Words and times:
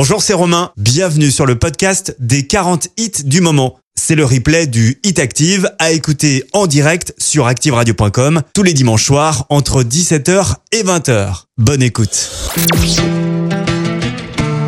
Bonjour, 0.00 0.22
c'est 0.22 0.32
Romain. 0.32 0.70
Bienvenue 0.76 1.32
sur 1.32 1.44
le 1.44 1.58
podcast 1.58 2.14
des 2.20 2.46
40 2.46 2.86
hits 2.98 3.24
du 3.24 3.40
moment. 3.40 3.80
C'est 3.96 4.14
le 4.14 4.24
replay 4.24 4.68
du 4.68 5.00
Hit 5.02 5.18
Active 5.18 5.72
à 5.80 5.90
écouter 5.90 6.44
en 6.52 6.68
direct 6.68 7.14
sur 7.18 7.48
activeradio.com 7.48 8.42
tous 8.54 8.62
les 8.62 8.74
dimanches 8.74 9.04
soirs 9.04 9.46
entre 9.48 9.82
17h 9.82 10.54
et 10.70 10.84
20h. 10.84 11.46
Bonne 11.56 11.82
écoute. 11.82 12.30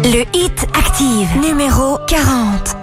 Le 0.03 0.25
Hit 0.37 0.67
Active 0.75 1.29
numéro 1.41 1.99
40. 2.09 2.77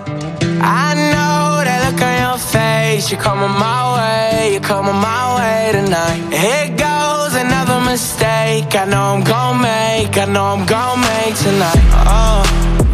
I 0.62 0.94
know 0.96 1.66
that 1.66 1.92
look 1.92 2.02
on 2.02 2.18
your 2.18 2.38
face. 2.38 3.12
You're 3.12 3.22
coming 3.22 3.50
my 3.60 3.98
way. 3.98 4.54
You're 4.54 4.62
coming 4.62 4.96
my 4.96 5.36
way 5.36 5.72
tonight. 5.74 6.32
Here 6.32 6.70
goes 6.78 7.36
another 7.36 7.82
mistake. 7.82 8.27
I 8.66 8.86
know 8.86 9.14
I'm 9.14 9.24
gonna 9.24 9.62
make. 9.62 10.18
I 10.18 10.26
know 10.26 10.46
I'm 10.46 10.66
gonna 10.66 11.00
make 11.02 11.36
tonight. 11.38 11.78
Oh, 12.10 12.42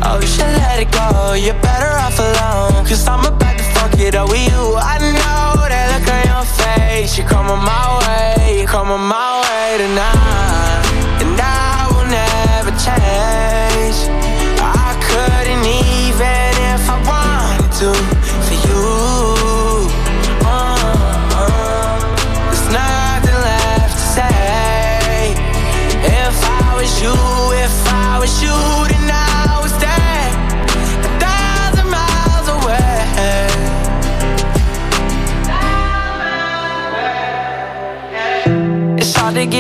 oh, 0.04 0.20
you 0.20 0.28
should 0.28 0.52
let 0.59 0.79
it 0.82 0.91
go. 0.91 1.34
You're 1.34 1.60
better 1.61 1.96
off 2.04 2.19
alone. 2.19 2.86
Cause 2.86 3.07
I'm 3.07 3.24
about 3.24 3.57
to 3.57 3.64
fuck 3.71 3.97
it 3.97 4.14
up 4.14 4.29
with 4.29 4.43
you. 4.43 4.75
I 4.75 5.00
know 5.00 5.64
that 5.71 5.88
look 5.96 6.07
on 6.11 6.24
your 6.28 6.43
face. 6.43 7.18
You're 7.18 7.28
coming 7.28 7.64
my 7.64 8.00
way. 8.04 8.57
You're 8.60 8.68
coming 8.68 9.07
my 9.07 9.39
way 9.39 9.78
tonight. 9.78 10.83
And 11.24 11.39
I 11.39 11.88
will 11.96 12.07
never 12.11 12.71
change. 12.77 13.63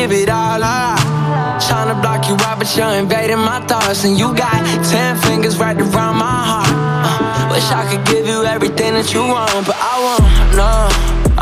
Give 0.03 0.11
it 0.11 0.29
all 0.29 0.61
up. 0.61 0.99
Trying 1.63 1.87
to 1.87 1.97
block 2.01 2.27
you 2.27 2.35
out, 2.47 2.59
but 2.59 2.69
you're 2.75 2.95
invading 3.01 3.39
my 3.39 3.59
thoughts. 3.67 4.03
And 4.03 4.17
you 4.19 4.35
got 4.35 4.59
ten 4.91 5.15
fingers 5.25 5.57
right 5.57 5.79
around 5.79 6.15
my 6.17 6.39
heart. 6.49 6.67
Uh, 7.07 7.53
wish 7.53 7.67
I 7.71 7.83
could 7.89 8.05
give 8.11 8.27
you 8.27 8.43
everything 8.43 8.93
that 8.97 9.13
you 9.13 9.21
want, 9.21 9.65
but 9.67 9.77
I 9.79 9.95
won't. 10.05 10.25
No. 10.59 10.73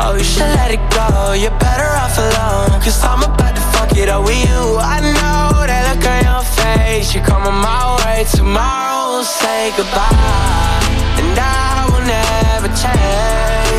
Oh, 0.02 0.14
you 0.14 0.24
should 0.24 0.52
let 0.60 0.70
it 0.70 0.84
go. 0.94 1.32
You're 1.42 1.58
better 1.58 1.90
off 2.02 2.16
alone. 2.26 2.80
Cause 2.84 3.02
I'm 3.02 3.22
about 3.22 3.54
to 3.58 3.64
fuck 3.74 3.96
it 3.96 4.08
up 4.08 4.22
with 4.24 4.38
you. 4.46 4.62
I 4.78 4.98
know 5.16 5.66
that 5.66 5.82
look 5.90 6.04
on 6.14 6.20
your 6.30 6.44
face. 6.58 7.14
You're 7.14 7.26
coming 7.26 7.58
my 7.68 7.82
way. 7.98 8.24
Tomorrow 8.30 9.18
we'll 9.18 9.24
say 9.24 9.74
goodbye. 9.76 10.86
And 11.18 11.34
I 11.34 11.90
will 11.90 12.04
never 12.06 12.70
change. 12.78 13.71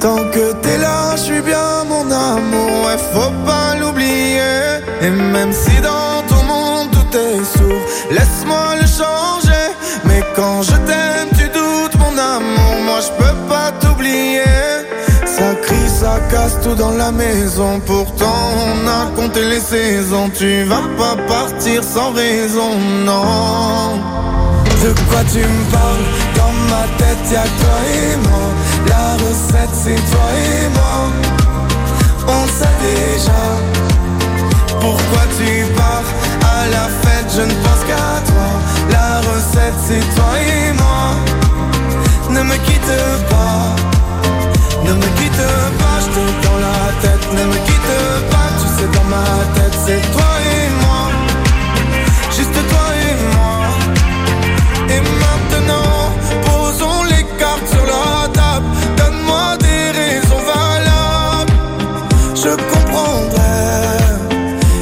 Tant 0.00 0.16
que 0.32 0.52
t'es 0.62 0.78
là, 0.78 1.14
je 1.14 1.20
suis 1.20 1.40
bien 1.40 1.84
mon 1.88 2.10
amour, 2.10 2.70
ouais, 2.84 2.98
faut 3.12 3.32
pas 3.46 3.76
l'oublier. 3.78 4.80
Et 5.00 5.10
même 5.10 5.52
si 5.52 5.80
dans 5.80 6.22
ton 6.28 6.42
monde 6.42 6.88
tout 6.90 7.16
est 7.16 7.44
sourd, 7.56 7.82
laisse-moi 8.10 8.74
le 8.80 8.86
changer. 8.86 9.66
Mais 10.06 10.24
quand 10.34 10.62
je 10.62 10.72
t'aime, 10.88 11.28
tu 11.38 11.44
doutes 11.50 11.94
mon 12.00 12.18
amour, 12.18 12.74
moi 12.84 12.98
je 13.00 13.10
peux 13.16 13.36
pas 13.48 13.70
t'oublier. 13.80 14.42
Ça 15.24 15.54
crie, 15.62 15.88
ça 15.88 16.18
casse 16.32 16.60
tout 16.60 16.74
dans 16.74 16.96
la 16.96 17.12
maison. 17.12 17.78
Pourtant, 17.86 18.42
on 18.66 18.88
a 18.88 19.06
compté 19.14 19.44
les 19.44 19.60
saisons. 19.60 20.30
Tu 20.36 20.64
vas 20.64 20.82
pas 20.98 21.14
partir 21.28 21.84
sans 21.84 22.10
raison, 22.10 22.70
non. 23.04 24.00
De 24.82 24.92
quoi 25.08 25.22
tu 25.32 25.38
me 25.38 25.64
parles? 25.70 26.06
Dans 26.34 26.54
ma 26.72 26.84
tête 26.98 27.32
y'a 27.32 27.42
toi 27.42 27.78
et 27.94 28.16
moi 28.16 28.48
La 28.88 29.14
recette 29.24 29.74
c'est 29.74 30.00
toi 30.10 30.28
et 30.36 30.68
moi. 30.70 30.96
On 32.26 32.46
sait 32.46 32.78
déjà 32.82 33.40
Pourquoi 34.80 35.22
tu 35.38 35.64
pars 35.74 36.08
À 36.42 36.66
la 36.68 36.88
fête. 37.02 37.30
Je 37.36 37.42
ne 37.42 37.54
pense 37.64 37.82
qu'à 37.88 38.20
toi. 38.30 38.48
La 38.90 39.20
recette 39.20 39.78
c'est 39.86 40.14
toi 40.14 40.32
et 40.40 40.72
moi. 40.72 41.14
Ne 42.30 42.42
me 42.42 42.56
quitte 42.66 42.96
pas. 43.30 43.76
Ne 44.84 44.92
me 44.92 45.08
quitte 45.18 45.46
pas. 45.80 45.98
Je 46.02 46.08
t'ai 46.14 46.48
dans 46.48 46.58
la 46.58 46.80
tête. 47.02 47.32
Ne 47.32 47.44
me 47.44 47.58
quitte 47.66 48.30
pas. 48.30 48.48
Tu 48.60 48.66
sais 48.76 48.88
dans 48.96 49.04
ma 49.04 49.24
tête 49.54 49.76
c'est 49.86 50.12
toi 50.12 50.30
et 50.52 50.64
moi 50.64 50.67
Je 62.48 62.54
comprendrai. 62.54 63.42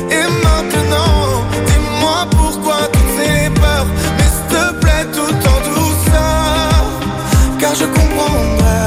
Et 0.09 0.27
maintenant, 0.45 1.43
dis-moi 1.67 2.19
pourquoi 2.31 2.77
toutes 2.93 3.13
ces 3.19 3.51
peurs. 3.61 3.87
Mais 4.17 4.29
s'il 4.35 4.47
te 4.57 4.73
plaît, 4.81 5.07
tout 5.13 5.35
en 5.53 5.59
douceur. 5.71 6.85
Car 7.59 7.75
je 7.75 7.87
comprendrai. 7.87 8.79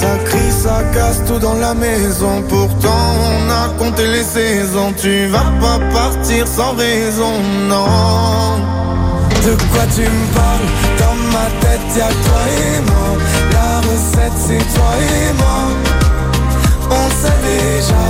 Ça 0.00 0.18
crie, 0.24 0.50
ça 0.50 0.82
casse 0.92 1.22
tout 1.28 1.38
dans 1.38 1.54
la 1.54 1.74
maison. 1.74 2.42
Pourtant, 2.48 3.04
on 3.30 3.50
a 3.50 3.68
compté 3.78 4.08
les 4.08 4.24
saisons. 4.24 4.92
Tu 5.00 5.26
vas 5.26 5.52
pas 5.60 5.78
partir 5.92 6.48
sans 6.48 6.74
raison, 6.74 7.34
non. 7.68 8.58
De 9.46 9.54
quoi 9.70 9.84
tu 9.94 10.02
me 10.02 10.26
parles? 10.34 10.68
Dans 10.98 11.14
ma 11.34 11.46
tête 11.60 11.96
y'a 11.96 12.08
toi 12.08 12.42
et 12.58 12.80
moi 12.80 13.08
La 13.52 13.78
recette 13.78 14.38
c'est 14.38 14.74
toi 14.74 14.90
et 14.98 15.32
moi 15.34 15.99
déjà. 17.60 18.04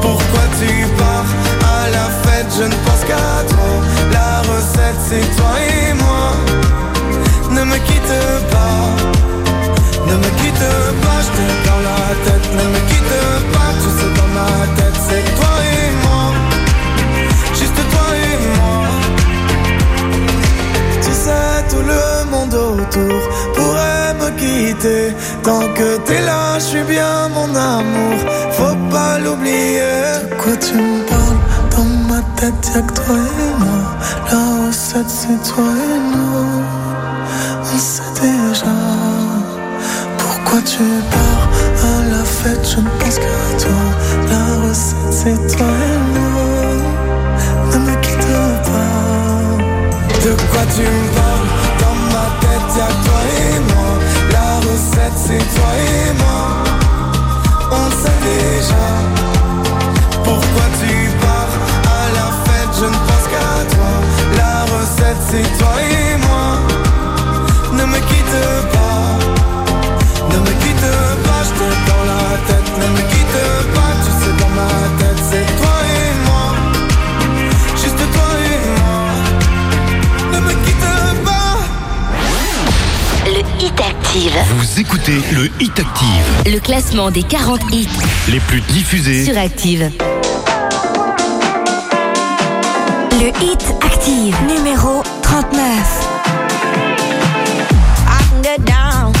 Pourquoi 0.00 0.44
tu 0.58 0.70
pars 1.00 1.30
à 1.76 1.90
la 1.96 2.06
fête? 2.22 2.50
Je 2.58 2.64
ne 2.64 2.76
pense 2.84 3.02
qu'à 3.08 3.28
toi. 3.52 3.70
La 4.16 4.30
recette 4.50 5.00
c'est 5.08 5.28
toi 5.36 5.54
et 5.74 5.94
moi. 6.02 6.24
Ne 7.50 7.62
me 7.64 7.78
quitte 7.88 8.16
pas. 8.52 8.80
Ne 10.08 10.14
me 10.22 10.30
quitte 10.40 10.68
pas. 11.04 11.18
Je 11.24 11.30
t'ai 11.36 11.50
dans 11.68 11.82
la 11.90 12.02
tête. 12.24 12.46
Ne 12.58 12.64
me 12.74 12.80
quitte 12.88 13.18
pas. 13.54 13.70
Tu 13.82 13.88
sais 13.98 14.12
dans 14.18 14.30
ma 14.38 14.50
tête 14.76 14.98
C'est 15.08 15.26
toi 15.38 15.54
et 15.74 15.88
moi. 16.04 16.24
Juste 17.58 17.80
toi 17.92 18.08
et 18.26 18.38
moi. 18.58 18.78
Tu 21.04 21.12
sais 21.24 21.58
tout 21.70 21.84
le 21.92 22.04
monde 22.32 22.54
autour 22.54 23.20
quitter. 24.36 25.14
Tant 25.42 25.66
que 25.74 25.98
t'es 26.06 26.20
là, 26.20 26.58
je 26.58 26.64
suis 26.64 26.82
bien 26.84 27.28
mon 27.28 27.54
amour. 27.54 28.18
Faut 28.52 28.76
pas 28.90 29.18
l'oublier. 29.18 29.80
De 30.30 30.34
quoi 30.40 30.56
tu 30.56 30.74
me 30.74 31.02
parles? 31.04 31.40
Dans 31.74 31.90
ma 32.12 32.20
tête, 32.36 32.70
y'a 32.74 32.82
que 32.82 32.92
toi 32.94 33.16
et 33.16 33.54
moi. 33.58 33.82
La 34.30 34.66
recette, 34.66 35.08
c'est 35.08 35.40
toi 35.50 35.64
et 35.64 35.98
nous. 36.12 36.62
On 37.72 37.78
sait 37.78 38.12
déjà. 38.20 38.76
Pourquoi 40.18 40.60
tu 40.62 40.84
pars 41.12 41.46
à 41.84 41.94
la 42.10 42.24
fête 42.24 42.64
Je 42.74 42.80
ne 42.80 42.90
pense 42.98 43.18
qu'à 43.18 43.48
toi. 43.62 43.82
La 44.30 44.44
recette, 44.68 45.12
c'est 45.20 45.56
toi 45.56 45.66
et 45.66 45.98
nous. 46.14 46.78
Ne 47.72 47.78
me 47.86 47.94
quitte 48.00 48.32
pas. 48.68 48.94
De 50.24 50.30
quoi 50.50 50.64
tu 50.74 50.82
me 50.82 51.06
parles? 51.16 51.50
Dans 51.80 51.98
ma 52.12 52.26
tête, 52.40 52.70
y'a 52.76 52.86
que 52.86 53.00
toi 53.04 53.20
et 53.20 53.26
moi. 53.26 53.27
Recette, 54.78 55.12
c'est 55.16 55.44
toi 55.56 55.70
et 55.76 56.12
moi. 56.18 56.40
On 57.72 57.90
sait 58.00 58.20
déjà. 58.22 58.86
Pourquoi 60.22 60.66
tu 60.80 61.10
pars 61.20 61.54
à 61.98 62.02
la 62.14 62.26
fête 62.44 62.72
Je 62.80 62.84
ne 62.84 62.98
pense 63.08 63.26
qu'à 63.32 63.74
toi. 63.74 63.92
La 64.36 64.56
recette, 64.72 65.22
c'est 65.30 65.58
toi 65.58 65.77
Active. 84.08 84.32
Vous 84.56 84.80
écoutez 84.80 85.20
le 85.32 85.50
Hit 85.60 85.78
Active, 85.78 86.52
Le 86.54 86.58
classement 86.60 87.10
des 87.10 87.22
40 87.22 87.60
hits 87.72 87.88
les 88.28 88.40
plus 88.40 88.62
diffusés. 88.62 89.24
sur 89.26 89.36
Active. 89.36 89.90
Le 93.20 93.28
Hit 93.42 93.62
Active, 93.82 94.34
numéro 94.46 95.02
39. 95.22 96.08
I 98.06 98.22
can 98.30 98.42
get 98.42 98.64
down, 98.64 99.12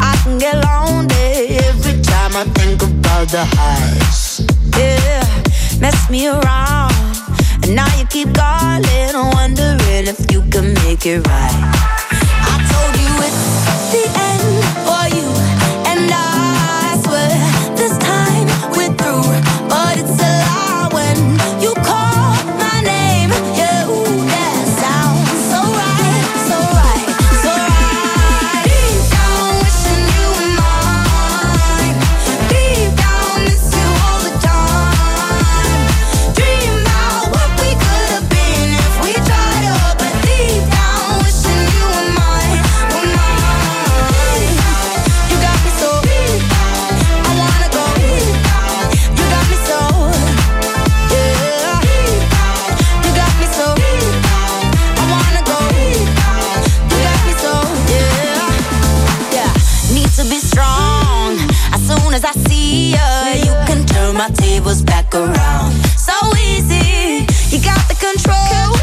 I 0.00 0.16
can 0.24 0.38
get 0.38 0.54
lonely 0.56 1.58
every 1.68 2.00
time 2.02 2.34
I 2.34 2.44
think 2.58 2.82
about 2.82 3.28
the 3.28 3.44
highs. 3.56 4.42
Yeah, 4.76 5.22
mess 5.80 6.10
me 6.10 6.26
around, 6.26 6.92
and 7.62 7.76
now 7.76 7.86
you 7.96 8.06
keep 8.06 8.32
calling, 8.34 9.32
wondering 9.34 10.08
if 10.08 10.18
you 10.32 10.42
can 10.50 10.74
make 10.84 11.06
it 11.06 11.24
right. 11.28 11.99
Told 12.80 12.96
you 12.96 13.14
it's 13.28 13.92
the 13.92 14.04
end 14.28 14.64
for 14.86 15.04
you, 15.16 15.26
and 15.86 16.10
I 16.10 16.39
you 62.70 63.54
can 63.66 63.84
turn 63.86 64.16
my 64.16 64.28
tables 64.28 64.82
back 64.82 65.14
around. 65.14 65.72
So 65.96 66.14
easy, 66.36 67.26
you 67.50 67.62
got 67.62 67.82
the 67.88 67.96
control. 67.98 68.76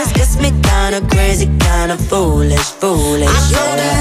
Just 0.00 0.14
gets 0.14 0.36
me 0.36 0.50
kinda 0.62 1.00
crazy, 1.12 1.46
kinda 1.60 1.96
foolish, 1.96 2.70
foolish. 2.80 3.28
I 3.28 3.38
told 3.52 3.78
you 3.78 3.99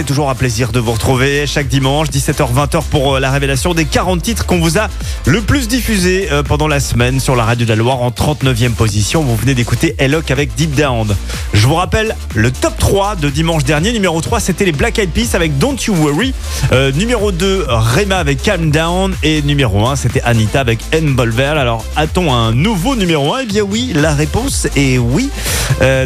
c'est 0.00 0.06
toujours 0.06 0.30
un 0.30 0.34
plaisir 0.34 0.72
de 0.72 0.80
vous 0.80 0.92
retrouver 0.92 1.46
chaque 1.46 1.68
dimanche, 1.68 2.08
17h-20h 2.08 2.84
pour 2.84 3.16
euh, 3.16 3.20
la 3.20 3.30
révélation 3.30 3.74
des 3.74 3.84
40 3.84 4.22
titres 4.22 4.46
qu'on 4.46 4.58
vous 4.58 4.78
a 4.78 4.88
le 5.26 5.42
plus 5.42 5.68
diffusés 5.68 6.28
euh, 6.32 6.42
pendant 6.42 6.68
la 6.68 6.80
semaine 6.80 7.20
sur 7.20 7.36
la 7.36 7.44
radio 7.44 7.66
de 7.66 7.68
la 7.68 7.76
Loire 7.76 8.00
en 8.00 8.08
39e 8.08 8.70
position. 8.70 9.22
Vous 9.22 9.36
venez 9.36 9.52
d'écouter 9.52 9.96
Elok 9.98 10.30
avec 10.30 10.54
Deep 10.54 10.74
Down. 10.74 11.14
Je 11.52 11.66
vous 11.66 11.74
rappelle 11.74 12.16
le 12.34 12.50
top 12.50 12.78
3 12.78 13.16
de 13.16 13.28
dimanche 13.28 13.64
dernier. 13.64 13.92
Numéro 13.92 14.18
3, 14.22 14.40
c'était 14.40 14.64
les 14.64 14.72
Black 14.72 14.98
Eyed 14.98 15.10
Peas 15.10 15.34
avec 15.34 15.58
Don't 15.58 15.76
You 15.86 15.94
Worry. 15.94 16.32
Euh, 16.72 16.92
numéro 16.92 17.30
2, 17.30 17.66
Rema 17.68 18.16
avec 18.16 18.42
Calm 18.42 18.70
Down. 18.70 19.14
Et 19.22 19.42
numéro 19.42 19.86
1, 19.86 19.96
c'était 19.96 20.22
Anita 20.22 20.60
avec 20.60 20.78
Envolver. 20.94 21.58
Alors, 21.58 21.84
a-t-on 21.96 22.32
un 22.32 22.52
nouveau 22.52 22.96
numéro 22.96 23.34
1 23.34 23.40
Eh 23.42 23.46
bien 23.46 23.62
oui, 23.64 23.92
la 23.94 24.14
réponse 24.14 24.66
est 24.76 24.96
oui. 24.96 25.28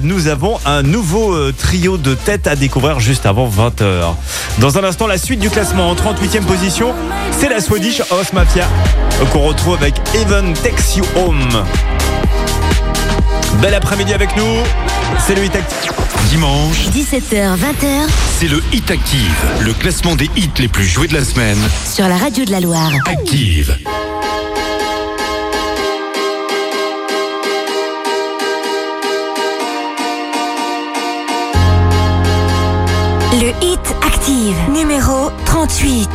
Nous 0.02 0.28
avons 0.28 0.58
un 0.66 0.82
nouveau 0.82 1.52
trio 1.52 1.96
de 1.96 2.14
tête 2.14 2.46
à 2.46 2.54
découvrir 2.54 3.00
juste 3.00 3.26
avant 3.26 3.48
20h. 3.48 3.83
Dans 4.58 4.78
un 4.78 4.84
instant, 4.84 5.06
la 5.06 5.18
suite 5.18 5.40
du 5.40 5.50
classement 5.50 5.90
en 5.90 5.94
38e 5.94 6.44
position, 6.44 6.94
c'est 7.38 7.48
la 7.48 7.60
Swedish 7.60 8.00
House 8.10 8.32
Mafia 8.32 8.66
qu'on 9.32 9.40
retrouve 9.42 9.74
avec 9.76 9.94
Even 10.14 10.52
Takes 10.54 10.96
You 10.96 11.04
Home. 11.16 11.64
Bel 13.60 13.74
après-midi 13.74 14.12
avec 14.12 14.36
nous, 14.36 14.56
c'est 15.26 15.34
le 15.34 15.44
Hit 15.44 15.54
Active. 15.56 15.92
Dimanche, 16.28 16.88
17h, 16.88 17.56
20h 17.56 18.08
c'est 18.38 18.48
le 18.48 18.60
Hit 18.72 18.90
Active, 18.90 19.44
le 19.60 19.72
classement 19.72 20.16
des 20.16 20.28
hits 20.36 20.50
les 20.58 20.68
plus 20.68 20.86
joués 20.86 21.06
de 21.06 21.14
la 21.14 21.24
semaine. 21.24 21.58
sur 21.88 22.08
la 22.08 22.16
radio 22.16 22.44
de 22.44 22.50
la 22.50 22.60
Loire. 22.60 22.90
Active. 23.06 23.76
Le 33.40 33.48
Hit 33.64 33.96
Active, 34.00 34.56
numéro 34.70 35.32
38. 35.44 36.08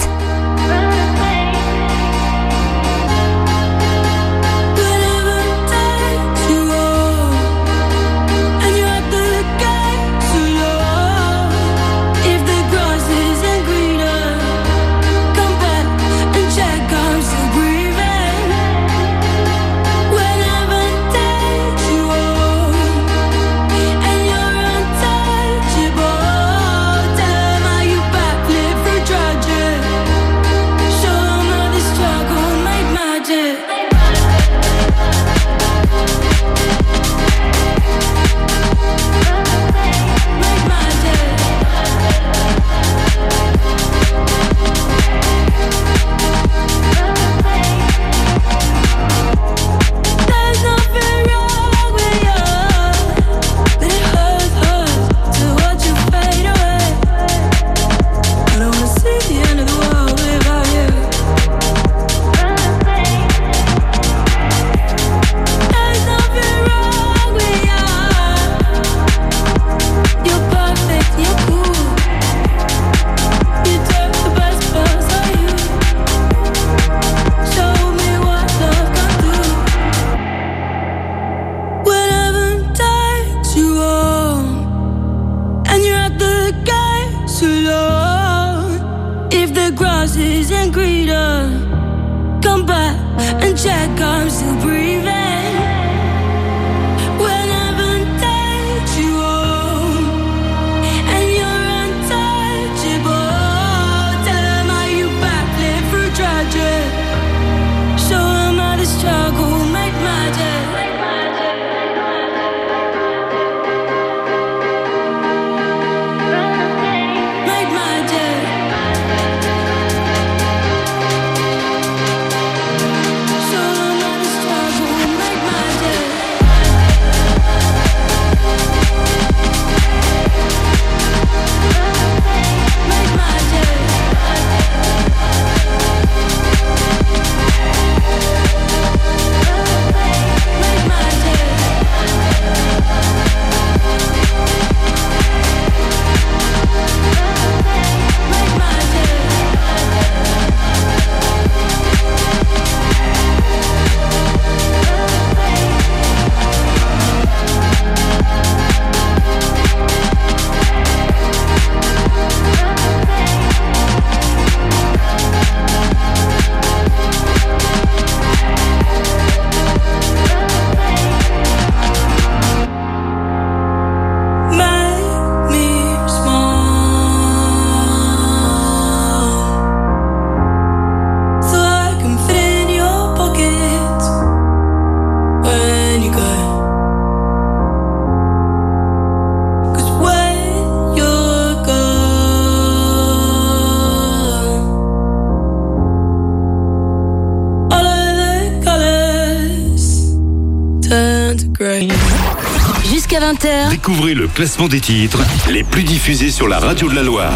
Découvrez 203.90 204.14
le 204.14 204.28
classement 204.28 204.68
des 204.68 204.82
titres 204.82 205.18
les 205.50 205.64
plus 205.64 205.82
diffusés 205.82 206.30
sur 206.30 206.48
la 206.48 206.60
radio 206.60 206.88
de 206.88 206.94
la 206.94 207.02
Loire. 207.02 207.34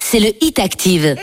c'est 0.00 0.18
le 0.18 0.32
Hit 0.40 0.58
Active. 0.58 1.14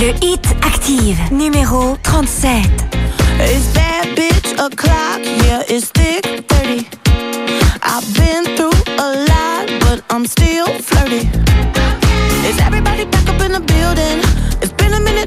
Le 0.00 0.10
Hit 0.20 0.44
Active, 0.66 1.16
numéro 1.30 1.96
37. 2.02 2.64
It's 3.38 3.68
bad 3.72 4.16
bitch 4.16 4.50
o'clock, 4.58 5.20
yeah, 5.44 5.62
it's 5.68 5.92
thick 5.92 6.26
30. 6.48 6.84
I've 7.84 8.14
been 8.14 8.56
through 8.56 8.72
a 8.98 9.14
lot, 9.28 9.68
but 9.78 10.02
I'm 10.10 10.26
still 10.26 10.66
flirty. 10.80 11.28
Is 12.48 12.58
everybody 12.66 13.04
back 13.04 13.28
up 13.28 13.40
in 13.42 13.52
the 13.52 13.60
building? 13.60 14.51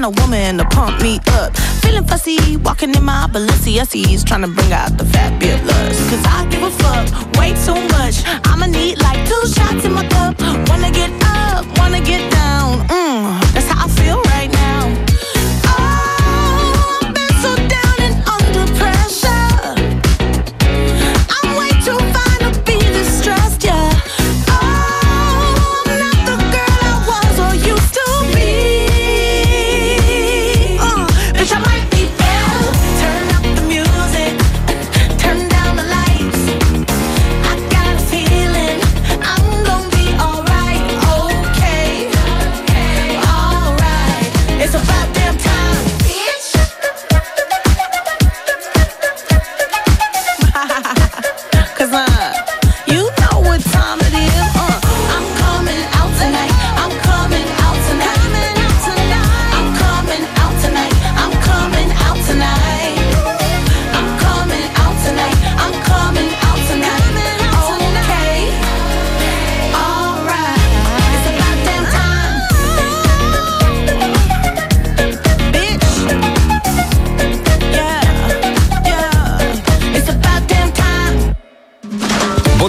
Man 0.00 0.04
or 0.04 0.22
woman 0.22 0.58
to 0.58 0.64
pump 0.64 1.02
me 1.02 1.18
up. 1.32 1.56
Feeling 1.82 2.04
fussy, 2.04 2.56
walking 2.58 2.94
in 2.94 3.04
my 3.04 3.28
Balenciennes, 3.32 4.24
trying 4.24 4.42
to 4.42 4.48
bring 4.48 4.72
out 4.72 4.96
the 4.96 5.04
fabulous. 5.04 5.98
Cause 6.10 6.24
I 6.24 6.46
give 6.50 6.62
a 6.62 6.70
fuck 6.70 7.06
way 7.38 7.50
too 7.64 7.80
much. 7.98 8.22
I'ma 8.46 8.66
need 8.66 9.00
like 9.02 9.18
two 9.28 9.46
shots 9.48 9.84
in 9.84 9.92
my 9.92 10.06
cup. 10.08 10.40
Wanna 10.68 10.90
get 10.90 11.10
up, 11.24 11.66
wanna 11.78 12.00
get 12.00 12.30
down. 12.32 12.79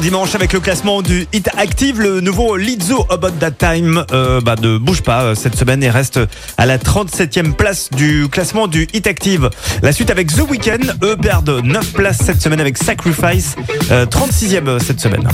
Dimanche 0.01 0.33
avec 0.33 0.51
le 0.51 0.59
classement 0.59 1.03
du 1.03 1.27
Hit 1.31 1.49
Active, 1.55 2.01
le 2.01 2.21
nouveau 2.21 2.57
Lizzo 2.57 3.05
About 3.11 3.31
That 3.39 3.51
Time 3.51 4.03
euh, 4.11 4.41
bah, 4.41 4.55
ne 4.59 4.79
bouge 4.79 5.03
pas 5.03 5.21
euh, 5.21 5.35
cette 5.35 5.55
semaine 5.55 5.83
et 5.83 5.91
reste 5.91 6.19
à 6.57 6.65
la 6.65 6.79
37e 6.79 7.53
place 7.53 7.89
du 7.91 8.27
classement 8.27 8.67
du 8.67 8.87
Hit 8.93 9.05
Active. 9.05 9.51
La 9.83 9.91
suite 9.91 10.09
avec 10.09 10.33
The 10.33 10.41
Weeknd, 10.49 10.95
eux 11.03 11.15
perdent 11.17 11.61
9 11.63 11.93
places 11.93 12.17
cette 12.25 12.41
semaine 12.41 12.59
avec 12.59 12.79
Sacrifice, 12.79 13.55
euh, 13.91 14.07
36e 14.07 14.79
cette 14.79 14.99
semaine. 14.99 15.27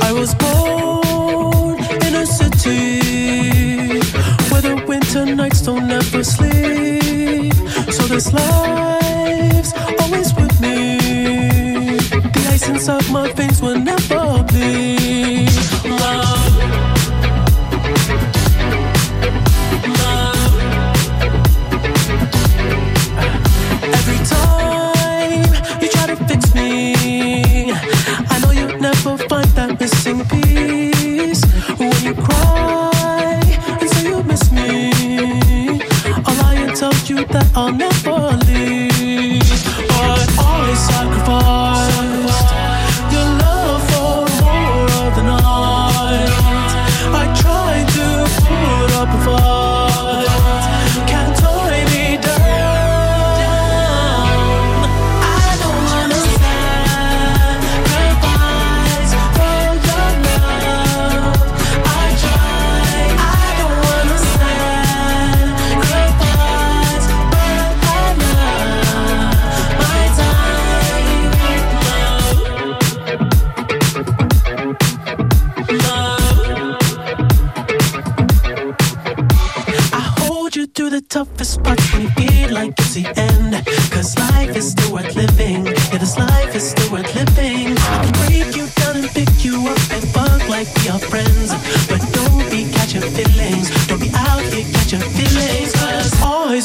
I 0.00 0.12
was 0.12 0.34
born 0.34 1.76
in 2.06 2.14
a 2.14 2.26
city 2.26 4.00
where 4.50 4.62
the 4.62 4.82
winter 4.88 5.26
nights 5.26 5.60
don't 5.60 5.90
ever 5.90 6.24
sleep. 6.24 7.52
So 7.90 8.06
this 8.08 8.32
life's 8.32 9.03
essence 12.66 12.88
of 12.88 13.10
my 13.12 13.30
face 13.34 13.60
will 13.60 13.78
never 13.78 14.42
be 14.44 15.46
love. 15.84 16.56
love. 20.00 20.54
Every 23.98 24.20
time 24.32 25.44
you 25.82 25.88
try 25.88 26.06
to 26.06 26.16
fix 26.26 26.54
me, 26.54 27.72
I 28.32 28.38
know 28.40 28.50
you'll 28.50 28.78
never 28.80 29.18
find 29.28 29.48
that 29.58 29.78
missing 29.78 30.24
piece. 30.24 31.44
When 31.78 31.92
you 32.02 32.14
cry 32.14 33.42
and 33.78 33.90
say 33.90 34.08
you 34.08 34.22
miss 34.22 34.50
me, 34.50 34.90
all 36.26 36.40
I 36.48 36.54
you 37.10 37.26
that 37.26 37.50
I'll 37.54 37.72
never 37.72 38.38
leave. 38.46 38.93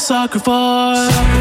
sacrifice. 0.09 1.38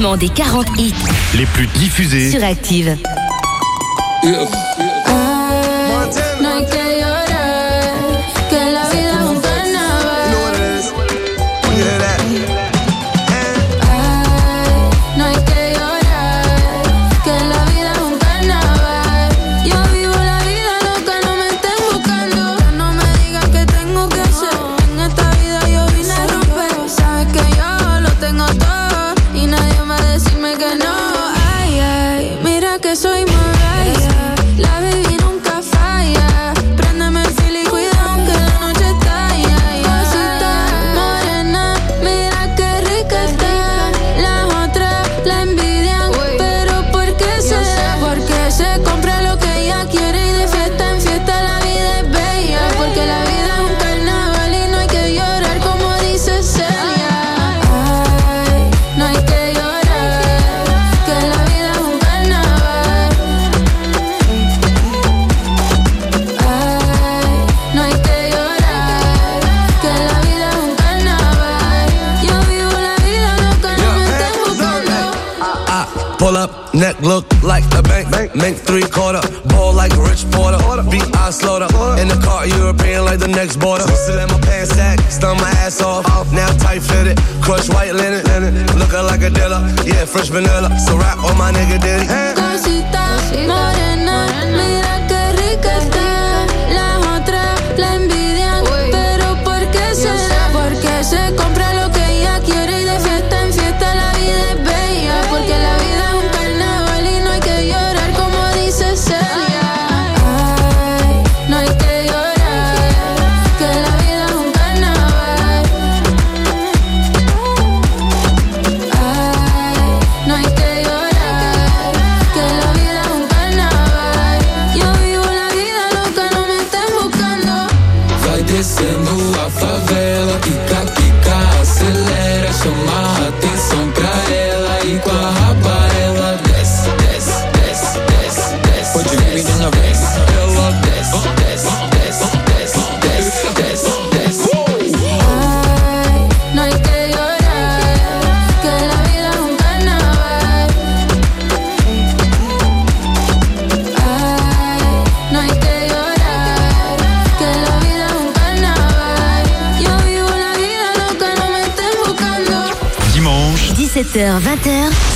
des 0.00 0.30
40 0.30 0.66
hits 0.78 0.94
les 1.34 1.44
plus 1.44 1.66
diffusés 1.66 2.30
sur 2.30 2.42
Active. 2.42 2.96
Euh, 4.24 4.46
Make 78.40 78.56
three 78.56 78.88
quarter, 78.88 79.20
ball 79.48 79.74
like 79.74 79.92
Rich 79.96 80.24
Porter. 80.30 80.58
Beat 80.90 81.04
I 81.14 81.30
slaughter. 81.30 81.68
In 82.00 82.08
the 82.08 82.18
car, 82.24 82.46
European 82.46 83.04
like 83.04 83.18
the 83.18 83.28
next 83.28 83.56
border. 83.56 83.84
Switzerland, 83.84 84.32
my 84.32 84.40
pants 84.40 84.74
sack, 84.74 84.98
stun 85.10 85.36
my 85.36 85.50
ass 85.60 85.82
off. 85.82 86.06
Now 86.32 86.48
tight 86.56 86.82
fitted, 86.82 87.18
crush 87.42 87.68
white 87.68 87.92
linen. 87.92 88.24
Looking 88.78 89.04
like 89.04 89.22
a 89.22 89.30
dealer, 89.30 89.60
yeah, 89.84 90.06
fresh 90.06 90.28
vanilla. 90.30 90.70
So 90.80 90.96
rap 90.96 91.18
on 91.18 91.36
my 91.36 91.52
nigga 91.52 91.78
Diddy. 91.84 92.06
Hey. 92.06 92.32
Cosita, 92.34 93.04
morena, 93.46 94.26
mira 94.56 94.94
que 95.08 95.20
rica 95.40 95.72
está. 95.76 96.46
La 96.72 96.88
otra 97.14 97.54
la 97.76 97.94
envidian, 97.96 98.64
pero 98.90 99.36
¿por 99.44 99.62
qué 99.70 99.94
se, 99.94 100.08
por 100.52 100.72
qué 100.80 101.04
se 101.04 101.36
compra 101.36 101.59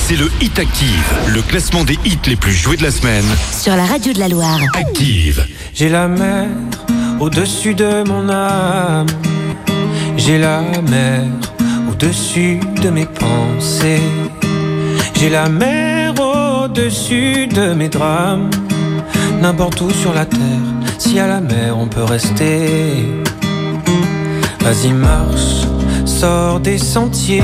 C'est 0.07 0.17
le 0.17 0.29
Hit 0.39 0.59
Active, 0.59 1.13
le 1.33 1.41
classement 1.41 1.83
des 1.83 1.97
hits 2.05 2.19
les 2.27 2.35
plus 2.35 2.51
joués 2.51 2.77
de 2.77 2.83
la 2.83 2.91
semaine. 2.91 3.25
Sur 3.51 3.75
la 3.75 3.85
radio 3.85 4.13
de 4.13 4.19
la 4.19 4.27
Loire. 4.27 4.59
Active. 4.75 5.43
J'ai 5.73 5.89
la 5.89 6.07
mer 6.07 6.45
au-dessus 7.19 7.73
de 7.73 8.07
mon 8.07 8.29
âme. 8.29 9.07
J'ai 10.15 10.37
la 10.37 10.61
mer 10.87 11.23
au-dessus 11.89 12.59
de 12.83 12.91
mes 12.91 13.07
pensées. 13.07 14.03
J'ai 15.15 15.31
la 15.31 15.49
mer 15.49 16.13
au-dessus 16.19 17.47
de 17.47 17.73
mes 17.73 17.89
drames. 17.89 18.51
N'importe 19.41 19.81
où 19.81 19.89
sur 19.89 20.13
la 20.13 20.27
terre, 20.27 20.39
si 20.99 21.17
à 21.17 21.25
la 21.25 21.41
mer 21.41 21.79
on 21.79 21.87
peut 21.87 22.03
rester. 22.03 23.07
Vas-y, 24.59 24.93
marche, 24.93 25.65
sors 26.05 26.59
des 26.59 26.77
sentiers 26.77 27.41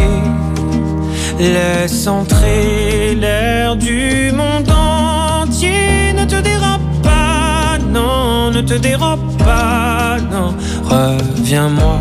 Laisse 1.42 2.06
entrer 2.06 3.16
l'air 3.16 3.76
du 3.76 4.32
monde 4.32 4.70
entier. 4.70 6.14
Ne 6.16 6.24
te 6.26 6.36
dérobe 6.36 7.02
pas, 7.02 7.80
non, 7.90 8.52
ne 8.52 8.62
te 8.62 8.76
dérobe 8.76 9.38
pas, 9.38 10.18
non. 10.32 10.54
Reviens-moi 10.86 11.98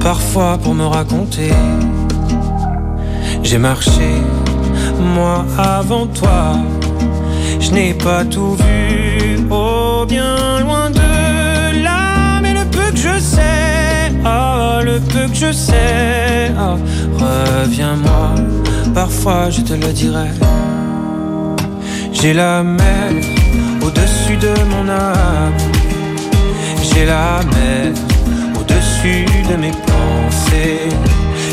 parfois 0.00 0.58
pour 0.62 0.74
me 0.74 0.84
raconter. 0.84 1.52
J'ai 3.42 3.58
marché, 3.58 4.22
moi 5.00 5.44
avant 5.58 6.06
toi. 6.06 6.54
Je 7.58 7.72
n'ai 7.72 7.94
pas 7.94 8.24
tout 8.24 8.54
vu, 8.54 9.40
oh 9.50 10.06
bien 10.08 10.60
loin 10.60 10.87
peu 15.00 15.28
que 15.28 15.34
je 15.34 15.52
sais, 15.52 16.50
oh, 16.58 16.76
reviens-moi. 17.18 18.34
Parfois 18.94 19.50
je 19.50 19.60
te 19.60 19.74
le 19.74 19.92
dirai. 19.92 20.28
J'ai 22.12 22.32
la 22.32 22.62
mer 22.62 23.12
au-dessus 23.82 24.36
de 24.36 24.52
mon 24.70 24.88
âme. 24.88 25.52
J'ai 26.82 27.04
la 27.06 27.40
mer 27.54 27.92
au-dessus 28.58 29.24
de 29.50 29.56
mes 29.56 29.70
pensées. 29.70 30.88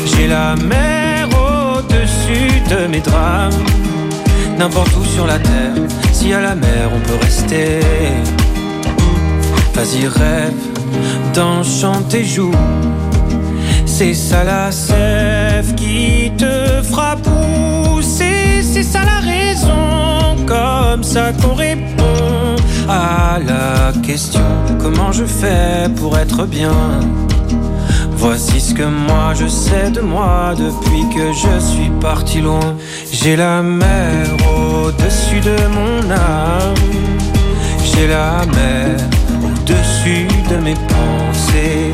J'ai 0.06 0.26
la 0.26 0.56
mer 0.56 1.28
au-dessus 1.28 2.60
de 2.70 2.86
mes 2.88 3.00
drames. 3.00 3.52
N'importe 4.58 4.96
où 4.96 5.04
sur 5.04 5.26
la 5.26 5.38
terre, 5.38 5.74
si 6.12 6.32
à 6.32 6.40
la 6.40 6.54
mer 6.54 6.90
on 6.94 7.00
peut 7.00 7.18
rester. 7.22 7.80
Vas-y, 9.74 10.06
rêve, 10.06 10.54
danse, 11.34 11.80
chante 11.80 12.14
et 12.14 12.24
joue. 12.24 12.54
C'est 13.98 14.12
ça 14.12 14.44
la 14.44 14.70
sève 14.70 15.74
qui 15.74 16.30
te 16.36 16.82
fera 16.82 17.16
pousser. 17.16 18.60
C'est 18.62 18.82
ça 18.82 19.00
la 19.06 19.20
raison, 19.20 20.36
comme 20.44 21.02
ça 21.02 21.32
qu'on 21.32 21.54
répond 21.54 22.56
à 22.90 23.38
la 23.38 23.98
question 24.02 24.42
comment 24.78 25.12
je 25.12 25.24
fais 25.24 25.88
pour 25.96 26.18
être 26.18 26.44
bien? 26.44 27.00
Voici 28.18 28.60
ce 28.60 28.74
que 28.74 28.82
moi 28.82 29.32
je 29.34 29.46
sais 29.46 29.90
de 29.90 30.02
moi 30.02 30.52
depuis 30.58 31.04
que 31.14 31.32
je 31.32 31.58
suis 31.58 31.90
parti 31.98 32.42
loin. 32.42 32.76
J'ai 33.10 33.36
la 33.36 33.62
mer 33.62 34.26
au-dessus 34.44 35.40
de 35.40 35.56
mon 35.74 36.10
âme. 36.10 36.74
J'ai 37.82 38.08
la 38.08 38.44
mer 38.54 38.98
au-dessus 39.42 40.28
de 40.50 40.56
mes 40.62 40.74
pensées. 40.74 41.92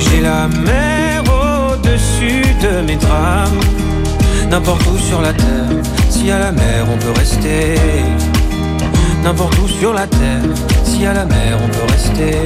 J'ai 0.00 0.22
la 0.22 0.48
mer 0.48 0.95
de 2.62 2.80
mes 2.86 2.96
drames. 2.96 3.60
N'importe 4.50 4.86
où 4.86 4.98
sur 4.98 5.20
la 5.20 5.32
terre, 5.32 5.70
si 6.08 6.30
à 6.30 6.38
la 6.38 6.52
mer 6.52 6.86
on 6.92 6.98
peut 6.98 7.18
rester. 7.18 7.74
N'importe 9.24 9.58
où 9.58 9.68
sur 9.68 9.92
la 9.92 10.06
terre, 10.06 10.48
si 10.84 11.04
à 11.04 11.12
la 11.12 11.24
mer 11.24 11.58
on 11.64 11.68
peut 11.68 11.92
rester. 11.92 12.38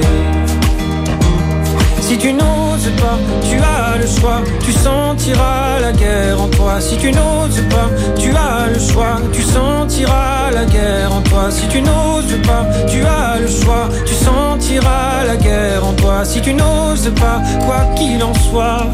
Si 2.01 2.17
tu 2.17 2.33
n'oses 2.33 2.91
pas, 2.99 3.17
tu 3.49 3.55
as 3.55 3.97
le 3.97 4.05
choix, 4.05 4.41
tu 4.65 4.73
sentiras 4.73 5.79
la 5.79 5.93
guerre 5.93 6.41
en 6.41 6.47
toi. 6.47 6.81
Si 6.81 6.97
tu 6.97 7.11
n'oses 7.11 7.63
pas, 7.69 7.89
tu 8.19 8.31
as 8.31 8.67
le 8.73 8.79
choix, 8.79 9.21
tu 9.31 9.41
sentiras 9.41 10.51
la 10.53 10.65
guerre 10.65 11.13
en 11.13 11.21
toi. 11.21 11.49
Si 11.49 11.67
tu 11.69 11.81
n'oses 11.81 12.41
pas, 12.45 12.65
tu 12.91 13.01
as 13.01 13.39
le 13.39 13.47
choix, 13.47 13.87
tu 14.05 14.13
sentiras 14.13 15.23
la 15.25 15.37
guerre 15.37 15.85
en 15.85 15.93
toi. 15.93 16.25
Si 16.25 16.41
tu 16.41 16.53
n'oses 16.53 17.11
pas, 17.15 17.39
quoi 17.65 17.85
qu'il 17.95 18.21
en 18.21 18.33
soit, 18.33 18.91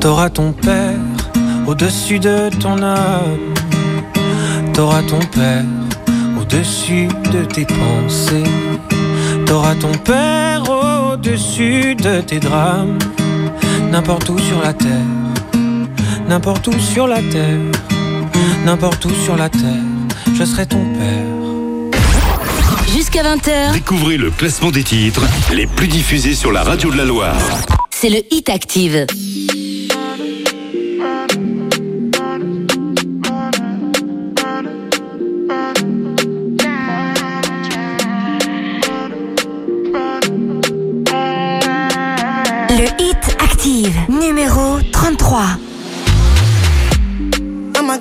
t'auras 0.00 0.30
ton 0.30 0.52
père 0.52 0.96
au-dessus 1.66 2.18
de 2.18 2.48
ton 2.58 2.82
âme. 2.82 3.54
T'auras 4.72 5.02
ton 5.02 5.18
père 5.20 5.64
au-dessus 6.40 7.08
de 7.32 7.44
tes 7.44 7.66
pensées. 7.66 8.42
T'auras 9.46 9.74
ton 9.74 9.92
père 9.92 10.62
au-dessus 10.68 11.94
de 11.94 12.20
tes 12.20 12.40
drames. 12.40 12.98
N'importe 13.90 14.28
où 14.30 14.38
sur 14.38 14.60
la 14.62 14.72
terre. 14.72 14.88
N'importe 16.28 16.68
où 16.68 16.78
sur 16.78 17.06
la 17.06 17.20
terre. 17.22 17.58
N'importe 18.64 19.04
où 19.04 19.10
sur 19.24 19.36
la 19.36 19.48
terre. 19.48 19.84
Je 20.34 20.44
serai 20.44 20.66
ton 20.66 20.84
père. 20.98 22.00
Jusqu'à 22.92 23.22
20h, 23.22 23.72
Découvrez 23.72 24.16
le 24.16 24.30
classement 24.30 24.70
des 24.70 24.82
titres 24.82 25.22
les 25.52 25.66
plus 25.66 25.86
diffusés 25.86 26.34
sur 26.34 26.50
la 26.52 26.62
radio 26.62 26.90
de 26.90 26.96
la 26.96 27.04
Loire. 27.04 27.36
c'est 27.90 28.08
le 28.10 28.20
Hit 28.32 28.48
Active. 28.48 29.06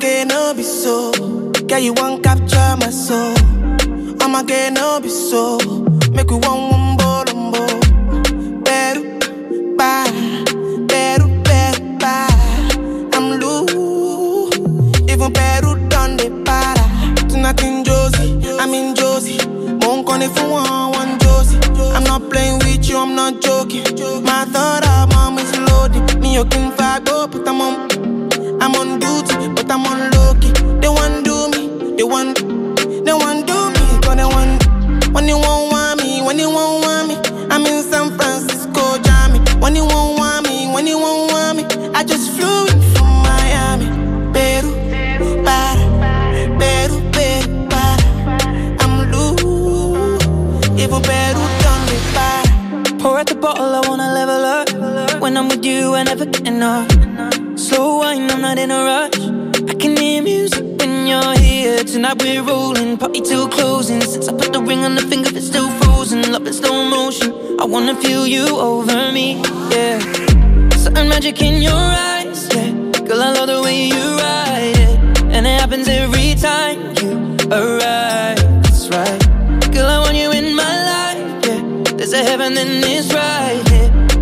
I'ma 0.02 0.24
no 0.26 0.54
be 0.54 0.64
so. 0.64 1.12
Girl, 1.68 1.80
you 1.80 1.94
want 1.94 2.24
capture 2.24 2.76
my 2.78 2.90
soul. 2.90 3.34
I'ma 4.22 4.44
get 4.44 4.72
no 4.72 5.02
be 5.02 5.10
so. 5.10 5.58
Make 6.14 6.30
we 6.30 6.38
one 6.38 6.70
one 6.70 6.98
bolombo. 6.98 7.68
Better, 8.64 9.04
bye. 9.76 10.10
Better, 10.88 11.28
better, 11.44 11.84
bye. 12.00 13.10
I'm 13.14 13.40
loose. 13.42 14.58
Even 15.12 15.34
better 15.34 15.76
done 15.90 16.16
the 16.16 16.30
para. 16.46 17.28
Tonight 17.28 17.62
in 17.64 17.84
Josie, 17.84 18.40
I'm 18.58 18.74
in 18.74 18.96
Josie. 18.96 19.38
Won't 19.82 20.08
call 20.08 20.22
if 20.22 20.34
you 20.40 20.50
want 20.50 20.96
one 20.96 21.20
Josie. 21.20 21.60
I'm 21.94 22.06
not 22.06 22.30
playing 22.30 22.60
with 22.60 22.88
you, 22.88 22.98
I'm 22.98 23.16
not 23.16 23.42
joking. 23.42 23.84
My 24.24 24.46
thought 24.46 24.88
of 24.88 25.10
mom 25.14 25.38
is 25.40 25.58
loaded. 25.60 26.22
Me, 26.22 26.36
you 26.36 26.46
can 26.46 26.72
fight, 26.78 27.04
but 27.04 27.46
I'm 27.46 27.60
on. 27.60 27.89
I'm 55.40 55.48
with 55.48 55.64
you, 55.64 55.96
I 55.96 56.04
never 56.04 56.26
get 56.26 56.46
enough. 56.46 56.92
Slow 57.58 58.00
wine, 58.00 58.30
I'm 58.30 58.42
not 58.42 58.60
in 58.60 58.72
a 58.72 58.84
rush. 58.84 59.20
I 59.70 59.74
can 59.74 59.96
hear 59.96 60.22
music 60.22 60.66
when 60.78 61.08
you're 61.08 61.40
here. 61.40 61.82
Tonight 61.86 62.22
we're 62.22 62.44
rolling, 62.44 62.98
party 62.98 63.22
till 63.22 63.48
closing. 63.48 64.02
Since 64.02 64.28
I 64.28 64.34
put 64.34 64.52
the 64.52 64.62
ring 64.62 64.84
on 64.84 64.96
the 64.96 65.02
finger, 65.02 65.30
it's 65.34 65.48
still 65.48 65.70
frozen. 65.80 66.30
Love 66.34 66.46
in 66.46 66.52
slow 66.52 66.84
motion. 66.84 67.32
I 67.58 67.64
wanna 67.64 67.96
feel 68.02 68.28
you 68.28 68.48
over 68.58 69.14
me, 69.14 69.42
yeah. 69.72 70.00
Certain 70.76 71.08
magic 71.08 71.42
in 71.42 71.62
your 71.62 71.86
eyes, 72.12 72.50
yeah. 72.54 72.72
Girl, 73.08 73.22
I 73.22 73.32
love 73.32 73.48
the 73.48 73.62
way 73.64 73.86
you 73.86 74.06
ride 74.18 74.76
it, 74.76 75.24
and 75.34 75.48
it 75.48 75.58
happens 75.62 75.88
every 75.88 76.36
time 76.36 76.80
you 77.00 77.12
arrive. 77.50 78.36
That's 78.64 78.90
right, 78.90 79.72
girl. 79.72 79.88
I 79.88 80.00
want 80.00 80.18
you 80.18 80.32
in 80.34 80.54
my 80.54 80.76
life, 80.92 81.46
yeah. 81.48 81.94
There's 81.96 82.12
a 82.12 82.24
heaven 82.26 82.58
and 82.58 82.84
it's 82.84 83.14
right. 83.14 83.59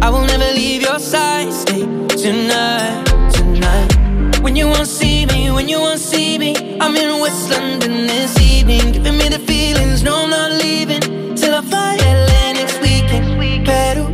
I 0.08 0.10
will 0.10 0.26
never 0.26 0.54
leave 0.54 0.84
your 0.84 1.00
side. 1.00 1.52
Stay 1.52 1.82
tonight, 2.24 3.04
tonight. 3.34 4.40
When 4.40 4.56
you 4.56 4.68
won't 4.70 4.88
see 4.88 5.26
me, 5.26 5.52
when 5.52 5.68
you 5.68 5.82
won't 5.82 6.00
see 6.00 6.38
me, 6.38 6.56
I'm 6.80 6.96
in 6.96 7.20
West 7.20 7.52
London 7.52 8.08
this 8.08 8.40
evening, 8.40 8.94
giving 8.94 9.18
me 9.18 9.28
the 9.28 9.40
feelings. 9.40 10.04
No, 10.04 10.24
I'm 10.24 10.30
not 10.30 10.52
leaving 10.64 11.02
till 11.36 11.54
I 11.54 11.62
fly 11.62 11.98
LA 11.98 12.54
next 12.54 12.80
weekend. 12.80 13.26
Peru, 13.66 14.08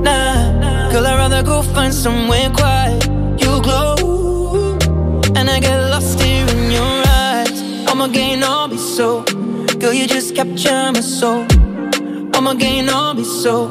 nah, 0.00 0.90
girl, 0.90 1.06
I'd 1.06 1.18
rather 1.18 1.42
go 1.42 1.60
find 1.60 1.92
somewhere 1.92 2.48
quiet. 2.48 3.06
You 3.38 3.60
glow, 3.60 4.78
and 5.36 5.50
I 5.50 5.60
get 5.60 5.78
lost 5.90 6.18
here 6.18 6.46
in 6.48 6.70
your 6.70 7.02
eyes. 7.08 7.60
I'ma 7.86 8.06
gain 8.06 8.42
all 8.42 8.68
be 8.68 8.78
so, 8.78 9.22
girl, 9.80 9.92
you 9.92 10.06
just 10.06 10.34
capture 10.34 10.92
my 10.94 11.00
soul. 11.00 11.44
I'ma 12.32 12.54
gain 12.54 12.88
all 12.88 13.12
be 13.12 13.24
so, 13.24 13.70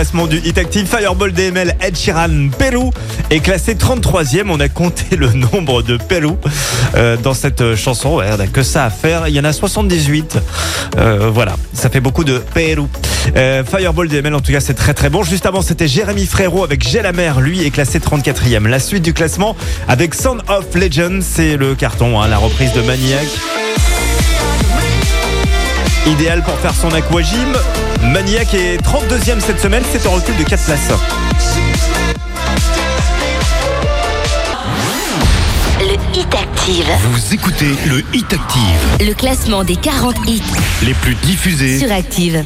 classement 0.00 0.26
du 0.26 0.38
Hit. 0.38 0.58
Fireball 0.86 1.30
DML 1.30 1.76
Ed 1.78 1.94
Sheeran 1.94 2.48
Pérou 2.58 2.90
est 3.28 3.40
classé 3.40 3.74
33e. 3.74 4.44
On 4.48 4.58
a 4.58 4.70
compté 4.70 5.14
le 5.14 5.28
nombre 5.52 5.82
de 5.82 5.98
Pérou 5.98 6.38
euh, 6.94 7.18
dans 7.18 7.34
cette 7.34 7.74
chanson. 7.74 8.16
Ouais, 8.16 8.30
que 8.50 8.62
ça 8.62 8.86
à 8.86 8.90
faire. 8.90 9.28
Il 9.28 9.34
y 9.34 9.40
en 9.40 9.44
a 9.44 9.52
78. 9.52 10.38
Euh, 10.96 11.28
voilà, 11.30 11.54
ça 11.74 11.90
fait 11.90 12.00
beaucoup 12.00 12.24
de 12.24 12.38
Pérou. 12.38 12.88
Euh, 13.36 13.62
Fireball 13.62 14.08
DML, 14.08 14.34
en 14.34 14.40
tout 14.40 14.52
cas, 14.52 14.60
c'est 14.60 14.72
très 14.72 14.94
très 14.94 15.10
bon. 15.10 15.22
Juste 15.22 15.44
avant, 15.44 15.60
c'était 15.60 15.86
Jérémy 15.86 16.24
Frérot 16.24 16.64
avec 16.64 16.88
J'ai 16.88 17.02
la 17.02 17.12
mer. 17.12 17.42
Lui 17.42 17.66
est 17.66 17.70
classé 17.70 17.98
34e. 17.98 18.68
La 18.68 18.78
suite 18.78 19.02
du 19.02 19.12
classement 19.12 19.54
avec 19.86 20.14
Sound 20.14 20.40
of 20.48 20.74
Legend, 20.74 21.22
c'est 21.22 21.58
le 21.58 21.74
carton, 21.74 22.18
hein, 22.22 22.26
la 22.26 22.38
reprise 22.38 22.72
de 22.72 22.80
Maniac. 22.80 23.28
Idéal 26.06 26.42
pour 26.42 26.54
faire 26.54 26.74
son 26.74 26.90
aquagym. 26.94 27.52
Maniac 28.02 28.54
est 28.54 28.78
32e 28.82 29.40
cette 29.40 29.60
semaine, 29.60 29.82
c'est 29.92 30.06
un 30.06 30.10
recul 30.10 30.36
de 30.36 30.42
4 30.44 30.64
places. 30.64 30.90
Le 35.80 36.18
Hit 36.18 36.34
Active. 36.34 36.86
Vous 37.12 37.34
écoutez 37.34 37.74
le 37.86 38.02
Hit 38.14 38.32
Active, 38.32 39.06
Le 39.06 39.12
classement 39.14 39.64
des 39.64 39.76
40 39.76 40.16
hits 40.26 40.42
les 40.82 40.94
plus 40.94 41.14
diffusés. 41.16 41.78
sur 41.78 41.92
Active. 41.92 42.44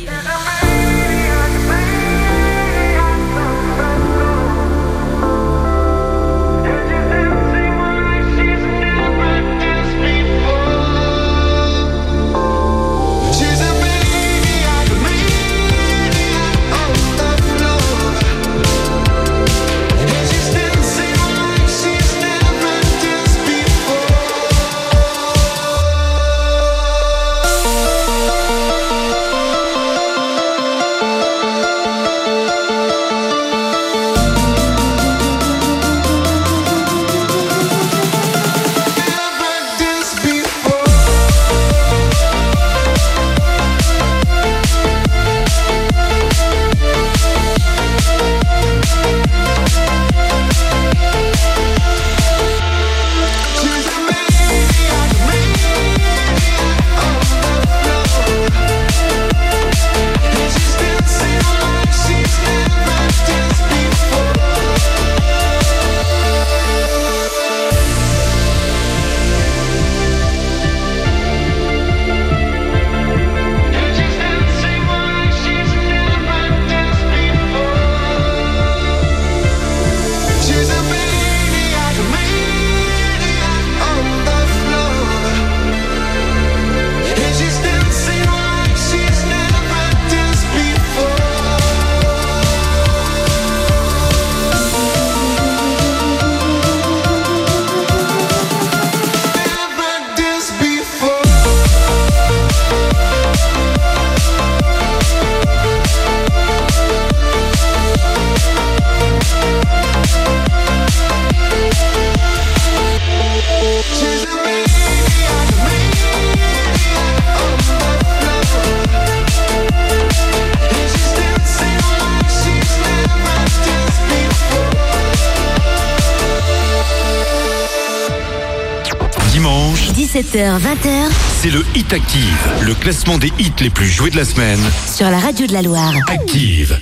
17h, 130.54 130.60
20h 130.60 131.10
c'est 131.40 131.50
le 131.50 131.64
Hit 131.74 131.92
Active, 131.92 132.48
le 132.62 132.74
classement 132.74 133.18
des 133.18 133.32
hits 133.38 133.52
les 133.60 133.70
plus 133.70 133.88
joués 133.88 134.10
de 134.10 134.16
la 134.16 134.24
semaine. 134.24 134.60
sur 134.86 135.10
la 135.10 135.18
radio 135.18 135.46
de 135.46 135.52
la 135.52 135.62
Loire. 135.62 135.92
Active. 136.08 136.78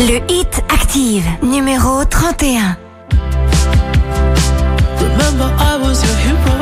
Le 0.00 0.20
Hit 0.30 0.62
Active, 0.68 1.24
numéro 1.42 2.04
31. 2.04 2.76
Remember, 4.98 5.50
I 5.58 5.78
was 5.80 6.02
your 6.02 6.16
hero. 6.18 6.53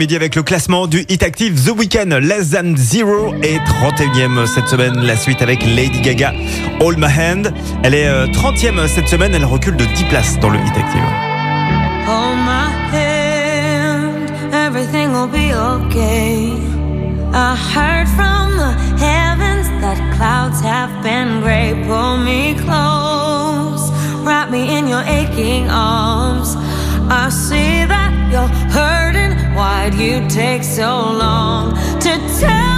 D'après-midi 0.00 0.16
avec 0.16 0.34
le 0.34 0.42
classement 0.42 0.86
du 0.86 1.04
Hit 1.10 1.22
Active 1.22 1.62
The 1.62 1.78
Weeknd. 1.78 2.20
Less 2.22 2.52
Than 2.52 2.74
Zero 2.74 3.34
et 3.42 3.58
31e 3.58 4.46
cette 4.46 4.66
semaine. 4.66 4.94
La 4.96 5.14
suite 5.14 5.42
avec 5.42 5.62
Lady 5.62 6.00
Gaga, 6.00 6.32
All 6.80 6.96
My 6.96 7.04
Hand. 7.04 7.52
Elle 7.82 7.94
est 7.94 8.08
euh, 8.08 8.26
30e 8.28 8.88
cette 8.88 9.08
semaine. 9.08 9.34
Elle 9.34 9.44
recule 9.44 9.76
de 9.76 9.84
10 9.84 10.04
places 10.04 10.40
dans 10.40 10.48
le 10.48 10.58
Hit 10.58 10.74
Active. 10.74 11.02
Hold 12.06 12.38
my 12.38 12.70
hand, 12.94 14.30
everything 14.54 15.12
will 15.12 15.28
be 15.28 15.52
okay. 15.52 16.54
I 17.34 17.54
heard 17.54 18.08
from 18.08 18.56
the 18.56 18.72
heavens 19.04 19.68
that 19.82 19.98
clouds 20.16 20.62
have 20.62 21.02
been 21.02 21.42
gray. 21.42 21.74
Pull 21.86 22.16
me 22.24 22.54
close, 22.54 23.92
wrap 24.24 24.50
me 24.50 24.78
in 24.78 24.88
your 24.88 25.02
aching 25.02 25.68
arms. 25.68 26.56
I 27.10 27.28
see 27.28 27.84
that 27.84 28.14
you're 28.32 28.48
hurting. 28.72 28.99
Why'd 29.60 29.92
you 29.96 30.26
take 30.26 30.64
so 30.64 30.88
long 30.88 31.74
to 32.00 32.12
tell 32.40 32.69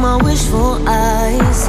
my 0.00 0.16
wishful 0.22 0.80
eyes. 0.88 1.66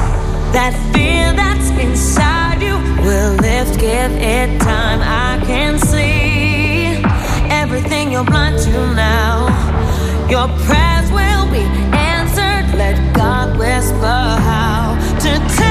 That 0.52 0.72
fear 0.92 1.32
that's 1.34 1.68
inside 1.70 2.62
you 2.62 2.76
will 3.04 3.34
lift, 3.36 3.78
give 3.78 4.12
it 4.12 4.60
time. 4.60 5.00
I 5.02 5.44
can 5.44 5.78
see 5.78 7.02
everything 7.50 8.10
you're 8.12 8.24
blind 8.24 8.58
to 8.64 8.94
now. 8.94 9.48
Your 10.30 10.48
prayers 10.64 11.10
will 11.12 11.46
be 11.52 11.64
answered. 11.92 12.64
Let 12.78 12.96
God 13.14 13.58
whisper 13.58 14.22
how 14.48 14.96
to 15.24 15.61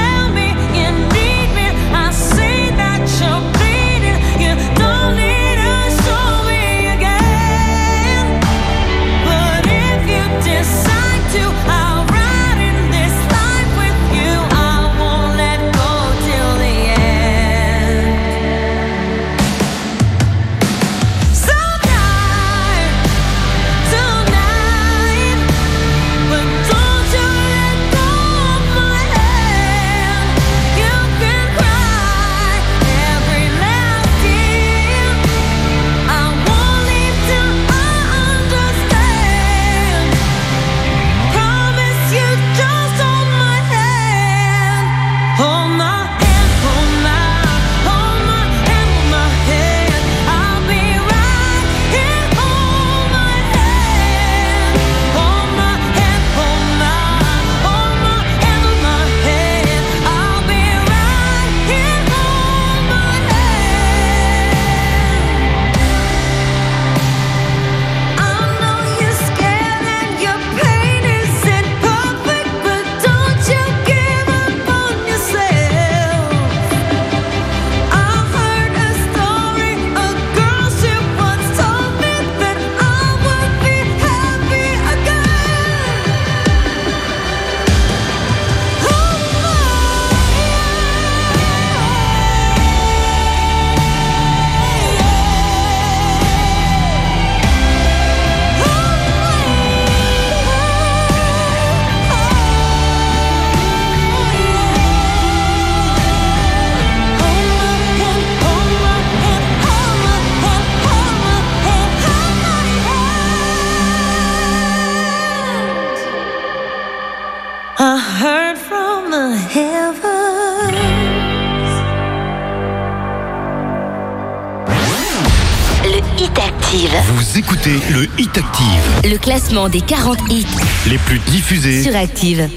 classement 129.52 129.68
des 129.68 129.82
40 129.82 130.18
hits 130.30 130.46
les 130.88 130.98
plus 130.98 131.18
diffusés. 131.30 131.82
sur 131.82 131.94
Active. 131.94 132.48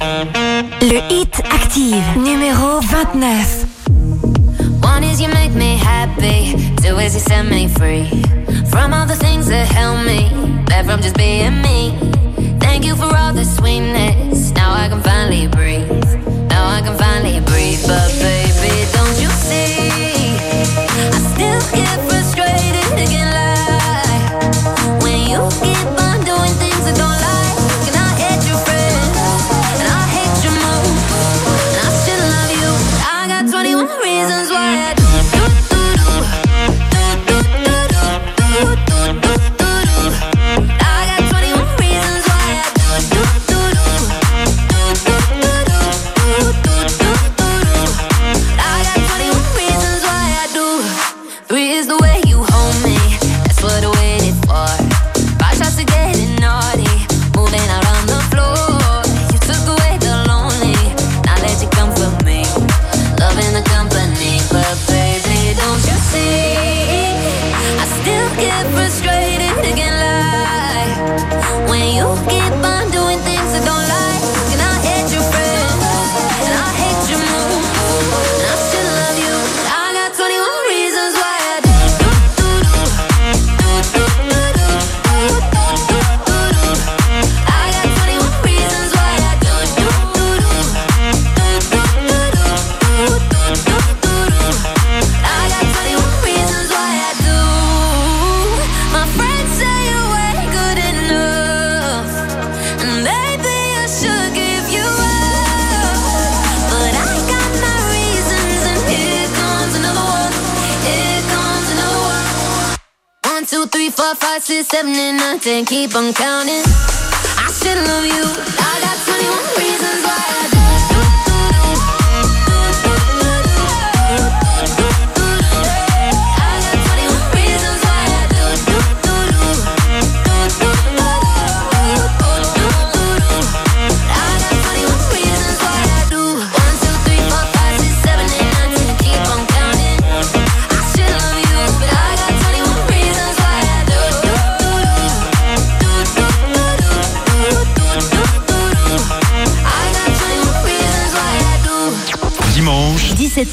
Le 0.81 1.13
Hit 1.13 1.41
Active, 1.51 2.03
numéro 2.17 2.79
29. 2.79 3.65
One 4.81 5.03
is 5.03 5.21
you 5.21 5.27
make 5.29 5.53
me 5.53 5.77
happy, 5.77 6.55
two 6.81 6.97
is 6.99 7.13
you 7.13 7.19
set 7.19 7.43
me 7.45 7.67
free 7.67 8.05
from 8.69 8.93
all 8.93 9.05
the 9.05 9.15
things 9.17 9.47
that 9.47 9.67
held 9.67 10.05
me 10.05 10.29
back 10.67 10.85
from 10.85 11.01
just 11.01 11.17
being 11.17 11.61
me. 11.61 11.93
Thank 12.59 12.85
you 12.85 12.95
for 12.95 13.13
all 13.13 13.33
the 13.33 13.43
sweetness. 13.43 14.53
Now 14.53 14.71
I 14.71 14.87
can 14.87 15.01
finally 15.01 15.47
breathe. 15.47 15.89
Now 16.49 16.65
I 16.65 16.81
can 16.81 16.97
finally 16.97 17.41
breathe. 17.41 17.81
But 17.85 18.09
baby, 18.21 18.85
don't 18.93 19.19
you 19.19 19.29
see? 19.43 19.89
I 21.11 21.19
still 21.33 21.61
get 21.75 21.99
frustrated, 22.07 23.09
can't 23.09 23.31
lie. 23.35 24.99
When 25.03 25.27
you 25.29 25.74
keep 115.87 115.95
on 115.95 116.13
counting. 116.13 116.34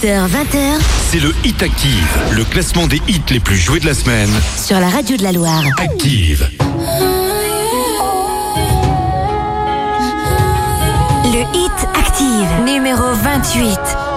20h. 0.04 0.80
C'est 1.10 1.20
le 1.20 1.32
Hit 1.44 1.62
Active, 1.62 2.18
le 2.32 2.42
classement 2.44 2.88
des 2.88 3.00
hits 3.06 3.22
les 3.30 3.38
plus 3.38 3.56
joués 3.56 3.78
de 3.78 3.86
la 3.86 3.94
semaine. 3.94 4.30
Sur 4.56 4.80
la 4.80 4.88
radio 4.88 5.16
de 5.16 5.22
la 5.22 5.30
Loire. 5.30 5.62
Active. 5.78 6.50
Le 11.24 11.40
Hit 11.54 11.88
Active, 11.94 12.64
numéro 12.64 13.14
28. 13.22 14.11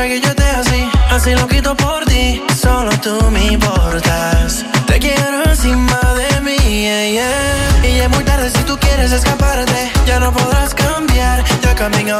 para 0.00 0.08
que 0.08 0.20
yo 0.22 0.34
te 0.34 0.44
así. 0.44 0.90
Así 1.10 1.34
lo 1.34 1.46
quito 1.46 1.76
por 1.76 2.06
ti, 2.06 2.42
solo 2.58 2.90
tú 3.02 3.30
me 3.30 3.52
importas. 3.52 4.64
Te 4.86 4.98
quiero 4.98 5.44
encima 5.44 6.00
de 6.20 6.40
mí, 6.40 6.56
yeah, 6.56 7.10
yeah. 7.10 7.86
Y 7.86 7.96
ya 7.98 8.04
es 8.04 8.10
muy 8.10 8.24
tarde 8.24 8.48
si 8.50 8.62
tú 8.64 8.78
quieres 8.78 9.12
escaparte. 9.12 9.92
Ya 10.06 10.18
no 10.18 10.32
podrás 10.32 10.72
cambiar, 10.74 11.44
ya 11.62 11.74
caminó 11.74 12.18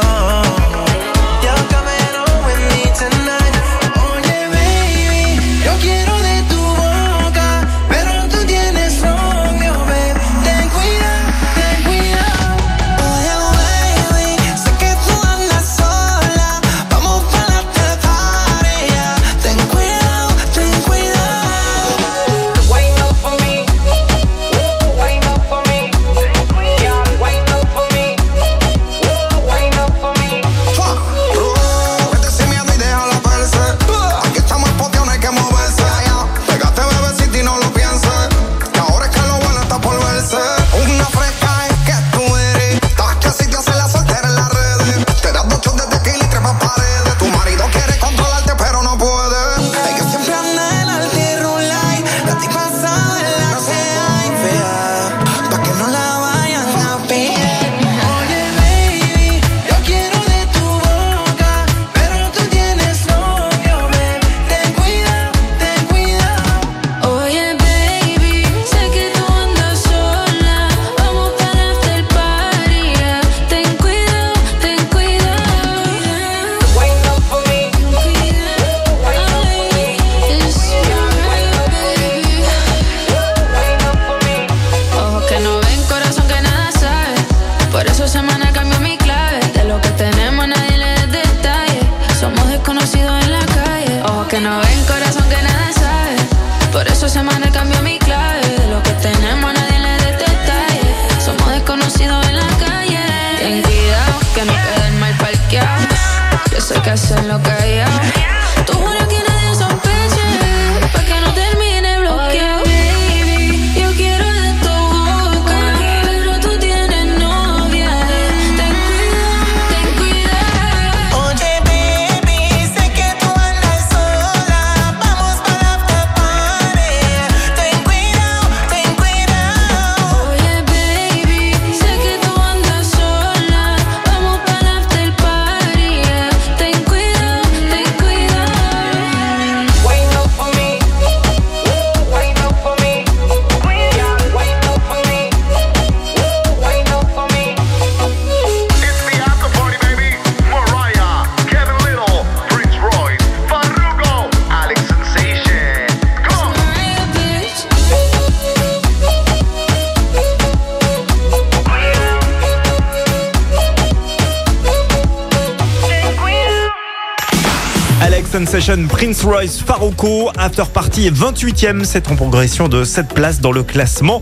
Prince 168.71 169.25
Royce, 169.25 169.61
Faroko, 169.61 170.31
After 170.37 170.63
Party 170.73 171.09
28e, 171.11 171.83
c'est 171.83 172.09
en 172.09 172.15
progression 172.15 172.69
de 172.69 172.85
7 172.85 173.09
places 173.09 173.41
dans 173.41 173.51
le 173.51 173.63
classement 173.63 174.21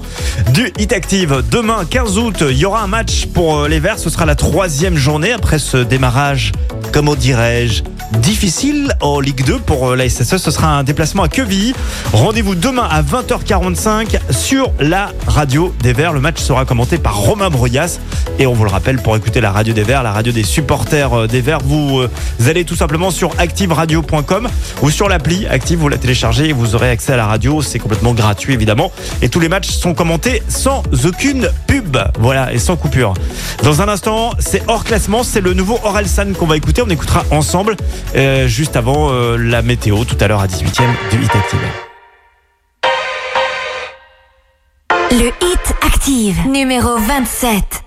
du 0.53 0.73
Hit 0.79 0.91
Active. 0.91 1.43
Demain, 1.51 1.85
15 1.87 2.17
août, 2.17 2.43
il 2.49 2.57
y 2.57 2.65
aura 2.65 2.81
un 2.81 2.87
match 2.87 3.27
pour 3.27 3.59
euh, 3.59 3.67
les 3.67 3.79
Verts, 3.79 3.99
ce 3.99 4.09
sera 4.09 4.25
la 4.25 4.33
troisième 4.33 4.95
journée 4.95 5.33
après 5.33 5.59
ce 5.59 5.77
démarrage, 5.77 6.51
comment 6.91 7.13
dirais-je, 7.13 7.83
difficile 8.17 8.95
en 9.01 9.19
Ligue 9.19 9.45
2 9.45 9.59
pour 9.59 9.89
euh, 9.89 9.95
la 9.95 10.09
SSE. 10.09 10.37
Ce 10.37 10.51
sera 10.51 10.77
un 10.77 10.83
déplacement 10.83 11.23
à 11.23 11.29
Quevilly. 11.29 11.73
Rendez-vous 12.11 12.55
demain 12.55 12.87
à 12.89 13.03
20h45 13.03 14.19
sur 14.31 14.71
la 14.79 15.11
radio 15.27 15.73
des 15.83 15.93
Verts. 15.93 16.13
Le 16.13 16.21
match 16.21 16.39
sera 16.39 16.65
commenté 16.65 16.97
par 16.97 17.17
Romain 17.17 17.49
Broyas. 17.49 17.99
Et 18.39 18.47
on 18.47 18.53
vous 18.53 18.63
le 18.63 18.69
rappelle, 18.69 19.01
pour 19.01 19.15
écouter 19.17 19.41
la 19.41 19.51
radio 19.51 19.73
des 19.73 19.83
Verts, 19.83 20.01
la 20.01 20.13
radio 20.13 20.31
des 20.31 20.43
supporters 20.43 21.13
euh, 21.13 21.27
des 21.27 21.41
Verts, 21.41 21.59
vous, 21.61 21.99
euh, 21.99 22.09
allez 22.47 22.63
tout 22.63 22.75
simplement 22.75 23.11
sur 23.11 23.31
activeradio.com 23.37 24.47
ou 24.81 24.89
sur 24.89 25.09
l'appli 25.09 25.45
Active, 25.45 25.77
vous 25.77 25.89
la 25.89 25.97
téléchargez 25.97 26.49
et 26.49 26.53
vous 26.53 26.73
aurez 26.73 26.89
accès 26.89 27.11
à 27.13 27.17
la 27.17 27.27
radio. 27.27 27.61
C'est 27.61 27.79
complètement 27.79 28.13
gratuit, 28.13 28.53
évidemment. 28.53 28.93
Et 29.21 29.27
tous 29.27 29.41
les 29.41 29.49
matchs 29.49 29.69
sont 29.69 29.93
commentés 29.93 30.41
sans 30.47 30.83
aucune 31.05 31.49
pub. 31.67 31.97
Voilà, 32.19 32.53
et 32.53 32.59
sans 32.59 32.77
coupure. 32.77 33.13
Dans 33.63 33.81
un 33.81 33.89
instant, 33.89 34.31
c'est 34.39 34.63
hors 34.67 34.85
classement. 34.85 35.23
C'est 35.23 35.41
le 35.41 35.53
nouveau 35.53 35.77
Orelsan 35.83 36.33
qu'on 36.33 36.47
va 36.47 36.55
écouter. 36.55 36.81
On 36.81 36.89
écoutera 36.89 37.25
ensemble 37.31 37.75
euh, 38.15 38.47
juste 38.47 38.75
avant 38.77 39.09
euh, 39.11 39.37
la 39.37 39.61
météo, 39.61 40.05
tout 40.05 40.17
à 40.21 40.27
l'heure 40.27 40.41
à 40.41 40.47
18h 40.47 40.83
du 41.11 41.23
Hit 41.23 41.35
Active. 41.35 41.59
Le 45.11 45.27
Hit 45.27 45.75
Active, 45.81 46.47
numéro 46.47 46.97
27. 46.97 47.78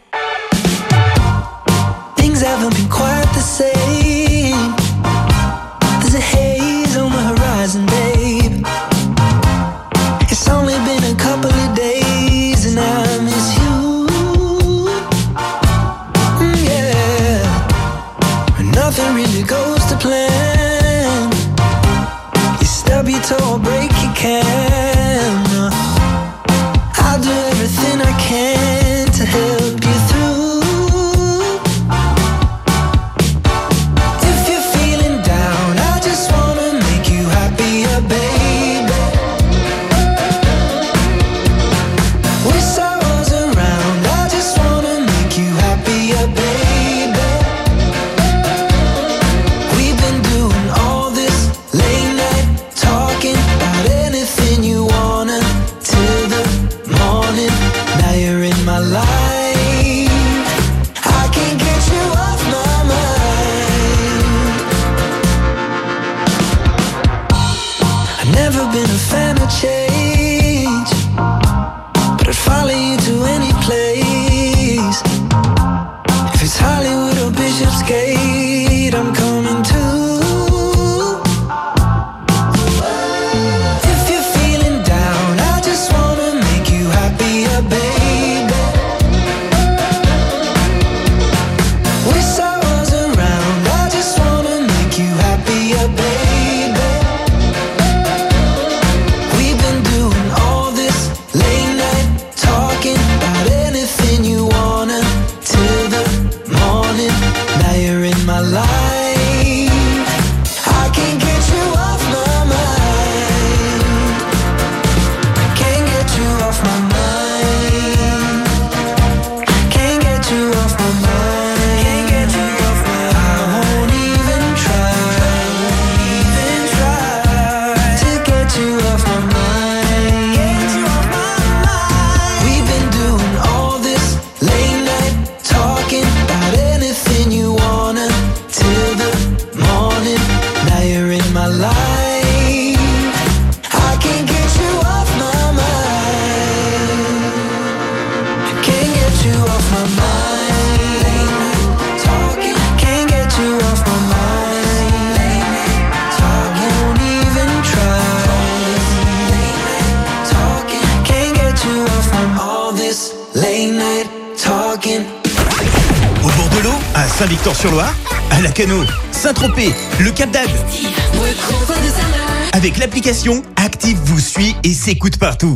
Active 173.56 173.98
vous 174.04 174.20
suit 174.20 174.54
et 174.62 174.72
s'écoute 174.72 175.18
partout. 175.18 175.54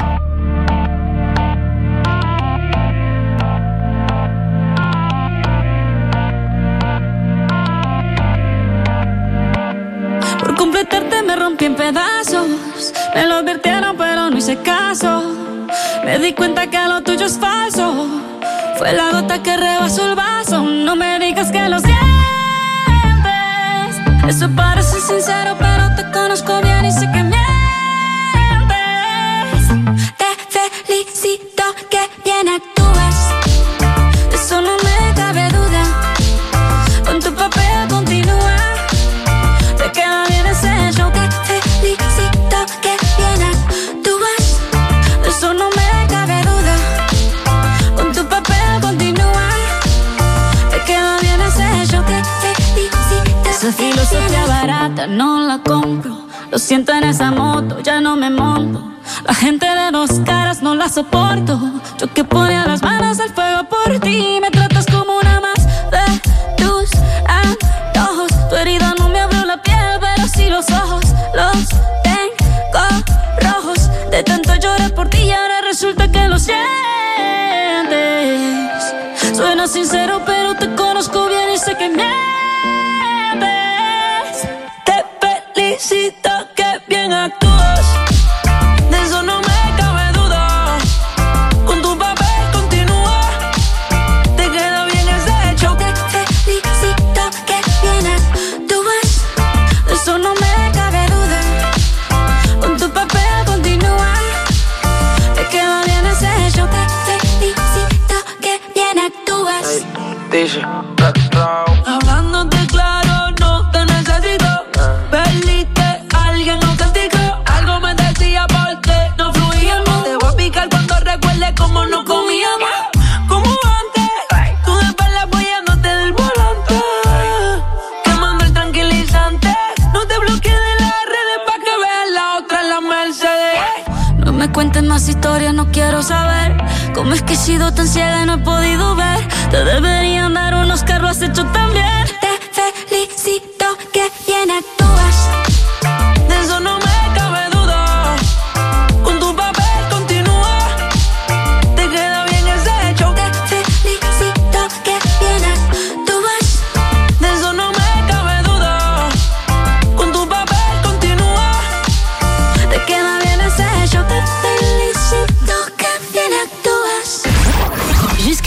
Por 10.40 10.54
completarte 10.56 11.22
me 11.24 11.36
rompí 11.36 11.66
en 11.66 11.76
pedazos. 11.76 12.48
Me 13.14 13.28
lo 13.28 13.36
advirtieron, 13.36 13.96
pero 13.96 14.28
no 14.28 14.36
hice 14.36 14.56
caso. 14.56 15.22
Me 16.04 16.18
di 16.18 16.32
cuenta 16.32 16.66
que 16.66 16.78
lo 16.88 17.00
tuyo 17.02 17.26
es 17.26 17.38
falso. 17.38 18.08
Fue 18.76 18.92
la 18.92 19.12
gota 19.12 19.40
que 19.40 19.56
rebasó 19.56 20.04
el 20.08 20.16
vaso. 20.16 20.62
No 20.62 20.96
me 20.96 21.20
digas 21.20 21.52
que 21.52 21.68
lo 21.68 21.78
sientes. 21.78 21.96
Eso 24.26 24.50
parece 24.56 25.00
sincero, 25.00 25.54
pero. 25.60 25.75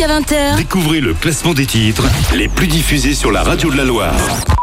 20h, 0.10 0.57
Découvrez 0.57 1.01
le 1.01 1.14
classement 1.14 1.53
des 1.53 1.68
titres 1.68 2.01
les 2.36 2.47
plus 2.47 2.66
diffusés 2.66 3.14
sur 3.14 3.32
la 3.32 3.43
radio 3.43 3.70
de 3.70 3.78
la 3.78 3.86
Loire. 3.86 4.16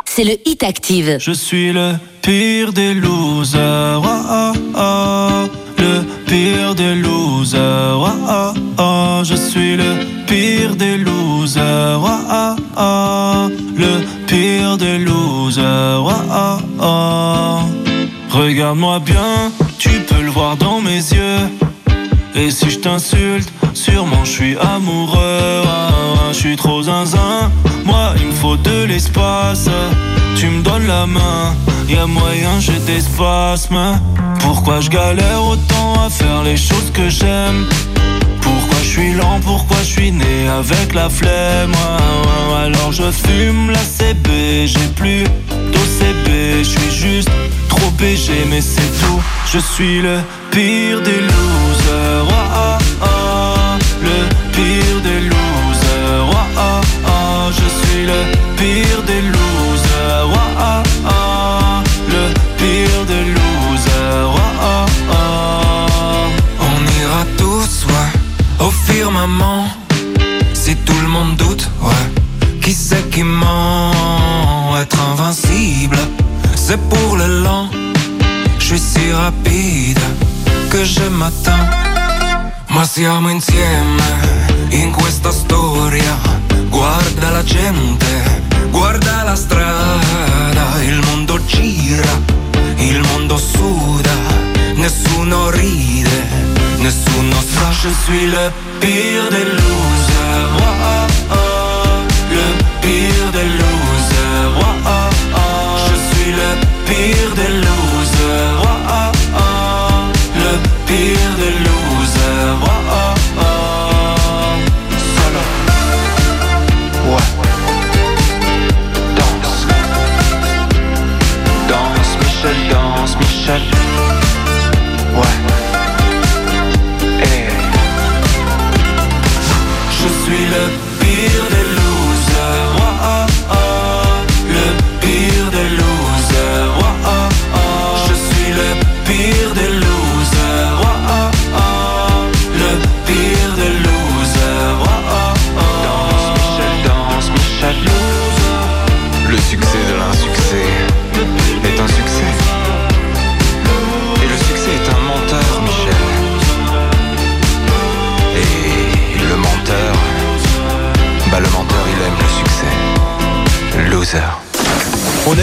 c'est 0.04 0.24
le 0.24 0.32
Hit 0.44 0.64
Active. 0.64 1.18
Je 1.20 1.30
suis 1.30 1.72
le 1.72 1.92
pire 2.20 2.72
des 2.72 2.94
losers. 2.94 4.02
oh, 4.04 4.22
oh, 4.28 4.52
oh. 4.76 5.48
Le 5.78 6.02
pire 6.26 6.74
des 6.74 6.96
losers. 6.96 7.96
oh, 7.96 8.08
oh, 8.28 8.54
oh. 8.78 9.22
Je 9.24 9.36
suis 9.36 9.76
le 9.76 10.24
pire 10.26 10.74
des 10.74 10.96
losers. 10.96 12.00
oh, 12.02 12.08
oh, 12.28 12.56
oh. 12.76 13.48
Le 13.76 14.04
pire 14.26 14.76
des 14.76 14.98
losers. 14.98 16.02
oh, 16.02 16.10
oh, 16.28 16.58
oh. 16.80 17.58
Regarde-moi 18.30 18.98
bien, 18.98 19.52
tu 19.78 19.90
peux 20.08 20.22
le 20.22 20.30
voir 20.30 20.56
dans 20.56 20.80
mes 20.80 20.96
yeux. 20.96 21.38
Et 22.34 22.50
si 22.50 22.68
je 22.68 22.80
t'insulte, 22.80 23.48
sûrement 23.90 24.24
je 24.24 24.30
suis 24.30 24.56
amoureux. 24.56 25.62
Ah, 25.66 25.88
ah, 25.90 26.32
Je 26.32 26.38
suis 26.38 26.56
trop 26.56 26.82
zinzin. 26.82 27.50
Moi, 27.84 28.14
il 28.20 28.26
me 28.26 28.32
faut 28.32 28.56
de 28.56 28.84
l'espace. 28.84 29.68
Tu 30.36 30.46
me 30.48 30.62
donnes 30.62 30.86
la 30.86 31.06
main, 31.06 31.54
y 31.88 31.96
a 31.96 32.06
moyen 32.06 32.54
j'ai 32.60 32.80
des 32.90 33.00
spasmes. 33.00 34.00
Pourquoi 34.40 34.80
je 34.80 34.90
galère 34.90 35.42
autant 35.52 35.94
à 36.04 36.10
faire 36.10 36.42
les 36.42 36.56
choses 36.56 36.90
que 36.92 37.08
j'aime? 37.08 37.60
Pourquoi 38.42 38.78
je 38.82 38.90
suis 38.94 39.12
lent, 39.14 39.40
pourquoi 39.42 39.78
je 39.80 39.90
suis 39.96 40.12
né 40.12 40.36
avec 40.60 40.94
la 40.94 41.08
flemme? 41.08 41.72
Ah, 41.74 41.96
ah, 41.98 42.64
Alors 42.64 42.92
je 42.92 43.10
fume 43.10 43.70
la 43.70 43.84
CB, 43.96 44.66
j'ai 44.66 44.88
plus 45.00 45.24
d'OCB 45.72 46.28
Je 46.58 46.70
suis 46.74 46.90
juste 46.90 47.30
trop 47.68 47.90
BG 47.98 48.32
mais 48.50 48.60
c'est 48.60 48.92
tout 49.00 49.20
Je 49.52 49.58
suis 49.58 50.02
le 50.02 50.18
pire 50.50 51.00
des 51.02 51.20
losers 51.30 52.28
ah, 52.30 52.44
ah, 52.54 52.78
ah. 52.80 52.85
Le 54.26 54.62
pire 54.62 55.00
des 55.02 55.20
losers 55.20 56.30
ah, 56.32 56.46
ah, 56.56 56.80
ah. 57.06 57.50
Je 57.50 57.66
suis 57.78 58.06
le 58.06 58.20
pire 58.56 59.02
des 59.06 59.22
losers 59.22 60.30
ah, 60.34 60.48
ah, 60.58 60.82
ah. 61.06 61.82
Le 62.08 62.24
pire 62.58 63.04
des 63.06 63.24
losers 63.36 64.34
ah, 64.36 64.62
ah, 64.62 64.86
ah. 65.12 66.26
On 66.60 66.78
ira 67.00 67.22
tous, 67.36 67.86
ouais, 67.86 68.66
au 68.66 68.70
firmament. 68.70 69.68
Si 70.54 70.74
tout 70.76 71.00
le 71.02 71.08
monde 71.08 71.36
doute, 71.36 71.68
ouais, 71.82 72.06
qui 72.62 72.72
c'est 72.72 73.08
qui 73.10 73.22
ment? 73.22 74.76
Être 74.80 75.00
invincible, 75.12 75.98
c'est 76.54 76.80
pour 76.88 77.16
le 77.16 77.42
lent. 77.42 77.68
Je 78.58 78.64
suis 78.64 78.80
si 78.80 79.12
rapide 79.12 80.00
que 80.70 80.84
je 80.84 81.04
m'attends. 81.18 81.66
Ma 82.68 82.84
siamo 82.84 83.30
insieme 83.30 84.02
in 84.70 84.90
questa 84.90 85.30
storia. 85.30 86.16
Guarda 86.68 87.30
la 87.30 87.42
gente, 87.42 88.42
guarda 88.70 89.22
la 89.22 89.34
strada. 89.34 90.82
Il 90.82 91.00
mondo 91.06 91.42
gira, 91.46 92.20
il 92.76 93.00
mondo 93.00 93.38
suda. 93.38 94.14
Nessuno 94.74 95.50
ride, 95.50 96.28
nessuno 96.78 97.36
sa. 97.40 97.70
Je 97.70 97.90
suis 98.04 98.26
le 98.26 98.52
pire 98.80 99.28
des 99.30 99.44
losers. 99.44 100.50
oh, 100.58 100.74
oh, 100.82 101.34
oh. 101.34 102.04
Le 102.30 102.64
pire 102.80 103.30
des 103.32 103.44
losers. 103.44 103.75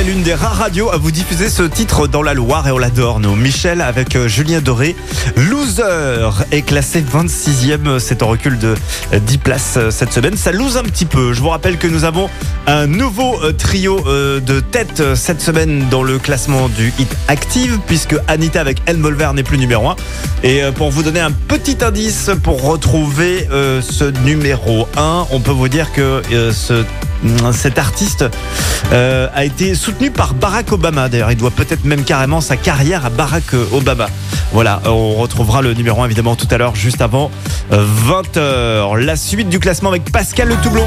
L'une 0.05 0.21
des 0.23 0.33
rares 0.33 0.57
radios 0.57 0.89
à 0.91 0.97
vous 0.97 1.11
diffuser 1.11 1.49
ce 1.49 1.63
titre 1.63 2.07
dans 2.07 2.21
la 2.21 2.33
Loire 2.33 2.67
et 2.67 2.71
on 2.71 2.77
l'adore, 2.77 3.19
nous. 3.19 3.35
Michel 3.35 3.79
avec 3.81 4.15
euh, 4.15 4.27
Julien 4.27 4.59
Doré. 4.59 4.95
Loser 5.35 6.29
est 6.51 6.61
classé 6.63 7.01
26e. 7.01 7.99
C'est 7.99 8.21
en 8.21 8.27
recul 8.27 8.59
de 8.59 8.75
euh, 9.13 9.19
10 9.19 9.37
places 9.37 9.73
euh, 9.77 9.91
cette 9.91 10.11
semaine. 10.11 10.35
Ça 10.35 10.51
lose 10.51 10.77
un 10.77 10.83
petit 10.83 11.05
peu. 11.05 11.33
Je 11.33 11.41
vous 11.41 11.49
rappelle 11.49 11.77
que 11.77 11.87
nous 11.87 12.03
avons 12.03 12.29
un 12.67 12.87
nouveau 12.87 13.41
euh, 13.43 13.53
trio 13.53 14.03
euh, 14.07 14.39
de 14.39 14.59
tête 14.59 14.99
euh, 14.99 15.15
cette 15.15 15.41
semaine 15.41 15.87
dans 15.89 16.03
le 16.03 16.19
classement 16.19 16.69
du 16.69 16.93
Hit 16.99 17.15
Active 17.27 17.79
puisque 17.87 18.15
Anita 18.27 18.59
avec 18.61 18.79
Elmolver 18.85 19.31
n'est 19.33 19.43
plus 19.43 19.57
numéro 19.57 19.89
1. 19.89 19.95
Et 20.43 20.63
euh, 20.63 20.71
pour 20.71 20.91
vous 20.91 21.03
donner 21.03 21.21
un 21.21 21.31
petit 21.31 21.77
indice 21.81 22.29
pour 22.43 22.61
retrouver 22.63 23.47
euh, 23.51 23.81
ce 23.81 24.05
numéro 24.25 24.87
1, 24.97 25.27
on 25.31 25.39
peut 25.39 25.51
vous 25.51 25.69
dire 25.69 25.91
que 25.93 26.21
euh, 26.31 26.51
ce 26.51 26.83
cet 27.51 27.79
artiste 27.79 28.25
euh, 28.91 29.27
a 29.33 29.45
été 29.45 29.75
soutenu 29.75 30.11
par 30.11 30.33
Barack 30.33 30.71
Obama. 30.71 31.09
D'ailleurs, 31.09 31.31
il 31.31 31.37
doit 31.37 31.51
peut-être 31.51 31.85
même 31.85 32.03
carrément 32.03 32.41
sa 32.41 32.57
carrière 32.57 33.05
à 33.05 33.09
Barack 33.09 33.53
Obama. 33.71 34.07
Voilà, 34.51 34.81
euh, 34.85 34.89
on 34.89 35.15
retrouvera 35.15 35.61
le 35.61 35.73
numéro 35.73 36.01
1 36.01 36.05
évidemment 36.05 36.35
tout 36.35 36.47
à 36.51 36.57
l'heure, 36.57 36.75
juste 36.75 37.01
avant 37.01 37.31
20h. 37.71 38.97
La 38.97 39.15
suite 39.15 39.49
du 39.49 39.59
classement 39.59 39.89
avec 39.89 40.11
Pascal 40.11 40.49
Le 40.49 40.55
Toublon. 40.57 40.85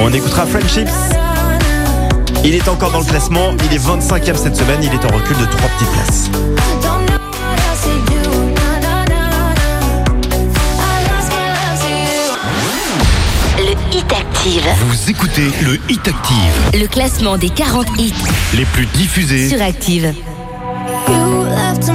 On 0.00 0.12
écoutera 0.12 0.46
Friendships. 0.46 0.88
Il 2.44 2.54
est 2.54 2.68
encore 2.68 2.92
dans 2.92 3.00
le 3.00 3.04
classement, 3.04 3.50
il 3.64 3.74
est 3.74 3.84
25e 3.84 4.36
cette 4.36 4.56
semaine, 4.56 4.78
il 4.82 4.92
est 4.92 5.04
en 5.04 5.14
recul 5.14 5.36
de 5.36 5.44
3 5.44 5.68
petites 5.68 5.90
places. 5.90 6.30
Active. 14.38 14.68
Vous 14.86 15.10
écoutez 15.10 15.50
le 15.62 15.80
Hit 15.88 16.06
Active, 16.06 16.80
Le 16.80 16.86
classement 16.86 17.36
des 17.38 17.50
40 17.50 17.88
hits 17.98 18.14
les 18.54 18.64
plus 18.66 18.86
diffusés 18.86 19.48
sur 19.48 19.60
Active. 19.60 20.14
You 21.08 21.44
left 21.44 21.88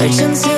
Reflections 0.00 0.49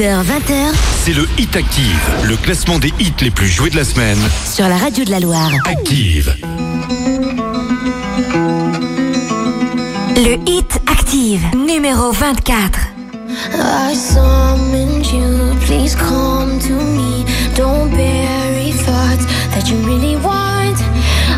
18h, 0.00 0.24
20h. 0.24 0.72
C'est 1.04 1.12
le 1.12 1.28
Hit 1.36 1.54
Active, 1.56 2.00
le 2.24 2.34
classement 2.38 2.78
des 2.78 2.90
hits 2.98 3.12
les 3.20 3.30
plus 3.30 3.48
joués 3.48 3.68
de 3.68 3.76
la 3.76 3.84
semaine. 3.84 4.18
Sur 4.50 4.66
la 4.66 4.78
radio 4.78 5.04
de 5.04 5.10
la 5.10 5.20
Loire. 5.20 5.50
Active. 5.66 6.34
Le 10.16 10.38
Hit 10.46 10.80
Active, 10.90 11.42
numéro 11.54 12.12
24. 12.12 12.78
I 13.52 13.94
summoned 13.94 15.04
you, 15.04 15.54
please 15.66 15.94
come 15.94 16.58
to 16.60 16.72
me. 16.72 17.26
Don't 17.54 17.90
bury 17.90 18.72
thoughts 18.72 19.26
that 19.54 19.68
you 19.68 19.76
really 19.84 20.16
want. 20.16 20.78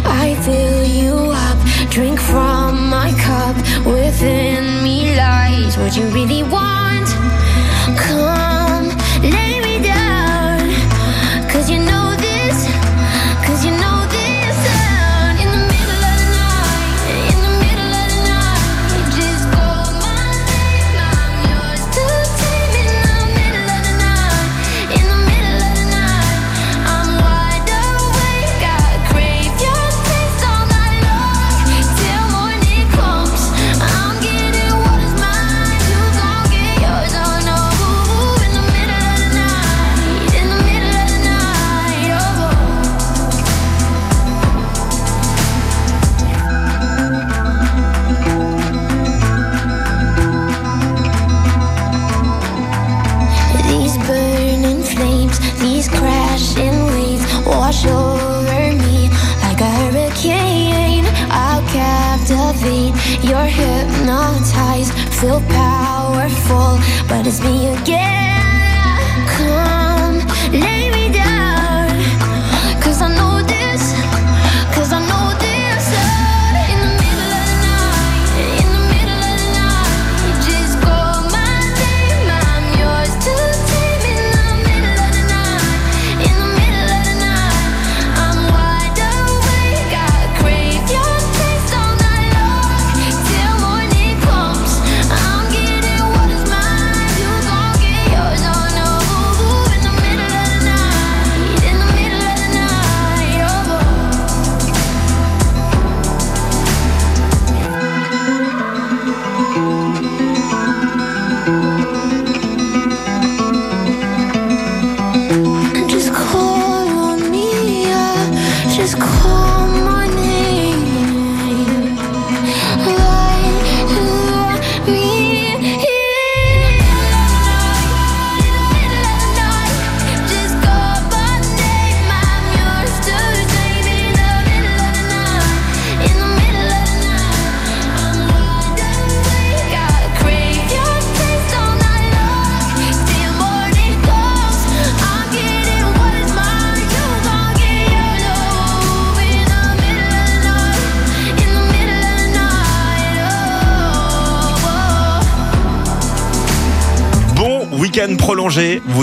I 0.05 0.37
fill 0.43 0.85
you 0.87 1.33
up, 1.33 1.91
drink 1.91 2.21
from 2.21 2.89
my 2.89 3.11
cup. 3.25 3.57
Within 3.85 4.85
me 4.85 5.17
lies 5.17 5.77
what 5.77 5.97
you 5.97 6.07
really 6.15 6.45
want. 6.45 6.82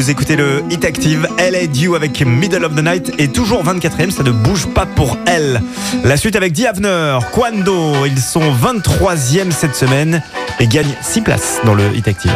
écoutez 0.10 0.36
le 0.36 0.64
Hit 0.72 0.86
Active, 0.86 1.28
Elle 1.38 1.55
est 1.55 1.70
avec 1.93 2.26
Middle 2.26 2.66
of 2.66 2.76
the 2.76 2.84
Night 2.84 3.14
et 3.20 3.28
toujours 3.28 3.64
24ème, 3.64 4.10
ça 4.10 4.24
ne 4.24 4.32
bouge 4.32 4.68
pas 4.68 4.86
pour 4.86 5.18
elle. 5.28 5.62
La 6.03 6.18
suite 6.18 6.36
avec 6.36 6.53
Diavner, 6.53 7.20
Quando, 7.32 8.05
ils 8.05 8.20
sont 8.20 8.41
23ème 8.41 9.51
cette 9.51 9.76
semaine 9.76 10.24
et 10.60 10.68
gagnent 10.68 10.95
6 11.01 11.22
places 11.22 11.60
dans 11.64 11.76
le 11.76 11.95
Hit 11.95 12.07
Active. 12.07 12.32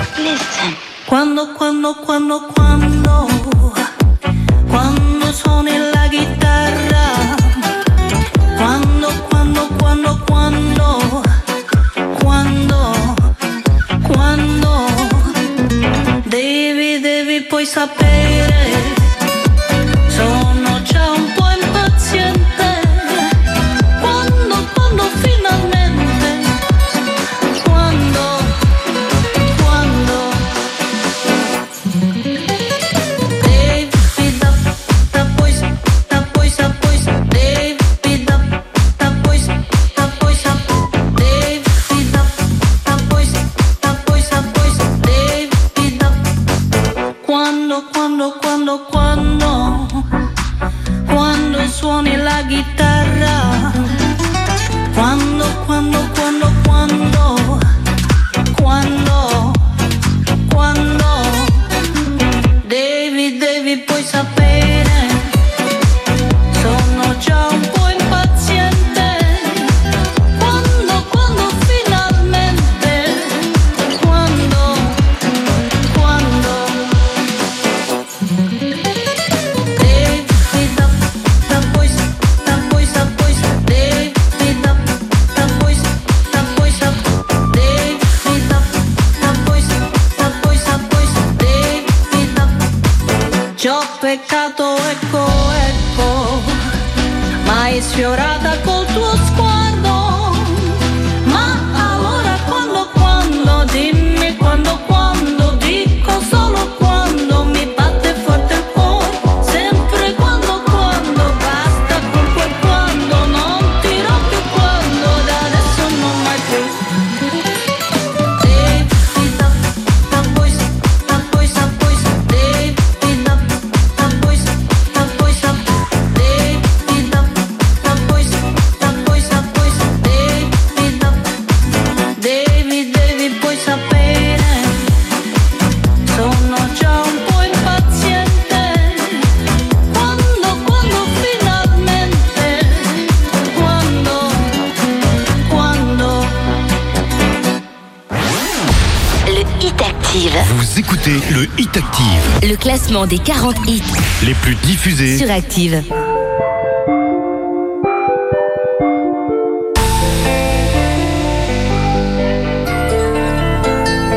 Active. 149.65 150.33
Vous 150.57 150.79
écoutez 150.79 151.15
le 151.31 151.47
Hit 151.57 151.77
Active, 151.77 152.49
Le 152.49 152.55
classement 152.57 153.07
des 153.07 153.17
40 153.17 153.55
hits 153.65 153.81
les 154.25 154.33
plus 154.33 154.55
diffusés. 154.55 155.17
sur 155.17 155.31
Active. 155.31 155.81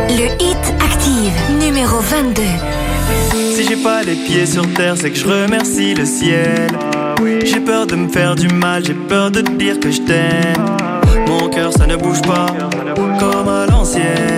Le 0.08 0.26
hit 0.42 0.74
Active, 0.80 1.32
numéro 1.60 1.98
22. 2.00 2.42
Si 3.54 3.64
j'ai 3.68 3.76
pas 3.76 4.02
les 4.02 4.14
pieds 4.14 4.46
sur 4.46 4.66
terre, 4.74 4.94
c'est 4.96 5.10
que 5.10 5.16
je 5.18 5.26
remercie 5.26 5.94
le 5.94 6.04
ciel. 6.04 6.68
J'ai 7.44 7.60
peur 7.60 7.86
de 7.86 7.96
me 7.96 8.08
faire 8.08 8.34
du 8.34 8.48
mal, 8.48 8.84
j'ai 8.84 8.94
peur 8.94 9.30
de 9.30 9.40
te 9.42 9.50
dire 9.52 9.78
que 9.80 9.90
je 9.90 10.00
t'aime. 10.02 10.64
Mon 11.28 11.48
cœur, 11.48 11.72
ça 11.72 11.86
ne 11.86 11.96
bouge 11.96 12.22
pas, 12.22 12.46
comme 13.18 13.48
à 13.48 13.66
l'ancienne. 13.66 14.35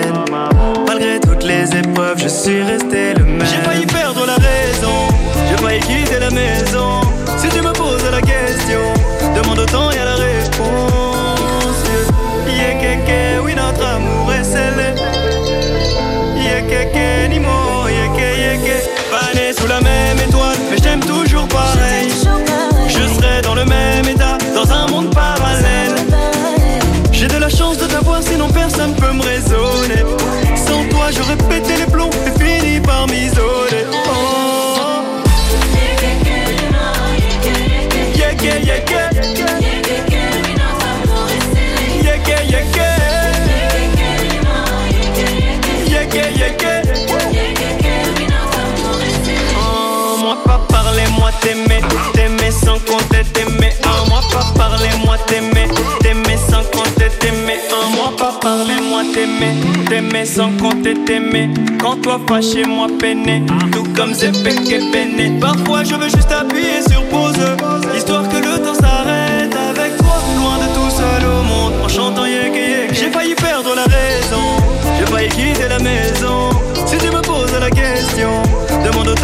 Je 2.28 2.34
suis 2.34 2.62
resté 2.62 3.14
le 3.14 3.24
même. 3.24 3.46
J'ai 3.46 3.62
failli 3.62 3.86
perdre 3.86 4.26
la 4.26 4.34
raison, 4.34 5.09
j'ai 5.48 5.56
failli 5.64 5.80
quitter 5.80 6.18
la 6.20 6.30
maison. 6.30 7.00
Si 7.38 7.48
tu 7.48 7.62
me 7.62 7.72
poses 7.72 8.05
la 8.10 8.20
question, 8.20 8.80
demande 9.34 9.60
au 9.60 9.64
temps 9.64 9.90
et 9.90 9.98
à 9.98 10.05
la 10.05 10.16
réponse. 10.16 11.80
Yeah, 12.46 12.74
kéké, 12.74 13.38
oui, 13.42 13.55
notre 13.55 13.82
amour 13.84 14.32
est 14.32 14.44
scellé. 14.44 14.92
Yeah, 16.36 16.62
kéké, 16.62 17.28
ni 17.30 17.38
mot, 17.40 17.88
yeah, 17.88 18.09
ké, 18.14 18.40
yeah, 18.40 18.56
ké. 18.56 18.76
Pas 19.10 19.34
né 19.34 19.52
sous 19.59 19.66
la 19.66 19.80
même 19.80 20.18
étoile, 20.18 20.56
mais 20.70 20.76
je 20.76 20.82
t'aime 20.82 21.00
toujours 21.00 21.48
pareil. 21.48 22.12
Je 22.88 23.14
serai 23.14 23.40
dans 23.42 23.55
le 23.55 23.64
même 23.64 24.06
état, 24.06 24.36
dans 24.55 24.70
un 24.70 24.86
monde 24.88 25.14
parallèle. 25.14 25.94
J'ai 27.10 27.26
de 27.26 27.38
la 27.38 27.48
chance 27.48 27.78
de 27.78 27.86
t'avoir, 27.86 28.22
sinon 28.22 28.48
personne 28.48 28.94
peut 28.94 29.12
me 29.12 29.22
raisonner. 29.22 30.05
Sans 30.55 30.84
toi, 30.90 31.06
j'aurais 31.10 31.36
pété 31.48 31.77
Oh, 58.40 58.47
moi 58.47 58.56
pas 58.56 58.65
parler, 58.65 58.81
moi 58.89 59.02
t'aimer, 59.15 59.55
t'aimer 59.89 60.24
sans 60.24 60.51
compter, 60.56 60.94
t'aimer. 61.05 61.51
Quand 61.81 62.01
toi 62.02 62.20
fâché, 62.28 62.65
moi 62.65 62.86
peiné, 63.01 63.43
tout 63.73 63.86
comme 63.97 64.15
c'est 64.15 64.32
péché 64.43 64.81
peiné. 64.93 65.39
Parfois 65.40 65.85
je 65.85 65.94
veux 65.94 66.09
juste 66.09 66.31
appuyer 66.31 66.82
sur 66.89 67.02
pause, 67.05 67.35
histoire 67.97 68.28
que 68.28 68.36
le 68.36 68.59
temps 68.62 68.74
s'arrête 68.74 69.55
avec 69.55 69.97
toi, 69.98 70.20
loin 70.36 70.59
de 70.59 70.74
tout 70.74 70.90
seul 70.90 71.28
au 71.28 71.43
monde, 71.43 71.73
en 71.85 71.89
chantant 71.89 72.27
yek 72.27 72.55
yek. 72.55 72.94
J'ai 72.94 73.10
failli 73.10 73.35
perdre 73.35 73.74
la 73.74 73.85
raison, 73.85 74.44
j'ai 74.98 75.06
failli 75.06 75.28
quitter 75.28 75.69
la 75.69 75.78
maison. 75.78 76.51
Si 76.86 76.97
tu 76.98 77.10
me 77.10 77.20
poses 77.23 77.59
la 77.59 77.70
question, 77.70 78.43
demande 78.85 79.09
au 79.09 79.15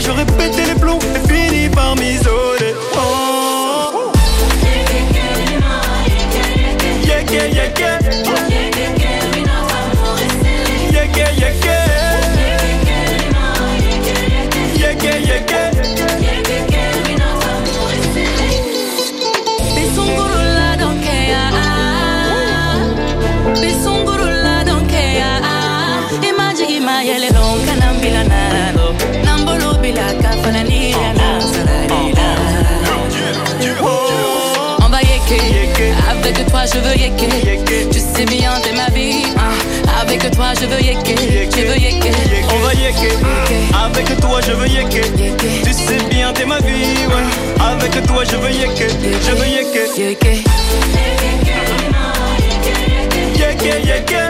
j'aurais 0.00 0.26
pété 0.26 0.64
les 0.66 0.80
plombs 0.80 0.98
et 1.14 1.28
fini 1.28 1.68
par 1.68 1.94
m'isoler. 1.96 2.19
Je 36.72 36.78
veux 36.80 36.96
yeker. 36.96 37.90
Tu 37.90 37.98
sais 37.98 38.24
bien 38.24 38.52
t'es 38.62 38.72
ma 38.72 38.88
vie. 38.94 39.24
hein. 39.36 40.00
Avec 40.00 40.30
toi 40.30 40.52
je 40.60 40.66
veux 40.66 40.80
yeker. 40.80 41.16
Je 41.54 41.60
veux 41.66 41.76
yeker. 41.78 42.12
On 42.52 42.58
va 42.66 42.72
yeker. 42.74 43.16
Avec 43.84 44.20
toi, 44.20 44.40
je 44.40 44.52
veux 44.52 44.68
yeker. 44.68 45.04
Tu 45.64 45.72
sais 45.72 45.98
bien, 46.10 46.32
t'es 46.32 46.44
ma 46.44 46.58
vie, 46.58 47.06
ouais. 47.08 47.62
Avec 47.72 48.06
toi, 48.06 48.22
je 48.24 48.36
veux 48.36 48.50
yeker. 48.50 48.88
Je 49.26 49.30
veux 49.32 49.46
yeker. 49.46 49.88
Yeker. 49.96 50.36
Yeker, 53.36 53.78
yeker. 53.80 53.80
Yeker, 53.86 54.29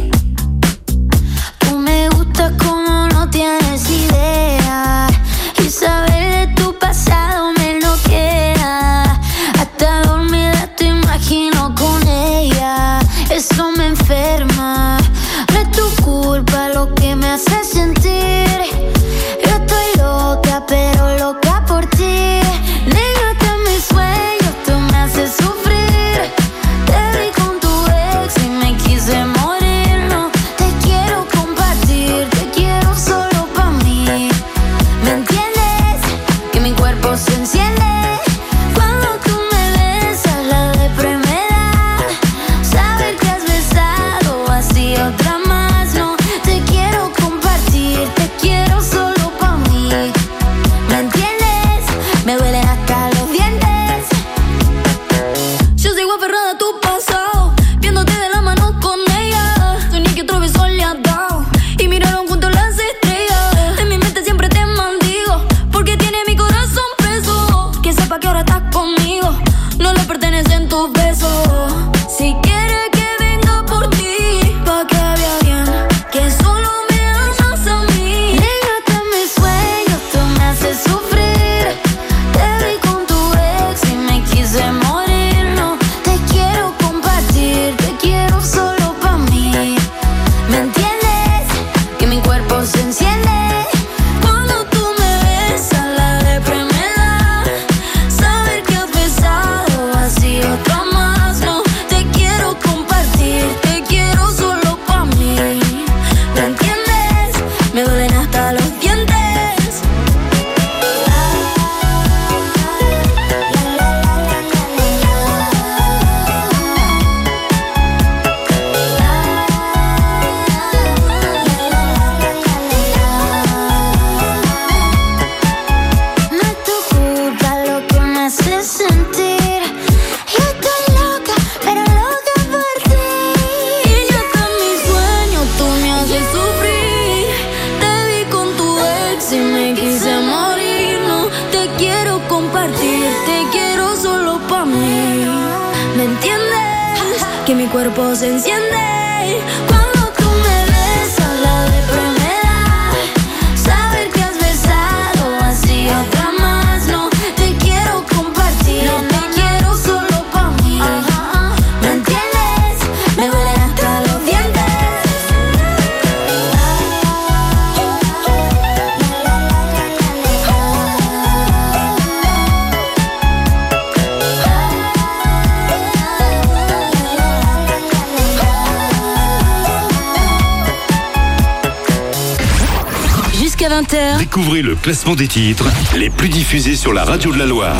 classement 184.91 185.15
des 185.15 185.29
titres 185.29 185.69
les 185.95 186.09
plus 186.09 186.27
diffusés 186.27 186.75
sur 186.75 186.91
la 186.91 187.05
radio 187.05 187.31
de 187.31 187.39
la 187.39 187.45
Loire. 187.45 187.79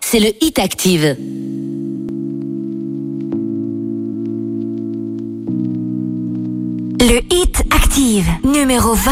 c'est 0.00 0.20
le 0.20 0.28
Hit 0.40 0.60
Active. 0.60 1.16
Le 7.00 7.34
Hit 7.34 7.64
Active, 7.74 8.28
numéro 8.44 8.94
20. 8.94 9.10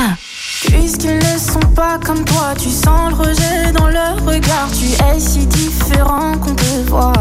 Puisqu'ils 0.66 1.16
ne 1.16 1.38
sont 1.38 1.74
pas 1.74 1.98
comme 1.98 2.24
toi, 2.24 2.54
tu 2.56 2.68
sens 2.68 3.10
le 3.10 3.16
rejet 3.16 3.72
dans 3.76 3.88
leur 3.88 4.24
regard. 4.24 4.68
Tu 4.70 4.84
es 5.02 5.18
si 5.18 5.44
différent 5.46 6.38
qu'on 6.38 6.54
te 6.54 6.88
voit. 6.88 7.12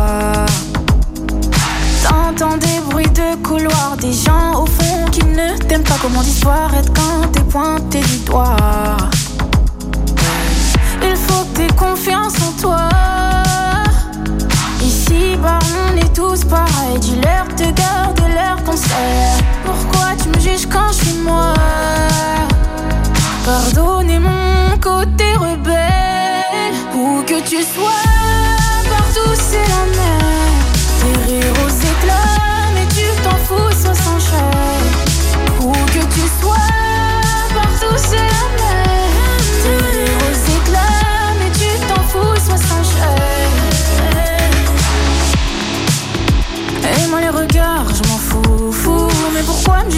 T'entends 2.04 2.58
des 2.58 2.80
bruits 2.88 3.10
de 3.16 3.36
couloir, 3.42 3.98
des 4.00 4.14
gens 4.14 4.62
au 4.62 4.68
fond 4.68 5.06
qui 5.12 5.26
ne 5.26 5.58
t'aiment 5.58 5.82
pas. 5.82 5.98
Comment 6.00 6.22
disparaître 6.22 6.94
quand 6.94 7.28
t'es 7.32 7.42
pointé 7.42 8.02
du 8.02 8.18
doigt? 8.28 8.56
Confiance 12.00 12.36
en 12.48 12.52
toi. 12.62 12.90
Ici, 14.82 15.38
bah, 15.42 15.60
on 15.92 15.98
est 15.98 16.14
tous 16.14 16.46
pareils. 16.46 17.00
Dis-leur 17.00 17.46
de 17.58 17.72
garder 17.76 18.34
leurs 18.34 18.64
conseils. 18.64 19.44
Pourquoi 19.66 20.16
tu 20.22 20.30
me 20.30 20.40
juges 20.40 20.68
quand 20.70 20.92
je 20.92 21.06
suis 21.06 21.18
moi? 21.26 21.54
Pardonnez 23.46 24.20
mon 24.20 24.78
côté 24.80 25.26
rebelle. 25.36 26.74
Où 26.96 27.22
que 27.24 27.42
tu 27.42 27.58
sois, 27.64 28.04
partout 28.90 29.34
c'est 29.36 29.68
la 29.74 29.84
mer. 29.98 30.22
Tes 31.00 31.32
rires 31.32 31.58
aux 31.66 31.76
éclats, 31.92 32.72
mais 32.76 32.88
tu 32.96 33.06
t'en 33.24 33.38
fous, 33.46 33.72
ça 33.72 33.94
s'enchaîne. 33.94 34.90
Où 35.62 35.72
que 35.72 36.04
tu 36.14 36.22
sois, 36.42 36.69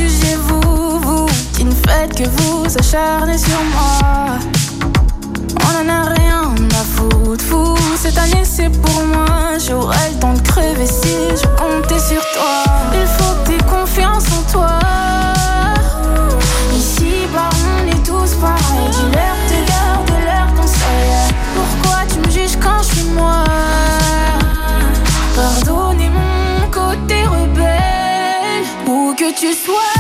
jugez-vous, 0.02 1.00
vous 1.00 1.26
Qui 1.54 1.66
ne 1.66 1.74
faites 1.74 2.16
que 2.16 2.28
vous 2.28 2.66
acharner 2.78 3.38
sur 3.38 3.62
moi. 3.74 4.40
On 5.66 5.86
en 5.86 5.90
a 5.90 6.04
rien 6.14 6.56
à 6.82 6.84
foutre, 6.94 7.44
fou. 7.44 7.76
Cette 8.02 8.18
année 8.18 8.44
c'est 8.44 8.70
pour 8.70 9.04
moi. 9.04 9.58
J'aurai 9.66 9.98
le 10.14 10.20
temps 10.20 10.34
de 10.34 10.42
crever 10.42 10.88
si 10.88 11.16
je 11.42 11.48
comptais 11.60 12.00
sur 12.00 12.22
toi. 12.34 12.64
Il 12.94 13.08
faut 13.08 13.34
que 13.36 13.50
t'aies 13.50 13.66
confiance 13.70 14.26
en 14.38 14.52
toi. 14.52 14.80
Ici 16.76 17.28
bah 17.34 17.50
on 17.64 17.88
est 17.88 18.04
tous 18.04 18.34
pareils. 18.36 18.90
Dis-leur 18.92 19.38
de 19.50 19.58
garder 19.72 20.20
leurs 20.26 20.54
conseils. 20.56 21.34
Pourquoi 21.56 22.00
tu 22.12 22.18
me 22.20 22.30
juges 22.32 22.58
quand 22.60 22.82
je 22.84 22.96
suis 22.96 23.10
moi? 23.10 23.44
Pardonnez 25.36 26.10
mon 26.10 26.70
côté 26.70 27.24
rebelle. 27.26 28.66
Où 28.88 29.14
que 29.14 29.30
tu 29.40 29.54
sois, 29.54 29.91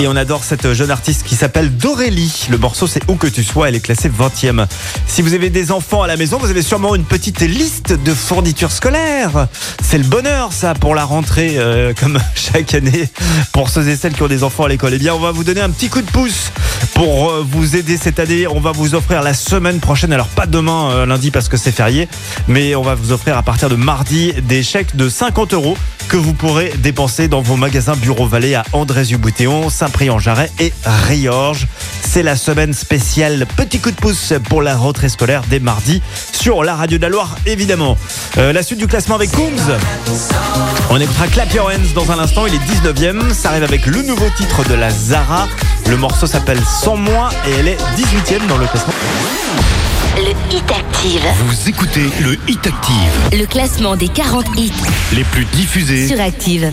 Et 0.00 0.08
on 0.08 0.16
adore 0.16 0.44
cette 0.44 0.72
jeune 0.72 0.90
artiste 0.90 1.24
qui 1.24 1.36
s'appelle 1.36 1.76
Dorélie. 1.76 2.46
Le 2.50 2.58
morceau 2.58 2.86
c'est 2.86 3.02
Où 3.08 3.14
que 3.14 3.26
tu 3.26 3.44
sois, 3.44 3.68
elle 3.68 3.74
est 3.74 3.80
classée 3.80 4.10
20e. 4.10 4.66
Si 5.06 5.22
vous 5.22 5.34
avez 5.34 5.50
des 5.50 5.70
enfants 5.70 6.02
à 6.02 6.06
la 6.06 6.16
maison, 6.16 6.38
vous 6.38 6.50
avez 6.50 6.62
sûrement 6.62 6.94
une 6.94 7.04
petite 7.04 7.40
liste 7.40 7.92
de 7.92 8.14
fournitures 8.14 8.72
scolaires. 8.72 9.46
C'est 9.82 9.98
le 9.98 10.04
bonheur 10.04 10.52
ça 10.52 10.74
pour 10.74 10.94
la 10.94 11.04
rentrée, 11.04 11.54
euh, 11.56 11.92
comme 12.00 12.18
chaque 12.34 12.74
année, 12.74 13.08
pour 13.52 13.68
ceux 13.68 13.88
et 13.88 13.96
celles 13.96 14.14
qui 14.14 14.22
ont 14.22 14.28
des 14.28 14.42
enfants 14.42 14.64
à 14.64 14.68
l'école. 14.68 14.94
Eh 14.94 14.98
bien, 14.98 15.14
on 15.14 15.20
va 15.20 15.30
vous 15.30 15.44
donner 15.44 15.60
un 15.60 15.70
petit 15.70 15.88
coup 15.88 16.02
de 16.02 16.10
pouce 16.10 16.50
pour 16.94 17.30
euh, 17.30 17.46
vous 17.48 17.76
aider 17.76 17.96
cette 17.96 18.18
année. 18.18 18.46
On 18.46 18.60
va 18.60 18.72
vous 18.72 18.94
offrir 18.94 19.22
la 19.22 19.34
semaine 19.34 19.80
prochaine, 19.80 20.12
alors 20.12 20.28
pas 20.28 20.46
demain 20.46 20.90
euh, 20.90 21.06
lundi 21.06 21.30
parce 21.30 21.48
que 21.48 21.56
c'est 21.56 21.72
férié, 21.72 22.08
mais 22.48 22.74
on 22.74 22.82
va 22.82 22.94
vous 22.94 23.12
offrir 23.12 23.36
à 23.36 23.42
partir 23.42 23.68
de 23.68 23.76
mardi 23.76 24.32
des 24.42 24.62
chèques 24.62 24.96
de 24.96 25.08
50 25.08 25.54
euros 25.54 25.76
que 26.08 26.16
vous 26.16 26.34
pourrez 26.34 26.72
dépenser 26.78 27.28
dans 27.28 27.40
vos 27.40 27.56
magasins 27.56 27.94
Bureau 27.96 28.26
Vallée 28.26 28.54
à 28.54 28.64
André-Boutéon, 28.72 29.70
Saint-Prix-en-Jarret 29.70 30.50
et 30.58 30.72
Riorges. 30.84 31.66
C'est 32.02 32.22
la 32.22 32.36
semaine 32.36 32.72
spéciale 32.72 33.46
Petit 33.56 33.80
coup 33.80 33.90
de 33.90 33.96
pouce 33.96 34.32
pour 34.48 34.62
la 34.62 34.76
rentrée 34.76 35.08
scolaire 35.08 35.42
dès 35.48 35.60
mardi 35.60 36.02
sur 36.32 36.64
la 36.64 36.74
radio 36.74 36.98
de 36.98 37.02
la 37.02 37.08
Loire, 37.08 37.36
évidemment. 37.46 37.96
Euh, 38.38 38.52
la 38.52 38.62
suite 38.62 38.78
du 38.78 38.86
classement 38.86 39.14
avec 39.14 39.30
Coombs. 39.32 39.78
On 40.90 41.00
écoutera 41.00 41.26
Clap 41.28 41.52
Your 41.52 41.66
Hands 41.66 41.94
dans 41.94 42.10
un 42.10 42.18
instant, 42.18 42.46
il 42.46 42.54
est 42.54 42.58
19ème. 42.58 43.32
Ça 43.32 43.50
arrive 43.50 43.64
avec 43.64 43.86
le 43.86 44.02
nouveau 44.02 44.26
titre 44.36 44.68
de 44.68 44.74
la 44.74 44.90
Zara. 44.90 45.48
Le 45.88 45.96
morceau 45.96 46.26
s'appelle 46.26 46.60
Sans 46.80 46.96
moi 46.96 47.30
et 47.46 47.52
elle 47.52 47.68
est 47.68 47.78
18ème 47.96 48.46
dans 48.48 48.58
le 48.58 48.66
classement. 48.66 48.92
Le 50.16 50.30
Hit 50.56 50.70
Active. 50.70 51.22
Vous 51.46 51.68
écoutez 51.68 52.08
le 52.22 52.38
Hit 52.48 52.64
Active, 52.66 53.38
Le 53.40 53.46
classement 53.46 53.96
des 53.96 54.08
40 54.08 54.46
hits 54.56 54.70
les 55.12 55.24
plus 55.24 55.44
diffusés 55.46 56.06
sur 56.06 56.20
Active. 56.20 56.72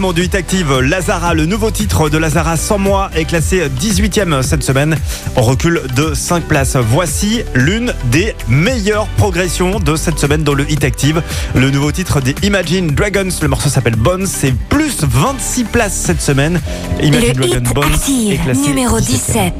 du 0.00 0.24
Hit 0.24 0.34
Active, 0.34 0.80
Lazara, 0.80 1.34
le 1.34 1.44
nouveau 1.44 1.70
titre 1.70 2.08
de 2.08 2.16
Lazara 2.16 2.56
sans 2.56 2.78
moi 2.78 3.10
est 3.14 3.26
classé 3.26 3.68
18e 3.68 4.42
cette 4.42 4.62
semaine. 4.62 4.96
On 5.36 5.42
recule 5.42 5.82
de 5.94 6.14
5 6.14 6.44
places. 6.44 6.76
Voici 6.76 7.42
l'une 7.54 7.92
des 8.06 8.34
meilleures 8.48 9.06
progressions 9.18 9.78
de 9.78 9.96
cette 9.96 10.18
semaine 10.18 10.42
dans 10.42 10.54
le 10.54 10.68
Hit 10.70 10.84
Active. 10.84 11.22
Le 11.54 11.70
nouveau 11.70 11.92
titre 11.92 12.22
des 12.22 12.34
Imagine 12.42 12.92
Dragons, 12.94 13.28
le 13.42 13.48
morceau 13.48 13.68
s'appelle 13.68 13.94
Bones, 13.94 14.26
c'est 14.26 14.54
plus 14.70 15.02
26 15.02 15.64
places 15.64 15.94
cette 15.94 16.22
semaine. 16.22 16.60
Imagine 17.02 17.34
Dragons 17.34 17.70
Bones 17.74 18.30
est 18.30 18.42
classé 18.42 18.68
numéro 18.68 18.98
17. 18.98 19.52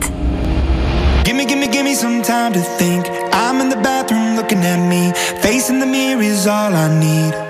Gimme, 1.24 1.46
gimme, 1.46 1.70
gimme 1.70 1.94
some 1.94 2.22
time 2.22 2.52
to 2.54 2.60
think. 2.78 3.06
I'm 3.32 3.60
in 3.60 3.68
the 3.68 3.80
bathroom 3.82 4.36
looking 4.36 4.64
at 4.64 4.78
me. 4.78 5.12
Facing 5.42 5.80
the 5.80 5.86
mirror 5.86 6.22
is 6.22 6.46
all 6.46 6.74
I 6.74 6.88
need. 6.98 7.49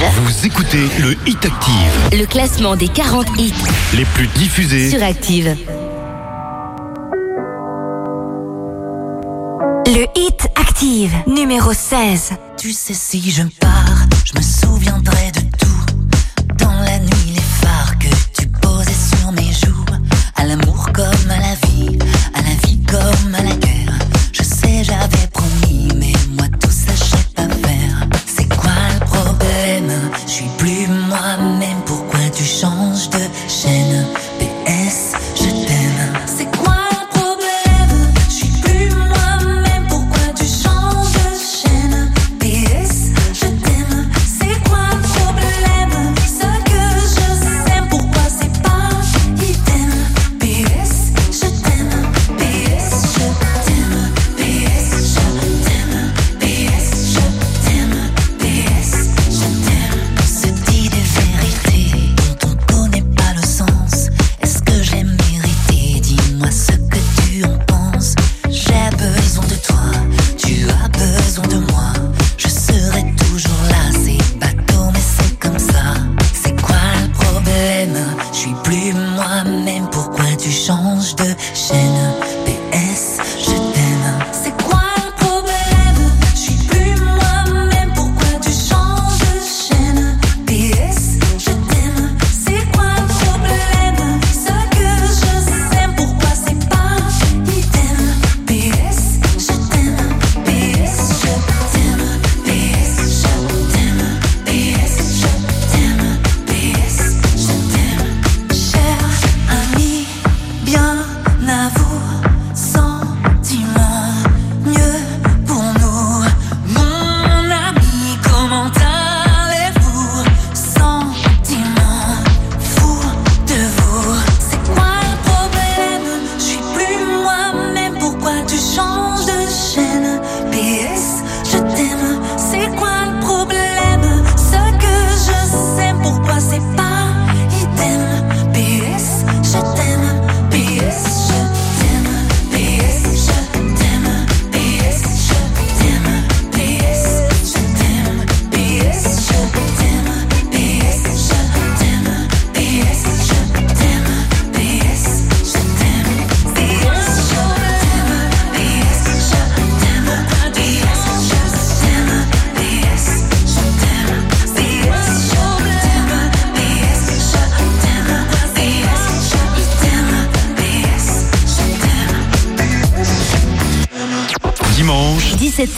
Vous 0.00 0.46
écoutez 0.46 0.88
le 1.00 1.16
Hit 1.26 1.44
Active. 1.44 2.08
Le 2.12 2.24
classement 2.24 2.76
des 2.76 2.86
40 2.86 3.26
hits 3.36 3.52
les 3.94 4.04
plus 4.04 4.28
diffusés 4.28 4.90
sur 4.90 5.02
Active. 5.02 5.56
Le 9.86 10.06
Hit 10.14 10.46
Active, 10.54 11.12
numéro 11.26 11.72
16. 11.72 12.30
Tu 12.56 12.70
sais, 12.70 12.94
si 12.94 13.28
je 13.28 13.42
pars, 13.58 14.06
je 14.24 14.38
me 14.38 14.42
souviens 14.42 14.77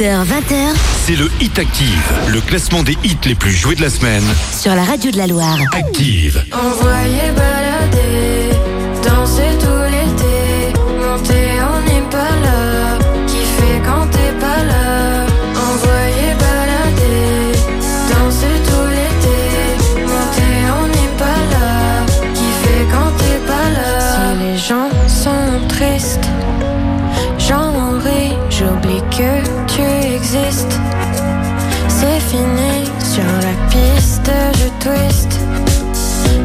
18h, 0.01 0.24
20h. 0.24 0.74
C'est 1.05 1.16
le 1.16 1.28
Hit 1.43 1.59
Active, 1.59 2.12
le 2.28 2.40
classement 2.40 2.82
des 2.82 2.97
hits 3.05 3.18
les 3.27 3.35
plus 3.35 3.52
joués 3.52 3.74
de 3.74 3.82
la 3.82 3.90
semaine. 3.90 4.24
Sur 4.59 4.74
la 4.74 4.82
radio 4.82 5.10
de 5.10 5.18
la 5.18 5.27
Loire. 5.27 5.59
Active. 5.72 6.43
Envoyez 6.52 7.31
balader. 7.36 8.40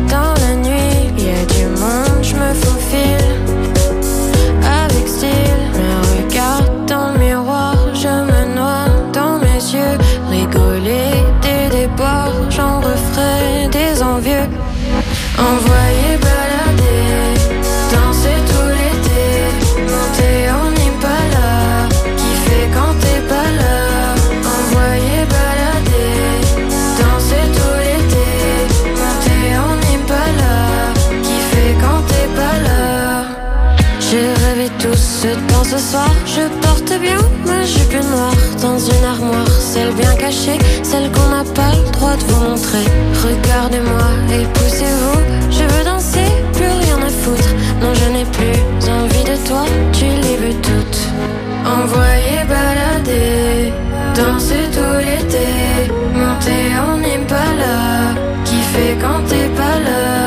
Dans 0.10 0.34
la 0.44 0.56
nuit, 0.56 1.12
il 1.18 1.24
y 1.26 1.32
a 1.32 1.46
du 1.46 1.66
monde, 1.82 2.24
je 2.24 2.36
me 2.36 2.54
faufile. 2.54 3.30
Avec 4.84 5.08
style, 5.08 5.64
me 5.80 5.92
regarde 6.16 6.86
dans 6.88 7.12
le 7.14 7.20
miroir, 7.20 7.76
je 7.94 8.08
me 8.08 8.56
noie 8.56 8.88
dans 9.14 9.40
mes 9.40 9.62
yeux. 9.78 9.98
Rigoler 10.30 11.24
des 11.42 11.76
débords, 11.76 12.50
j'en 12.50 12.80
referai 12.82 13.68
des 13.72 14.02
envieux. 14.04 14.48
Envoie 15.38 15.85
dans 38.62 38.78
une 38.78 39.06
armoire, 39.06 39.48
celle 39.48 39.94
bien 39.94 40.14
cachée, 40.16 40.58
celle 40.84 41.12
qu'on 41.12 41.30
n'a 41.30 41.44
pas 41.44 41.72
le 41.76 41.92
droit 41.92 42.16
de 42.16 42.24
vous 42.24 42.44
montrer. 42.50 42.86
Regardez-moi 43.24 44.08
et 44.34 44.46
poussez-vous, 44.54 45.20
je 45.50 45.64
veux 45.64 45.84
danser, 45.86 46.28
plus 46.54 46.66
rien 46.66 46.98
à 46.98 47.10
foutre. 47.10 47.50
Non, 47.82 47.94
je 47.94 48.06
n'ai 48.12 48.26
plus 48.26 48.90
envie 48.90 49.24
de 49.24 49.48
toi, 49.48 49.66
tu 49.94 50.06
les 50.06 50.38
veux 50.38 50.56
toutes. 50.62 51.02
Envoyer 51.66 52.42
balader, 52.48 53.74
danser 54.16 54.66
tout 54.74 54.98
l'été, 55.00 55.92
monter 56.14 56.64
en 56.88 56.98
Impala, 57.00 58.14
kiffer 58.44 58.98
quand 59.02 59.22
t'es 59.28 59.48
pas 59.56 59.80
là. 59.80 60.25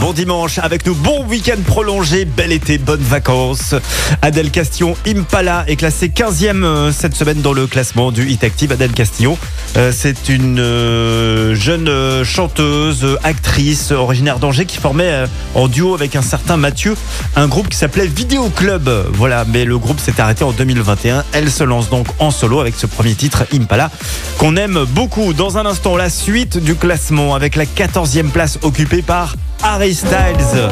Bon 0.00 0.12
dimanche 0.12 0.58
avec 0.58 0.84
nous, 0.86 0.94
bon 0.94 1.24
week-end 1.24 1.60
prolongé, 1.66 2.24
bel 2.24 2.52
été, 2.52 2.76
bonnes 2.76 3.02
vacances. 3.02 3.74
Adèle 4.20 4.50
Castillon, 4.50 4.94
Impala 5.06 5.64
est 5.68 5.76
classée 5.76 6.08
15e 6.08 6.64
euh, 6.64 6.92
cette 6.92 7.14
semaine 7.14 7.40
dans 7.40 7.52
le 7.52 7.66
classement 7.66 8.12
du 8.12 8.28
Hit 8.28 8.44
Active. 8.44 8.72
Adèle 8.72 8.92
Castillon, 8.92 9.38
euh, 9.76 9.92
c'est 9.94 10.28
une 10.28 10.58
euh, 10.58 11.54
jeune 11.54 12.24
chanteuse, 12.24 13.18
actrice 13.22 13.90
originaire 13.90 14.38
d'Angers 14.38 14.66
qui 14.66 14.76
formait 14.76 15.24
en 15.54 15.68
duo 15.68 15.94
avec 15.94 16.14
un 16.16 16.22
certain 16.22 16.56
Mathieu 16.56 16.94
un 17.34 17.48
groupe 17.48 17.68
qui 17.68 17.76
s'appelait 17.76 18.06
Vidéo 18.06 18.50
Club. 18.50 18.90
Voilà, 19.12 19.44
mais 19.46 19.64
le 19.64 19.78
groupe 19.78 20.00
s'est 20.00 20.20
arrêté 20.20 20.44
en 20.44 20.52
2021. 20.52 21.24
Elle 21.32 21.50
se 21.50 21.64
lance 21.64 21.88
donc 21.88 22.06
en 22.18 22.30
solo 22.30 22.60
avec 22.60 22.74
ce 22.76 22.86
premier 22.86 23.14
titre 23.14 23.44
Impala 23.52 23.90
qu'on 24.38 24.56
aime 24.56 24.84
beaucoup. 24.90 25.32
Dans 25.32 25.58
un 25.58 25.66
instant, 25.66 25.96
la 25.96 26.10
suite 26.10 26.58
du 26.58 26.74
classement 26.74 27.34
avec 27.34 27.56
la 27.56 27.64
14e 27.64 28.28
place 28.28 28.58
occupée 28.62 29.02
par 29.02 29.36
Harry 29.62 29.94
Styles. 29.94 30.70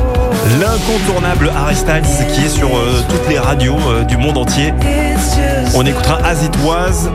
L'incontournable 0.60 1.50
Harry 1.56 1.74
Styles 1.76 2.02
qui 2.34 2.44
est 2.44 2.48
sur 2.48 2.76
euh, 2.76 3.02
toutes 3.08 3.28
les 3.28 3.38
radios 3.38 3.76
euh, 3.88 4.04
du 4.04 4.16
monde 4.16 4.38
entier. 4.38 4.72
On 5.74 5.84
écoutera 5.84 6.18
As 6.24 6.42
It 6.44 6.54
Was. 6.64 7.08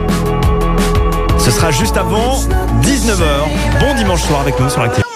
Ce 1.38 1.50
sera 1.50 1.70
juste 1.70 1.96
avant 1.96 2.38
19h. 2.82 3.80
Bon 3.80 3.94
dimanche 3.94 4.22
soir 4.22 4.40
avec 4.40 4.58
nous 4.60 4.68
sur 4.68 4.82
Active. 4.82 5.09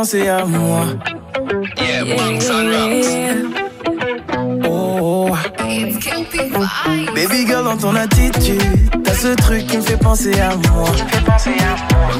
Penser 0.00 0.28
à 0.28 0.46
moi. 0.46 0.86
Oh. 4.66 5.28
Baby 7.14 7.46
girl 7.46 7.64
dans 7.64 7.76
ton 7.76 7.94
attitude, 7.94 8.62
t'as 9.04 9.12
ce 9.12 9.34
truc 9.34 9.66
qui 9.66 9.76
me 9.76 9.82
fait 9.82 9.98
penser 9.98 10.32
à 10.40 10.56
moi. 10.70 10.88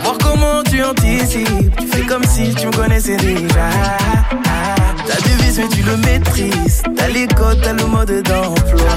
Voir 0.03 0.19
comment 0.23 0.63
tu 0.71 0.85
anticipes, 0.85 1.75
tu 1.79 1.87
fais 1.87 2.03
comme 2.03 2.25
si 2.25 2.55
tu 2.55 2.67
me 2.67 2.73
connaissais 2.73 3.17
déjà. 3.17 3.71
T'as 5.07 5.21
des 5.23 5.43
vices 5.43 5.57
mais 5.57 5.69
tu 5.69 5.83
le 5.83 5.97
maîtrises, 5.97 6.83
t'as 6.95 7.09
les 7.09 7.27
codes, 7.29 7.63
t'as 7.63 7.73
le 7.73 7.87
mode 7.87 8.23
d'emploi. 8.25 8.91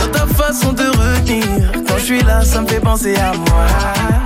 Dans 0.00 0.10
ta 0.12 0.26
façon 0.26 0.74
de 0.74 0.84
retenir, 0.84 1.72
quand 1.88 1.96
je 1.96 2.04
suis 2.04 2.22
là, 2.24 2.44
ça 2.44 2.60
me 2.60 2.66
fait 2.66 2.80
penser 2.80 3.16
à 3.16 3.32
moi. 3.32 4.23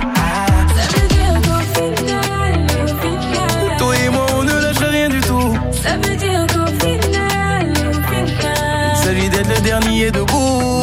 dernier 9.69 10.09
debout 10.09 10.78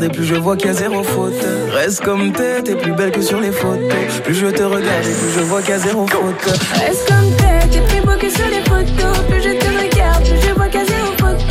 regarde 0.00 0.04
et 0.04 0.08
plus 0.08 0.24
je 0.24 0.34
vois 0.34 0.56
qu'il 0.56 0.66
y 0.66 0.70
a 0.70 0.74
zéro 0.74 1.02
faute. 1.02 1.44
Reste 1.72 2.00
comme 2.02 2.32
t'es, 2.32 2.62
t'es 2.62 2.74
plus 2.74 2.92
belle 2.92 3.10
que 3.10 3.20
sur 3.20 3.40
les 3.40 3.52
photos. 3.52 4.20
Plus 4.24 4.34
je 4.34 4.46
te 4.46 4.62
regarde 4.62 5.06
et 5.06 5.14
plus 5.14 5.32
je 5.34 5.40
vois 5.40 5.60
qu'il 5.60 5.70
y 5.70 5.74
a 5.74 5.78
zéro 5.78 6.06
faute. 6.06 6.58
Reste 6.74 7.08
comme 7.08 7.30
t'es, 7.36 7.68
t'es 7.68 7.80
plus 7.80 8.00
beau 8.02 8.16
que 8.18 8.30
sur 8.30 8.46
les 8.48 8.62
photos. 8.68 9.18
Plus 9.28 9.42
je 9.42 9.58
te 9.58 9.66
regarde, 9.66 10.24
plus 10.24 10.48
je 10.48 10.54
vois 10.54 10.68
qu'il 10.68 10.86
zéro 10.86 11.12
faute. 11.18 11.42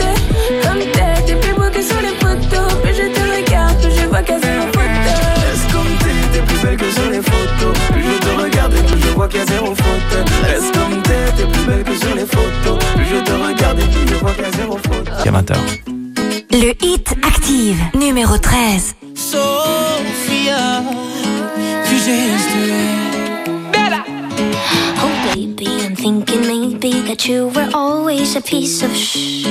Comme 0.64 0.80
t'es, 0.80 1.36
plus 1.36 1.54
beau 1.54 1.70
que 1.72 1.82
sur 1.82 2.02
les 2.02 2.16
photos. 2.22 2.74
Plus 2.82 2.96
je 2.96 3.08
te 3.14 3.24
regarde, 3.36 3.78
plus 3.82 3.92
je 3.92 4.08
vois 4.08 4.22
qu'il 4.22 4.34
y 4.34 4.38
a 4.38 4.42
zéro 4.42 4.66
faute. 4.74 5.00
Reste 5.44 5.72
comme 5.72 5.94
t'es, 6.00 6.18
t'es 6.34 6.42
plus 6.46 6.60
belle 6.64 6.78
que 6.78 6.92
sur 6.92 7.10
les 7.10 7.22
photos. 7.22 7.74
Plus 7.92 8.04
je 8.04 8.18
te 8.20 8.42
regarde 8.42 8.74
et 8.74 8.84
plus 8.84 9.02
je 9.02 9.14
vois 9.14 9.28
qu'il 9.28 9.40
y 9.40 9.44
a 9.44 9.46
zéro 9.46 9.76
faute. 9.76 10.12
Reste 10.44 10.74
comme 10.74 11.02
t'es, 11.04 11.26
t'es 11.38 11.48
plus 11.52 11.66
belle 11.68 11.84
que 11.84 11.96
sur 11.96 12.16
les 12.16 12.26
photos. 12.26 12.80
Plus 12.96 13.06
je 13.06 13.24
te 13.24 13.32
regarde 13.32 13.80
et 13.80 13.84
plus 13.84 14.08
je 14.08 14.16
vois 14.16 14.32
qu'il 14.32 14.44
y 14.44 14.48
a 14.48 14.52
zéro 14.52 14.78
faute. 14.78 15.10
20. 15.26 15.89
Le 16.62 16.76
hit 16.82 17.16
active, 17.24 17.80
numéro 17.94 18.38
13. 18.38 18.94
Sophia, 19.16 20.84
tu. 21.88 22.70
Bella! 23.72 24.04
Oh 25.02 25.34
baby, 25.34 25.68
I'm 25.86 25.96
thinking 25.96 26.42
maybe 26.42 27.02
that 27.08 27.26
you 27.26 27.48
were 27.56 27.70
always 27.74 28.36
a 28.36 28.42
piece 28.42 28.84
of 28.84 28.94
shh. 28.94 29.48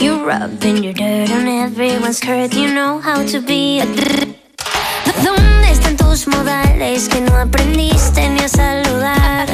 You're 0.00 0.24
rubbing 0.26 0.82
your 0.82 0.92
dirt 0.92 1.30
on 1.30 1.46
everyone's 1.46 2.18
curd, 2.18 2.52
you 2.52 2.74
know 2.74 2.98
how 2.98 3.24
to 3.26 3.40
be 3.40 3.78
a 3.80 3.86
¿Dónde 5.22 5.70
están 5.70 5.96
tus 5.96 6.26
modales 6.26 7.08
que 7.08 7.20
no 7.20 7.36
aprendiste 7.36 8.28
ni 8.28 8.40
a 8.40 8.48
saludar? 8.48 9.46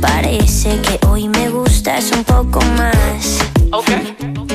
Parece 0.00 0.80
que 0.80 1.04
hoy 1.08 1.28
me 1.28 1.48
gustas 1.48 2.12
un 2.12 2.22
poco 2.22 2.60
más. 2.76 3.40
Okay. 3.72 4.45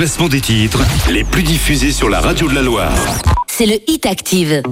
classement 0.00 0.30
des 0.30 0.40
titres 0.40 0.82
les 1.10 1.24
plus 1.24 1.42
diffusés 1.42 1.92
sur 1.92 2.08
la 2.08 2.20
radio 2.20 2.48
de 2.48 2.54
la 2.54 2.62
Loire. 2.62 2.90
C'est 3.46 3.66
le 3.66 3.74
Hit 3.86 4.06
Active. 4.06 4.62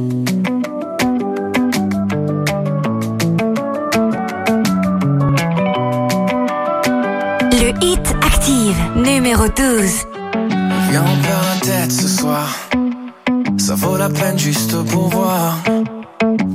Le 7.53 7.85
Hit 7.85 8.17
Active, 8.23 8.77
numéro 8.97 9.45
12. 9.49 10.07
Viens, 10.89 11.05
on 11.05 11.23
perd 11.23 11.45
la 11.45 11.61
tête 11.61 11.93
ce 11.93 12.09
soir. 12.09 12.49
Ça 13.59 13.75
vaut 13.75 13.99
la 13.99 14.09
peine 14.09 14.39
juste 14.39 14.83
pour 14.85 15.11
voir. 15.11 15.59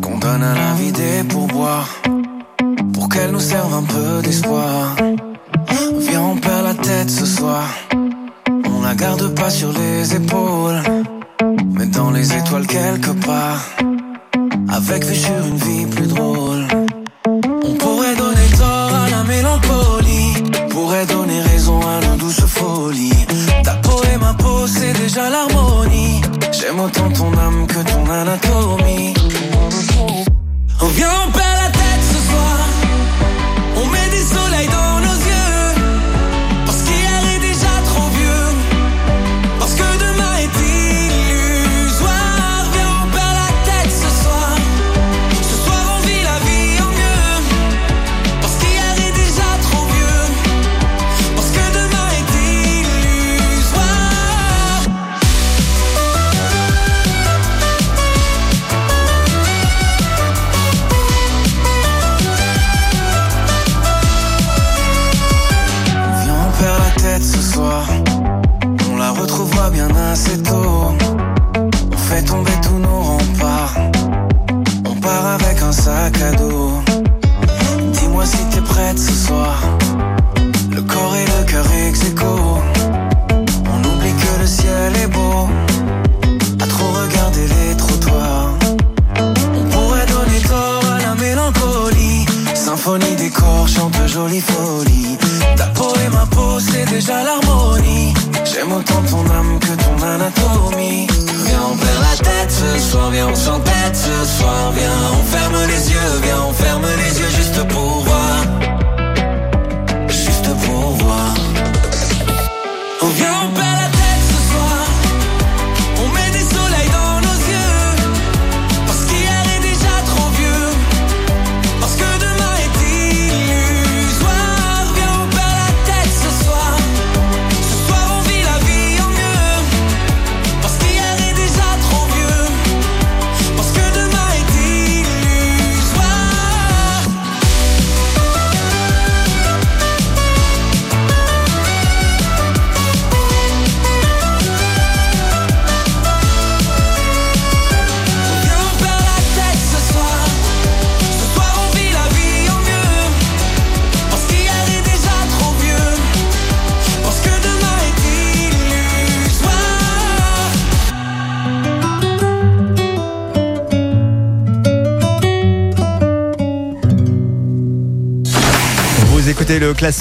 Qu'on 0.01 0.17
donne 0.17 0.41
à 0.41 0.55
la 0.55 0.73
vie 0.79 0.91
des 0.91 1.23
pourboires. 1.29 1.89
Pour 2.91 3.07
qu'elle 3.07 3.29
nous 3.29 3.39
serve 3.39 3.71
un 3.71 3.83
peu 3.83 4.23
d'espoir. 4.23 4.95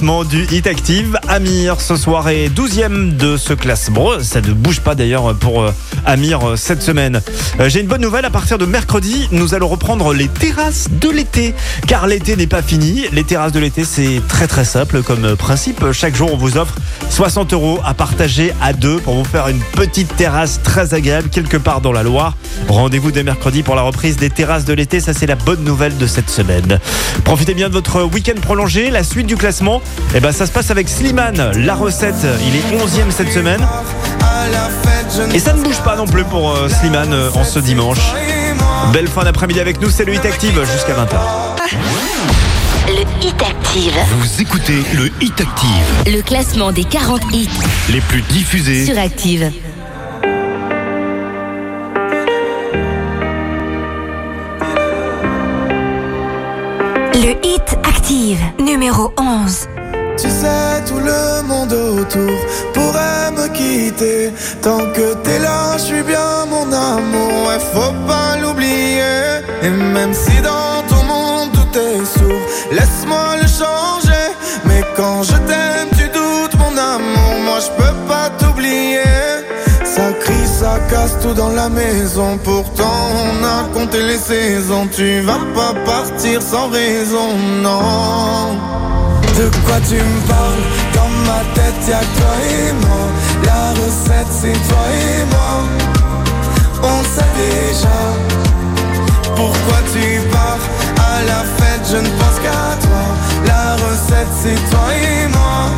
Du 0.01 0.47
Hit 0.51 0.67
Active. 0.67 1.19
Amir, 1.29 1.81
ce 1.81 1.97
soir, 1.97 2.29
est 2.31 2.49
12e 2.49 3.15
de 3.17 3.37
ce 3.37 3.53
classement. 3.53 4.21
Ça 4.23 4.41
ne 4.41 4.53
bouge 4.53 4.81
pas 4.81 4.95
d'ailleurs 4.95 5.35
pour 5.35 5.63
euh, 5.63 5.71
Amir 6.07 6.49
euh, 6.49 6.57
cette 6.57 6.83
semaine. 6.83 7.21
Euh, 7.61 7.69
J'ai 7.69 7.81
une 7.81 7.89
bonne 7.89 8.01
nouvelle. 8.01 8.25
À 8.25 8.31
partir 8.31 8.57
de 8.57 8.65
mercredi, 8.65 9.29
nous 9.33 9.55
allons 9.55 9.69
reprendre 9.69 10.15
les 10.15 10.29
terrasses 10.29 10.89
de 10.91 11.11
l'été. 11.11 11.55
Car 11.87 12.07
l'été 12.07 12.37
n'est 12.37 12.47
pas 12.47 12.63
fini. 12.63 13.05
Les 13.13 13.23
terrasses 13.23 13.53
de 13.53 13.61
l'été, 13.61 13.85
c'est 13.85 14.23
très 14.29 14.47
très 14.47 14.65
simple 14.65 15.03
comme 15.03 15.37
principe. 15.37 15.93
Chaque 15.93 16.17
jour, 16.17 16.31
on 16.33 16.39
vous 16.39 16.57
offre 16.57 16.75
60 17.11 17.53
euros 17.53 17.79
à 17.85 17.93
partager 17.93 18.55
à 18.63 18.73
deux 18.73 18.97
pour 18.97 19.15
vous 19.15 19.25
faire 19.25 19.49
une 19.49 19.61
petite 19.73 20.17
terrasse 20.17 20.61
très 20.63 20.95
agréable 20.95 21.29
quelque 21.29 21.59
part 21.59 21.83
dans 21.83 21.93
la 21.93 22.03
Loire. 22.03 22.35
Rendez-vous 22.73 23.13
dès 23.13 23.23
mercredi 23.23 23.63
pour 23.63 23.75
la 23.75 23.83
reprise 23.83 24.17
des 24.17 24.31
terrasses 24.31 24.65
de 24.65 24.73
l'été. 24.73 24.99
Ça, 24.99 25.13
c'est 25.13 25.27
la 25.27 25.35
bonne 25.35 25.63
nouvelle 25.63 25.99
de 25.99 26.07
cette 26.07 26.31
semaine. 26.31 26.81
Profitez 27.23 27.53
bien 27.53 27.69
de 27.69 27.75
votre 27.75 28.03
week-end 28.05 28.41
prolongé. 28.41 28.89
La 28.89 29.05
suite 29.05 29.27
du 29.27 29.37
classement, 29.37 29.83
eh 30.15 30.21
ben, 30.21 30.33
ça 30.33 30.47
se 30.47 30.53
passe 30.53 30.71
avec 30.71 30.89
Slimane. 30.89 31.53
La 31.55 31.75
recette, 31.75 32.27
il 32.47 32.57
est 32.57 32.83
11e 32.83 33.11
cette 33.11 33.31
semaine. 33.31 33.61
Et 35.35 35.39
ça 35.39 35.53
ne 35.53 35.63
bouge 35.63 35.81
pas 35.85 35.97
non 35.97 36.07
plus 36.07 36.25
pour 36.25 36.51
euh, 36.51 36.71
Slimane 36.71 37.13
euh, 37.13 37.31
en 37.35 37.45
ce 37.45 37.59
dimanche. 37.59 38.15
Belle 38.91 39.09
fin 39.09 39.23
d'après-midi 39.23 39.61
avec 39.61 39.79
nous, 39.83 39.91
c'est 39.91 40.07
le 40.07 40.15
Hit 40.15 40.25
Active 40.25 40.59
jusqu'à 40.73 40.95
20h. 40.95 41.83
Le 42.89 43.27
Hit 43.27 43.43
Active. 43.43 43.93
Vous 44.19 44.41
écoutez 44.41 44.83
le 44.95 45.11
Hit 45.21 45.39
Active, 45.39 45.69
Le 46.07 46.23
classement 46.23 46.73
des 46.73 46.85
40 46.85 47.21
hits 47.35 47.49
les 47.91 48.01
plus 48.01 48.23
diffusés 48.23 48.87
sur 48.87 48.99
Active. 48.99 49.53
Le 57.23 57.37
hit 57.47 57.79
active, 57.85 58.41
numéro 58.59 59.13
11. 59.17 59.69
Tu 60.19 60.29
sais, 60.29 60.83
tout 60.89 60.99
le 60.99 61.47
monde 61.47 61.73
autour 61.73 62.37
pourrait 62.75 63.31
me 63.31 63.47
quitter. 63.47 64.33
Tant 64.61 64.79
que 64.93 65.15
t'es 65.23 65.39
là, 65.39 65.77
je 65.77 65.83
suis 65.83 66.03
bien 66.03 66.47
mon 66.51 66.67
amour. 66.73 67.47
Ouais, 67.47 67.61
faut 67.73 67.95
pas 68.09 68.37
l'oublier. 68.43 69.39
Et 69.63 69.71
même 69.71 70.13
si 70.13 70.35
dans 70.43 70.83
ton 70.89 71.05
monde 71.05 71.51
tout 71.53 71.79
est 71.79 72.05
sourd, 72.19 72.43
laisse-moi 72.73 73.37
le 73.41 73.47
changer. 73.47 74.27
Mais 74.65 74.83
quand 74.97 75.23
je 75.23 75.37
t'aime, 75.47 75.91
tu 75.97 76.09
doutes 76.09 76.57
mon 76.59 76.77
amour. 76.77 77.35
Moi, 77.45 77.59
je 77.61 77.71
peux 77.79 77.85
pas 77.85 78.02
tout 81.21 81.35
dans 81.35 81.51
la 81.51 81.69
maison. 81.69 82.39
Pourtant, 82.43 82.99
on 83.25 83.45
a 83.45 83.65
compté 83.75 84.03
les 84.03 84.19
saisons. 84.19 84.87
Tu 84.91 85.21
vas 85.21 85.41
pas 85.55 85.75
partir 85.85 86.41
sans 86.43 86.69
raison, 86.69 87.29
non. 87.63 88.57
De 89.39 89.49
quoi 89.65 89.79
tu 89.89 89.97
me 89.97 90.21
parles? 90.29 90.65
Dans 90.95 91.13
ma 91.29 91.41
tête 91.55 91.89
y'a 91.89 92.01
toi 92.01 92.35
et 92.59 92.73
moi. 92.85 93.05
La 93.45 93.71
recette 93.81 94.33
c'est 94.41 94.59
toi 94.69 94.85
et 94.93 95.25
moi. 95.35 95.53
On 96.83 97.03
sait 97.15 97.33
déjà 97.43 97.99
Pourquoi 99.37 99.79
tu 99.93 100.21
pars. 100.31 100.65
À 100.99 101.23
la 101.25 101.43
fête 101.57 101.85
je 101.91 101.97
ne 101.97 102.11
pense 102.19 102.39
qu'à 102.43 102.77
toi. 102.87 103.05
La 103.47 103.75
recette 103.77 104.33
c'est 104.43 104.71
toi 104.71 104.89
et 104.95 105.29
moi. 105.29 105.71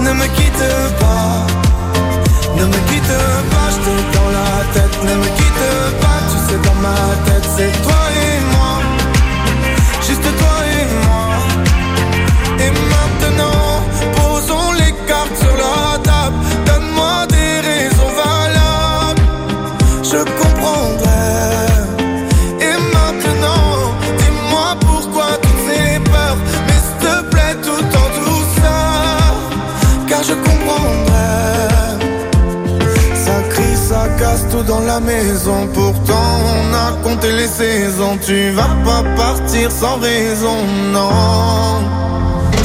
Ne 0.00 0.12
me 0.12 0.26
quitte 0.36 0.68
pas 1.00 1.67
Ne 2.58 2.64
me 2.66 2.78
quitte 2.88 3.14
pas 3.52 3.68
Je 3.72 3.78
t'ai 3.84 4.18
dans 4.18 4.30
la 4.38 4.50
tête. 4.74 4.96
Ne 5.04 5.14
me 5.14 5.28
quitte 5.36 6.00
pas 6.02 6.20
Tu 6.30 6.38
sais 6.52 6.58
dans 6.66 6.78
ma 6.86 6.98
tête 7.26 7.46
c'est 7.56 7.72
toi 7.82 8.00
et 8.24 8.40
moi 8.52 8.57
dans 34.78 34.84
la 34.84 35.00
maison. 35.00 35.68
Pourtant, 35.72 36.28
on 36.54 36.74
a 36.74 36.92
compté 37.02 37.32
les 37.32 37.46
saisons. 37.46 38.18
Tu 38.24 38.50
vas 38.50 38.74
pas 38.84 39.02
partir 39.16 39.70
sans 39.70 39.98
raison, 39.98 40.58
non. 40.92 41.80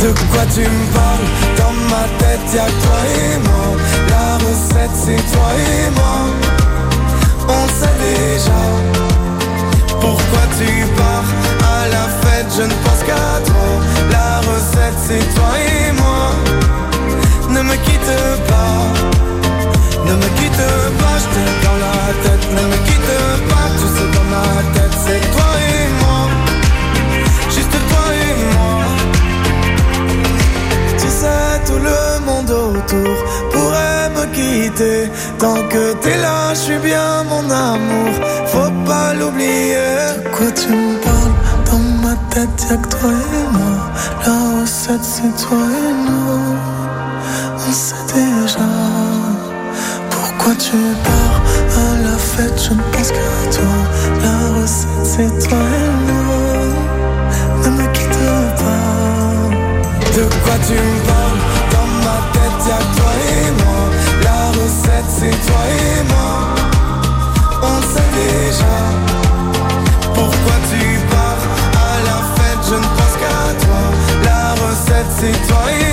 De 0.02 0.10
quoi 0.31 0.44
tu 0.53 0.61
me 0.61 0.85
parles? 0.94 1.27
Dans 1.57 1.73
ma 1.91 2.06
tête 2.19 2.48
y'a 2.53 2.65
toi 2.84 2.99
et 3.19 3.38
moi. 3.48 3.68
La 4.10 4.38
recette 4.45 4.95
c'est 5.06 5.23
toi 5.34 5.49
et 5.72 5.90
moi. 5.99 6.18
On 7.48 7.68
sait 7.80 7.98
déjà 8.03 8.61
Pourquoi 10.02 10.44
tu 10.57 10.69
pars. 10.98 11.30
À 11.76 11.88
la 11.88 12.06
fête 12.22 12.49
Je 12.57 12.64
ne 12.64 12.76
pense 12.84 13.02
qu'à 13.07 13.30
toi. 13.49 13.69
La 14.11 14.40
recette 14.49 14.99
c'est 15.07 15.35
toi 15.35 15.52
et 15.57 15.91
moi. 15.94 16.26
Ne 17.49 17.61
me 17.61 17.76
quitte 17.85 18.15
pas. 18.49 18.84
Ne 20.07 20.14
me 20.15 20.27
quitte 20.38 20.65
pas 20.99 21.18
Je 21.23 21.65
dans 21.65 21.73
Ne 22.05 22.63
me 22.67 22.77
quitte 22.85 23.13
pas 23.49 23.69
Tu 23.80 23.88
sais 23.95 24.09
dans 24.13 24.27
ma 24.34 24.47
tête 24.73 24.95
C'est 25.05 25.31
toi 25.31 25.51
et 25.57 25.88
moi 26.01 26.21
Juste 27.49 27.71
toi 27.71 28.05
et 28.13 28.55
moi 28.55 28.84
tu 30.97 31.09
sais, 31.09 31.59
tout 31.65 31.80
le 31.80 32.25
monde 32.25 32.49
autour 32.49 33.15
pourrait 33.51 34.09
me 34.15 34.25
quitter. 34.34 35.09
Tant 35.39 35.61
que 35.69 35.93
t'es 36.01 36.17
là, 36.17 36.53
je 36.53 36.59
suis 36.59 36.77
bien 36.77 37.23
mon 37.23 37.49
amour. 37.49 38.13
Faut 38.47 38.71
pas 38.85 39.13
l'oublier. 39.13 39.75
De 40.23 40.30
quoi 40.30 40.51
tu 40.51 40.69
me 40.69 40.97
parles? 40.97 41.35
Dans 41.69 42.07
ma 42.07 42.15
tête, 42.30 42.67
y'a 42.69 42.77
que 42.77 42.89
toi 42.89 43.09
et 43.09 43.57
moi. 43.57 43.91
La 44.25 44.61
recette, 44.61 45.03
c'est 45.03 45.35
toi 45.45 45.57
et 45.57 45.93
nous. 46.07 46.55
On 47.67 47.71
sait 47.71 48.05
déjà. 48.13 48.69
Pourquoi 50.09 50.53
tu 50.55 50.77
pars 51.03 51.43
fête 52.35 52.57
Je 52.57 52.73
ne 52.73 52.81
pense 52.91 53.10
qu'à 53.11 53.35
toi. 53.51 53.76
La 54.23 54.60
recette, 54.60 55.03
c'est 55.03 55.47
toi 55.47 55.57
et 55.57 55.91
nous. 56.07 56.73
Ne 57.64 57.69
me 57.77 57.85
quitte 57.93 58.19
pas. 58.61 59.03
De 60.15 60.23
quoi 60.43 60.55
tu 60.68 60.73
me 60.73 60.99
parles? 61.10 61.41
Dans 61.73 61.89
ma 62.05 62.18
tête 62.34 62.61
y'a 62.68 62.81
toi 62.97 63.11
et 63.31 63.51
moi 63.61 63.81
La 64.23 64.41
recette 64.57 65.10
c'est 65.10 65.38
toi 65.47 65.64
et 65.69 66.03
moi 66.11 66.34
On 67.64 67.77
sait 67.91 68.11
déjà 68.14 68.76
Pourquoi 70.14 70.57
tu 70.69 70.84
pars 71.10 71.43
à 71.73 71.93
la 72.07 72.18
fête 72.35 72.64
Je 72.69 72.76
ne 72.76 72.89
pense 72.97 73.15
qu'à 73.22 73.65
toi 73.65 73.81
La 74.23 74.43
recette 74.61 75.11
c'est 75.19 75.47
toi 75.47 75.64
et 75.72 75.84
moi 75.85 75.93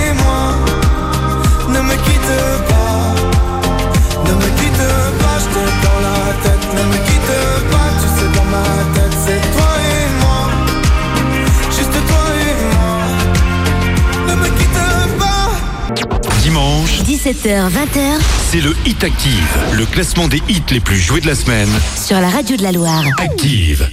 17h-20h, 17.21 18.19
c'est 18.51 18.63
le 18.63 18.75
Hit 18.87 19.05
Active, 19.05 19.59
le 19.75 19.85
classement 19.85 20.27
des 20.27 20.41
hits 20.49 20.63
les 20.71 20.81
plus 20.81 20.97
joués 20.97 21.21
de 21.21 21.27
la 21.27 21.35
semaine. 21.35 21.69
Sur 21.95 22.19
la 22.19 22.31
radio 22.31 22.57
de 22.57 22.63
la 22.63 22.73
Loire. 22.73 23.05
Active. 23.19 23.87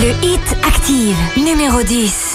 Le 0.00 0.10
Hit 0.24 0.56
Active, 0.64 1.16
numéro 1.36 1.82
10. 1.82 2.29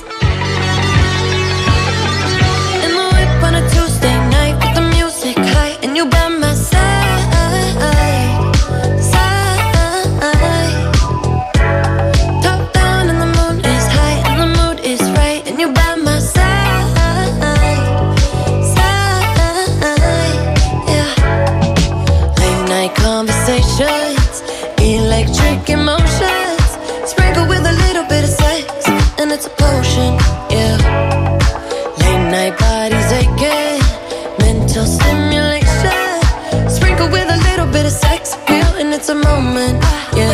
It's 39.07 39.11
a 39.11 39.29
moment. 39.29 39.77
Yeah. 40.17 40.33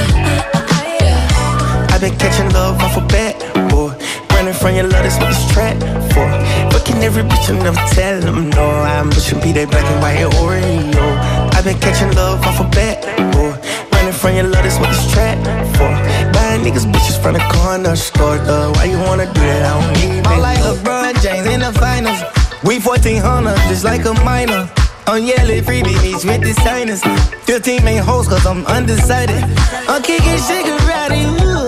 I've 1.92 2.00
been 2.00 2.16
catching 2.18 2.50
love 2.54 2.80
off 2.80 2.96
a 2.96 3.02
bat, 3.08 3.36
boy. 3.70 3.92
Running 4.32 4.54
from 4.54 4.76
your 4.76 4.88
love, 4.88 5.04
that's 5.04 5.20
what 5.20 5.28
this 5.28 5.44
trap 5.52 5.76
for. 6.16 6.28
Fucking 6.72 7.04
every 7.04 7.24
bitch 7.24 7.50
and 7.50 7.60
never 7.60 7.84
tell 7.92 8.22
them 8.22 8.50
no. 8.52 8.64
I'm 8.64 9.10
pushing 9.10 9.42
be 9.42 9.52
that 9.60 9.70
black 9.70 9.84
and 9.84 10.00
white 10.00 10.24
Oreo. 10.40 11.04
I've 11.52 11.66
been 11.66 11.80
catching 11.80 12.16
love 12.16 12.40
off 12.48 12.62
a 12.62 12.68
bat, 12.72 13.04
boy. 13.34 13.52
Running 13.92 14.14
from 14.14 14.36
your 14.36 14.48
love, 14.48 14.64
that's 14.64 14.80
what 14.80 14.88
this 14.88 15.12
trap 15.12 15.36
for. 15.76 15.92
Buying 16.32 16.64
niggas 16.64 16.88
bitches 16.88 17.22
from 17.22 17.34
the 17.34 17.44
corner 17.52 17.98
store, 17.98 18.38
though. 18.38 18.72
Why 18.72 18.86
you 18.86 19.00
wanna 19.00 19.26
do 19.34 19.42
that? 19.52 19.68
I 19.68 19.82
don't 19.84 19.94
need 20.00 20.28
I'm 20.28 20.40
like 20.40 20.60
LeBron 20.60 21.22
James 21.22 21.48
in 21.48 21.60
the 21.60 21.74
finals. 21.74 22.24
We 22.64 22.80
1400, 22.80 23.58
just 23.68 23.84
like 23.84 24.06
a 24.06 24.14
minor. 24.24 24.72
On 25.08 25.24
yellow 25.26 25.60
freebies 25.66 26.24
with 26.24 26.42
the 26.42 26.54
signers. 26.62 27.02
15 27.46 27.84
main 27.84 28.02
hoes, 28.02 28.28
cause 28.28 28.46
I'm 28.46 28.66
undecided. 28.68 29.44
I'm 29.90 30.02
kicking 30.04 30.38
karate, 30.38 31.26
ooh. 31.42 31.68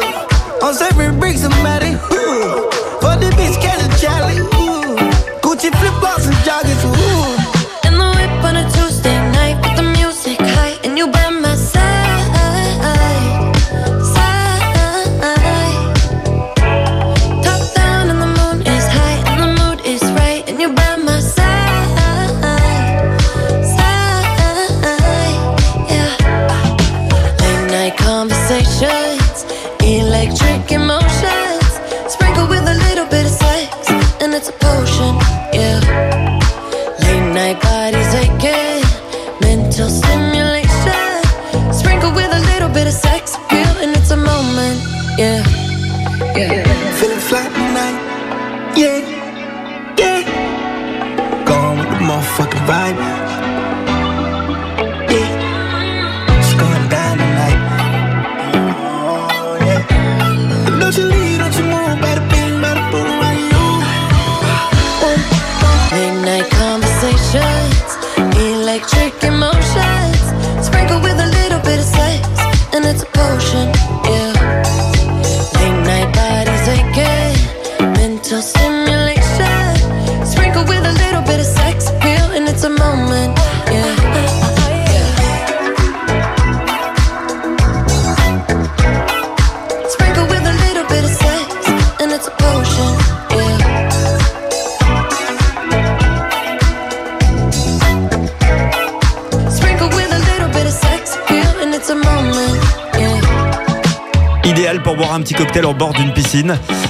I'm 0.61 0.73
serving 0.73 1.19
bricks, 1.19 1.41
somebody, 1.41 1.97
ooh. 2.13 2.69
For 3.01 3.17
the 3.17 3.33
bitch, 3.35 3.59
catch 3.59 3.81
a 3.81 3.89
Charlie, 3.99 4.37
ooh. 4.37 4.95
Gucci 5.41 5.73
flip 5.75 5.95
flops 5.99 6.27
and 6.27 6.37
joggers, 6.45 6.72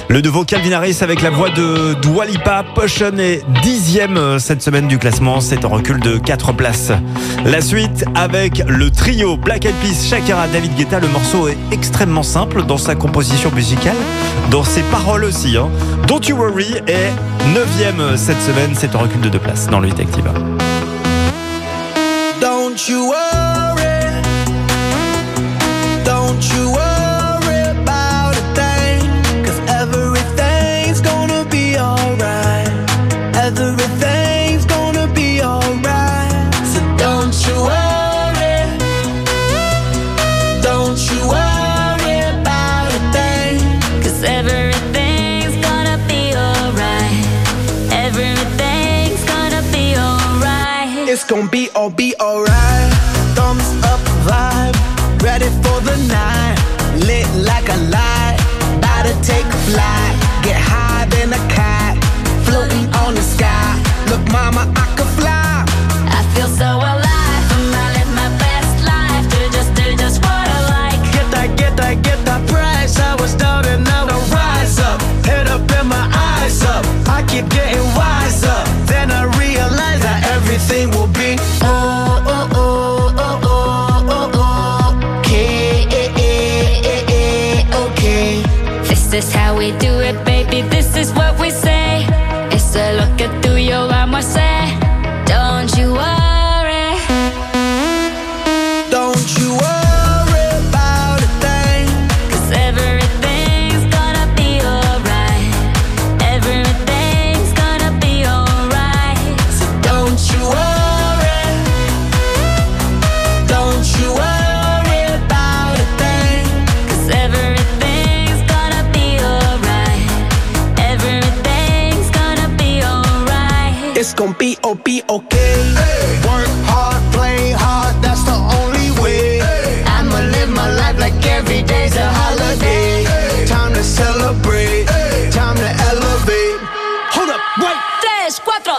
Le 0.08 0.20
nouveau 0.22 0.44
Calvin 0.44 0.72
Harris 0.72 0.98
avec 1.02 1.20
la 1.20 1.28
voix 1.28 1.50
de 1.50 1.94
Dua 2.00 2.24
Lipa, 2.24 2.64
Potion 2.74 3.18
est 3.18 3.42
dixième 3.62 4.16
euh, 4.16 4.38
cette 4.38 4.62
semaine 4.62 4.88
du 4.88 4.96
classement. 4.98 5.40
C'est 5.42 5.66
un 5.66 5.68
recul 5.68 6.00
de 6.00 6.16
4 6.16 6.52
places. 6.54 6.92
La 7.44 7.60
suite 7.60 8.06
avec 8.14 8.62
le 8.66 8.90
trio 8.90 9.36
Black 9.36 9.66
Eyed 9.66 9.74
Peas, 9.82 10.08
Shakira, 10.08 10.48
David 10.48 10.74
Guetta. 10.76 10.98
Le 10.98 11.08
morceau 11.08 11.48
est 11.48 11.58
extrêmement 11.72 12.22
simple 12.22 12.64
dans 12.64 12.78
sa 12.78 12.94
composition 12.94 13.50
musicale, 13.50 13.96
dans 14.50 14.64
ses 14.64 14.82
paroles 14.84 15.24
aussi. 15.24 15.58
hein. 15.58 15.68
Don't 16.06 16.22
You 16.26 16.36
Worry 16.36 16.76
est 16.86 17.12
neuvième 17.54 18.16
cette 18.16 18.40
semaine. 18.40 18.70
C'est 18.74 18.94
un 18.94 18.98
recul 18.98 19.20
de 19.20 19.28
2 19.28 19.38
places 19.38 19.68
dans 19.68 19.80
le 19.80 19.88
Hit 19.88 20.00
Active. 20.00 20.24
It's 51.24 51.32
gonna 51.32 51.48
be 51.48 51.70
all 51.74 51.88
be 51.88 52.14
alright. 52.20 52.92
Thumbs 53.34 53.64
up 53.84 54.00
vibe, 54.28 54.76
ready 55.22 55.46
for 55.64 55.80
the 55.80 55.96
night. 56.06 56.58
Lit 57.06 57.26
like 57.46 57.66
a 57.70 57.78
light, 57.88 58.36
about 58.76 59.06
to 59.06 59.14
take 59.26 59.46
flight. 59.64 60.23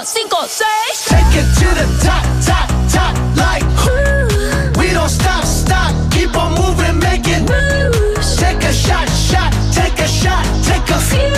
Cinco, 0.05 0.45
seis. 0.45 1.05
Take 1.05 1.33
it 1.41 1.47
to 1.59 1.67
the 1.73 1.87
top, 2.05 2.23
top, 2.45 2.69
top, 2.93 3.15
like 3.35 3.63
we 4.77 4.93
don't 4.93 5.09
stop, 5.09 5.43
stop, 5.43 5.93
keep 6.11 6.35
on 6.37 6.53
moving, 6.53 6.99
make 6.99 7.25
it 7.27 7.41
moves. 7.41 8.37
Take 8.37 8.63
a 8.63 8.71
shot, 8.71 9.09
shot, 9.09 9.51
take 9.73 9.97
a 9.99 10.07
shot, 10.07 10.45
take 10.63 10.87
a 10.93 10.99
few. 11.09 11.33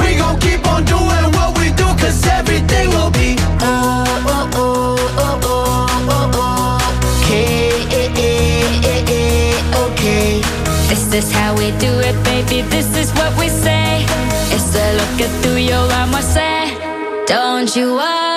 We 0.00 0.16
gon' 0.16 0.38
keep 0.38 0.64
on 0.68 0.84
doing 0.84 1.26
what 1.34 1.58
we 1.58 1.72
do, 1.72 1.86
cause 1.98 2.24
everything 2.26 2.88
will 2.90 3.10
be 3.10 3.34
oh, 3.60 4.04
oh, 4.26 4.50
oh, 4.54 4.96
oh, 5.18 5.40
oh, 5.42 5.86
oh, 6.08 6.30
oh. 6.34 7.22
okay, 7.24 7.72
okay. 9.84 10.40
This 10.88 11.12
is 11.12 11.32
how 11.32 11.56
we 11.56 11.72
do 11.78 11.92
it, 11.98 12.16
baby. 12.22 12.62
This 12.70 12.96
is 12.96 13.10
what 13.14 13.36
we 13.36 13.48
say. 13.48 14.06
It's 14.54 14.74
a 14.76 14.86
look 14.98 15.20
at 15.20 15.42
through 15.42 15.56
your 15.56 15.92
arm, 15.98 16.14
I 16.14 16.20
say. 16.20 16.57
Don't 17.28 17.76
you 17.76 17.92
worry. 17.92 18.27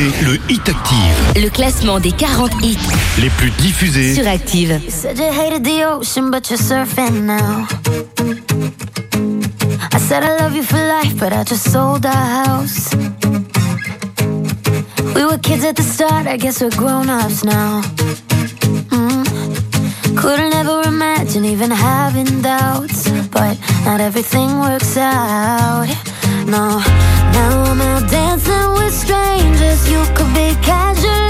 Écoutez 0.00 0.24
le 0.24 0.38
Hit 0.50 0.68
Active, 0.68 1.42
Le 1.42 1.48
classement 1.48 2.00
des 2.00 2.12
40 2.12 2.50
hits 2.62 2.78
les 3.20 3.30
plus 3.30 3.50
diffusés 3.50 4.14
sur 4.14 4.26
Active. 4.26 4.80
You 4.82 4.90
said 4.90 5.18
you 5.18 5.26
hated 5.26 5.64
the 5.64 5.84
ocean, 5.84 6.30
but 6.30 6.48
you're 6.48 6.58
surfing 6.58 7.26
now. 7.26 7.66
I 9.92 9.98
said 9.98 10.22
I 10.22 10.36
love 10.40 10.56
you 10.56 10.62
for 10.62 10.78
life, 10.78 11.16
but 11.18 11.32
I 11.32 11.44
just 11.44 11.70
sold 11.70 12.06
our 12.06 12.12
house. 12.14 12.94
We 15.14 15.24
were 15.24 15.38
kids 15.38 15.64
at 15.64 15.76
the 15.76 15.82
start, 15.82 16.26
I 16.26 16.36
guess 16.36 16.60
we're 16.62 16.70
grown 16.76 17.10
ups 17.10 17.44
now. 17.44 17.82
Mm. 18.90 20.16
Couldn't 20.16 20.54
ever 20.54 20.82
imagine 20.86 21.44
even 21.44 21.70
having 21.70 22.42
doubts, 22.42 23.08
but 23.30 23.58
not 23.84 24.00
everything 24.00 24.60
works 24.60 24.96
out. 24.96 25.88
No, 26.46 26.80
now 27.32 27.64
I'm 27.64 27.80
out 27.80 28.10
dancing 28.10 28.72
with 28.74 28.92
strangers. 28.92 29.90
You 29.90 30.02
could 30.14 30.32
be 30.34 30.54
casually 30.62 31.29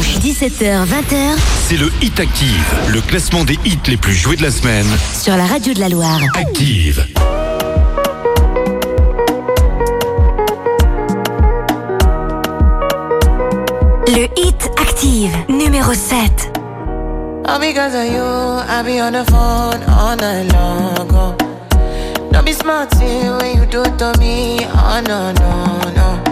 17h, 0.00 0.86
20h, 0.86 1.36
C'est 1.68 1.76
le 1.76 1.90
Hit 2.00 2.18
Active, 2.18 2.74
le 2.88 3.00
classement 3.02 3.44
des 3.44 3.58
hits 3.64 3.78
les 3.88 3.96
plus 3.98 4.14
joués 4.14 4.36
de 4.36 4.42
la 4.42 4.50
semaine. 4.50 4.86
sur 5.20 5.36
la 5.36 5.44
radio 5.44 5.74
de 5.74 5.80
la 5.80 5.88
Loire. 5.90 6.18
Active. 6.34 7.06
Le 14.08 14.28
hit 14.36 14.70
active, 14.80 15.32
numéro 15.48 15.92
7. 15.94 16.52
All 17.46 17.58
because 17.60 17.94
of 17.94 18.04
you, 18.04 18.22
I 18.22 18.82
be 18.84 19.00
on 19.00 19.12
the 19.12 19.24
phone 19.30 19.82
all 19.88 20.16
night 20.16 20.52
long. 20.52 21.08
Oh. 21.12 21.34
Don't 22.30 22.44
be 22.44 22.52
smart 22.52 22.88
when 22.94 23.56
you 23.56 23.66
do 23.66 23.82
it 23.82 23.98
to 23.98 24.12
me. 24.18 24.58
Oh 24.74 25.00
no, 25.06 25.32
no, 25.32 25.90
no. 25.96 26.31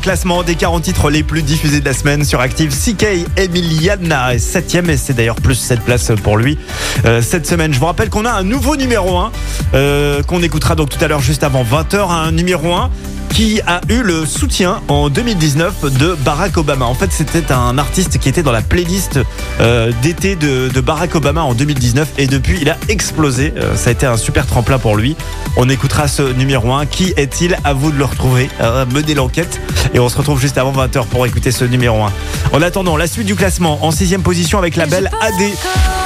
classement 0.00 0.42
des 0.42 0.54
40 0.54 0.82
titres 0.82 1.10
les 1.10 1.22
plus 1.22 1.42
diffusés 1.42 1.80
de 1.80 1.84
la 1.84 1.92
semaine 1.92 2.24
sur 2.24 2.40
Active. 2.40 2.74
CK 2.74 3.26
Emiliana 3.36 4.34
est 4.34 4.38
7 4.38 4.74
et 4.88 4.96
c'est 4.96 5.12
d'ailleurs 5.12 5.36
plus 5.36 5.54
7 5.54 5.80
places 5.80 6.12
pour 6.22 6.36
lui 6.36 6.58
euh, 7.04 7.22
cette 7.22 7.46
semaine. 7.46 7.72
Je 7.72 7.78
vous 7.78 7.86
rappelle 7.86 8.08
qu'on 8.08 8.24
a 8.24 8.32
un 8.32 8.42
nouveau 8.42 8.76
numéro 8.76 9.18
1 9.18 9.32
euh, 9.74 10.22
qu'on 10.22 10.42
écoutera 10.42 10.74
donc 10.74 10.88
tout 10.88 11.02
à 11.04 11.08
l'heure 11.08 11.20
juste 11.20 11.44
avant 11.44 11.64
20h. 11.64 12.10
Un 12.10 12.32
numéro 12.32 12.72
1 12.72 12.90
qui 13.32 13.60
a 13.66 13.80
eu 13.88 14.02
le 14.02 14.26
soutien 14.26 14.80
en 14.88 15.08
2019 15.08 15.92
de 15.98 16.14
Barack 16.24 16.56
Obama. 16.56 16.84
En 16.84 16.94
fait, 16.94 17.10
c'était 17.12 17.52
un 17.52 17.78
artiste 17.78 18.18
qui 18.18 18.28
était 18.28 18.42
dans 18.42 18.52
la 18.52 18.62
playlist 18.62 19.18
euh, 19.60 19.92
d'été 20.02 20.36
de, 20.36 20.68
de 20.68 20.80
Barack 20.80 21.14
Obama 21.14 21.42
en 21.42 21.54
2019 21.54 22.08
et 22.18 22.26
depuis, 22.26 22.58
il 22.60 22.70
a 22.70 22.76
explosé. 22.88 23.52
Euh, 23.56 23.76
ça 23.76 23.90
a 23.90 23.92
été 23.92 24.06
un 24.06 24.16
super 24.16 24.46
tremplin 24.46 24.78
pour 24.78 24.96
lui. 24.96 25.16
On 25.56 25.68
écoutera 25.68 26.08
ce 26.08 26.22
numéro 26.32 26.72
1. 26.72 26.86
Qui 26.86 27.12
est-il? 27.16 27.56
À 27.64 27.72
vous 27.72 27.90
de 27.90 27.96
le 27.96 28.04
retrouver. 28.04 28.48
Euh, 28.60 28.84
menez 28.92 29.14
l'enquête 29.14 29.60
et 29.94 29.98
on 29.98 30.08
se 30.08 30.16
retrouve 30.16 30.40
juste 30.40 30.58
avant 30.58 30.72
20h 30.72 31.06
pour 31.06 31.26
écouter 31.26 31.50
ce 31.50 31.64
numéro 31.64 32.02
1. 32.02 32.12
En 32.52 32.62
attendant, 32.62 32.96
la 32.96 33.06
suite 33.06 33.26
du 33.26 33.34
classement 33.34 33.84
en 33.84 33.90
sixième 33.90 34.22
position 34.22 34.58
avec 34.58 34.76
la 34.76 34.86
belle 34.86 35.10
AD. 35.20 35.99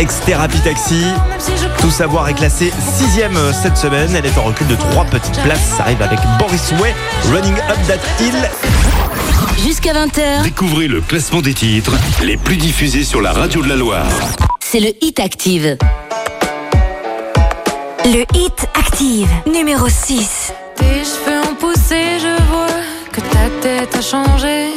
Ex-Thérapie 0.00 0.60
Taxi. 0.60 1.04
Tout 1.78 1.90
savoir 1.90 2.26
est 2.30 2.32
classé 2.32 2.72
sixième 2.96 3.36
euh, 3.36 3.52
cette 3.52 3.76
semaine. 3.76 4.08
Elle 4.16 4.24
est 4.24 4.38
en 4.38 4.44
recul 4.44 4.66
de 4.66 4.74
trois 4.74 5.04
petites 5.04 5.38
places. 5.42 5.74
Ça 5.76 5.82
arrive 5.82 6.00
avec 6.00 6.18
Boris 6.38 6.72
Way, 6.80 6.94
Running 7.30 7.54
Up 7.68 7.76
That 7.86 8.24
Hill. 8.24 8.34
Jusqu'à 9.62 9.92
20h, 9.92 10.42
Découvrez 10.42 10.88
le 10.88 11.02
classement 11.02 11.42
des 11.42 11.52
titres 11.52 11.92
les 12.22 12.38
plus 12.38 12.56
diffusés 12.56 13.04
sur 13.04 13.20
la 13.20 13.32
radio 13.32 13.62
de 13.62 13.68
la 13.68 13.76
Loire. 13.76 14.06
c'est 14.60 14.80
le 14.80 14.88
Hit 15.02 15.20
Active. 15.20 15.76
Le 18.06 18.24
hit 18.34 18.66
active, 18.74 19.28
numéro 19.46 19.86
6. 19.86 20.54
Tes 20.76 20.84
cheveux 21.04 21.40
ont 21.50 21.54
poussé, 21.56 22.18
je 22.18 22.42
vois 22.50 22.66
que 23.12 23.20
ta 23.20 23.50
tête 23.60 23.94
a 23.94 24.00
changé. 24.00 24.68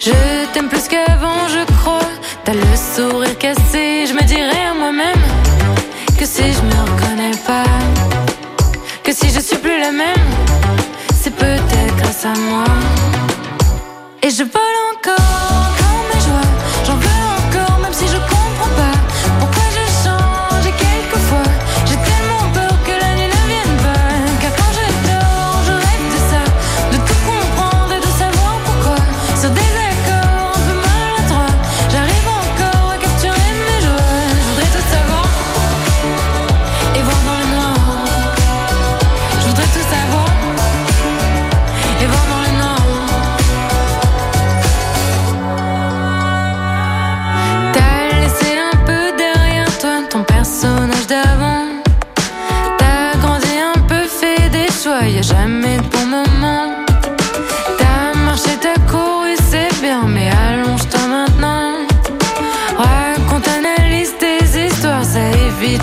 Je 0.00 0.12
t'aime 0.54 0.68
plus 0.68 0.86
qu'avant, 0.86 1.48
je 1.48 1.64
crois. 1.80 1.99
Le 2.52 2.76
sourire 2.76 3.38
cassé, 3.38 4.06
je 4.08 4.12
me 4.12 4.22
dirais 4.24 4.64
à 4.68 4.74
moi-même 4.74 5.22
que 6.18 6.26
si 6.26 6.42
je 6.52 6.60
me 6.62 6.80
reconnais 6.90 7.36
pas, 7.46 7.62
que 9.04 9.12
si 9.12 9.30
je 9.30 9.38
suis 9.38 9.56
plus 9.56 9.78
la 9.78 9.92
même, 9.92 10.26
c'est 11.14 11.34
peut-être 11.36 11.96
grâce 11.98 12.24
à 12.24 12.32
moi. 12.50 12.64
Et 14.24 14.30
je 14.30 14.42
vole 14.42 14.76
encore 14.96 15.79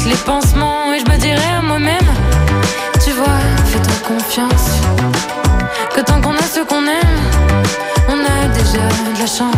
les 0.05 0.15
pansements. 0.25 0.93
Et 0.93 0.99
je 0.99 1.11
me 1.11 1.17
dirais 1.17 1.51
à 1.57 1.61
moi-même, 1.61 2.09
tu 3.03 3.11
vois, 3.11 3.39
fais-toi 3.65 3.93
confiance. 4.07 4.81
Que 5.95 6.01
tant 6.01 6.21
qu'on 6.21 6.35
a 6.35 6.41
ce 6.41 6.61
qu'on 6.61 6.85
aime, 6.85 7.19
on 8.09 8.19
a 8.19 8.47
déjà 8.49 8.87
de 9.13 9.19
la 9.19 9.25
chance. 9.25 9.56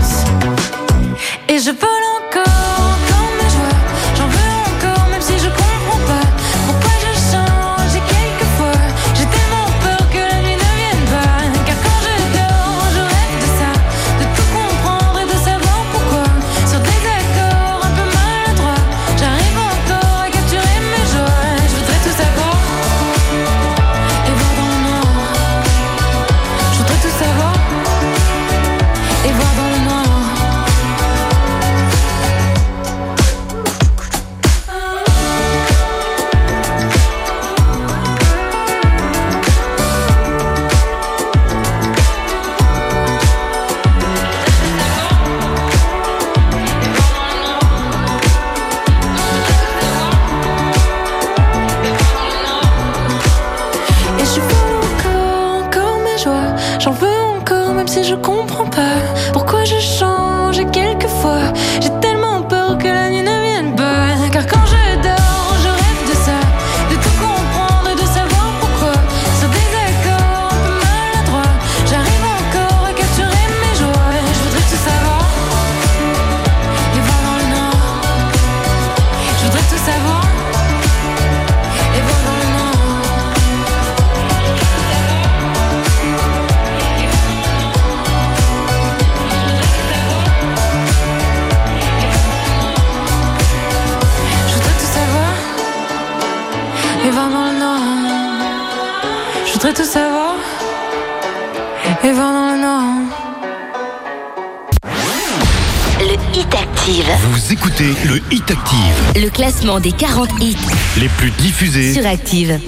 des 109.82 109.92
40 109.92 110.30
hits 110.42 110.56
les 111.00 111.10
plus 111.10 111.32
diffusés 111.32 111.94
sur 111.94 112.06
Active. 112.06 112.60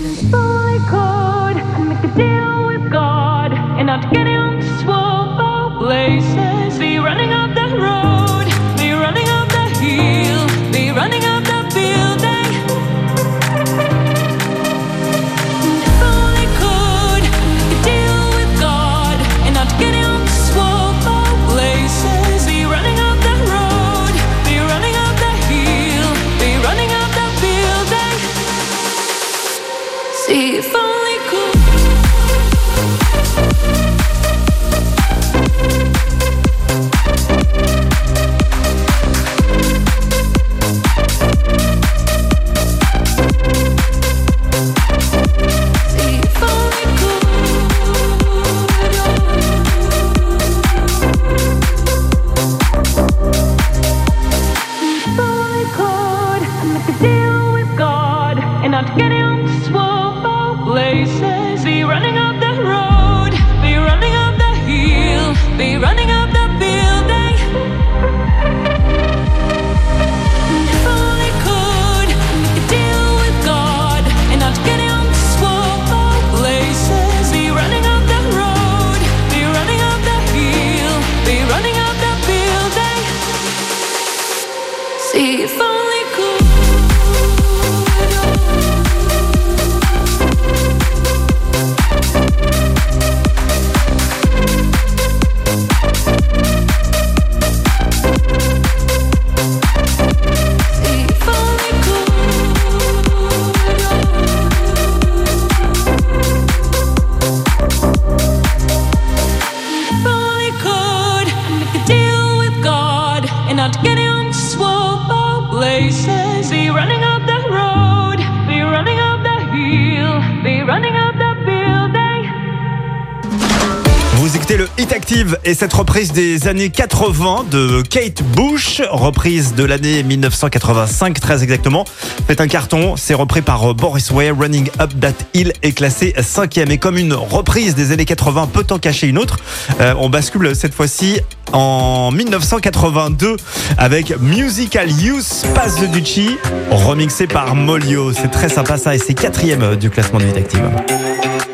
des 126.13 126.47
années 126.47 126.69
80 126.69 127.45
de 127.51 127.81
Kate 127.81 128.23
Bush, 128.35 128.81
reprise 128.89 129.55
de 129.55 129.63
l'année 129.63 130.03
1985 130.03 131.19
très 131.19 131.43
exactement. 131.43 131.85
Fait 132.27 132.39
un 132.41 132.47
carton, 132.47 132.95
c'est 132.97 133.13
repris 133.13 133.41
par 133.41 133.73
Boris 133.73 134.11
Way, 134.11 134.31
Running 134.31 134.69
Up 134.79 134.91
That 134.99 135.13
Hill 135.33 135.53
est 135.61 135.71
classé 135.71 136.13
5ème. 136.17 136.71
Et 136.71 136.77
comme 136.77 136.97
une 136.97 137.13
reprise 137.13 137.75
des 137.75 137.91
années 137.91 138.05
80 138.05 138.49
peut 138.51 138.65
en 138.71 138.79
cacher 138.79 139.07
une 139.07 139.17
autre, 139.17 139.37
euh, 139.79 139.93
on 139.97 140.09
bascule 140.09 140.55
cette 140.55 140.73
fois-ci 140.73 141.19
en 141.53 142.11
1982 142.11 143.37
avec 143.77 144.19
Musical 144.19 144.89
Use 144.89 145.43
Pass 145.53 145.79
de 145.79 145.87
Ducci, 145.87 146.37
remixé 146.71 147.27
par 147.27 147.55
Molio. 147.55 148.13
C'est 148.13 148.31
très 148.31 148.49
sympa 148.49 148.77
ça 148.77 148.95
et 148.95 148.97
c'est 148.97 149.13
quatrième 149.13 149.75
du 149.75 149.89
classement 149.89 150.19
de 150.19 150.25
Vite 150.25 150.37
Active. 150.37 151.50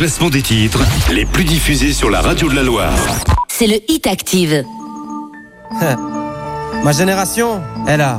Classement 0.00 0.30
des 0.30 0.40
titres 0.40 0.80
les 1.12 1.26
plus 1.26 1.44
diffusés 1.44 1.92
sur 1.92 2.08
la 2.08 2.22
radio 2.22 2.48
de 2.48 2.54
la 2.54 2.62
Loire. 2.62 2.90
c'est 3.48 3.66
le 3.66 3.76
Hit 3.86 4.06
Active. 4.06 4.64
Ma 6.82 6.92
génération, 6.92 7.60
elle 7.86 8.00
a, 8.00 8.18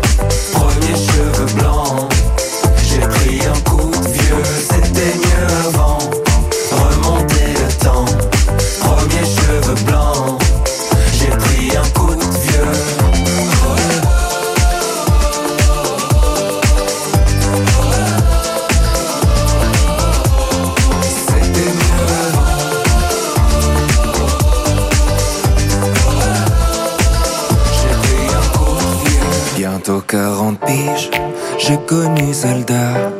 J'ai 31.57 31.77
connu 31.87 32.33
Zelda. 32.33 33.11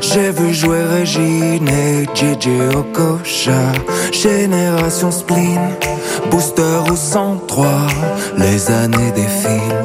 J'ai 0.00 0.30
vu 0.30 0.52
jouer 0.54 0.82
Régine 0.82 1.68
et 1.68 2.04
JJ 2.14 2.74
Okocha. 2.74 3.72
Génération 4.12 5.10
spleen, 5.10 5.60
booster 6.30 6.78
ou 6.90 6.96
103. 6.96 7.66
Les 8.38 8.70
années 8.70 9.12
défilent, 9.14 9.84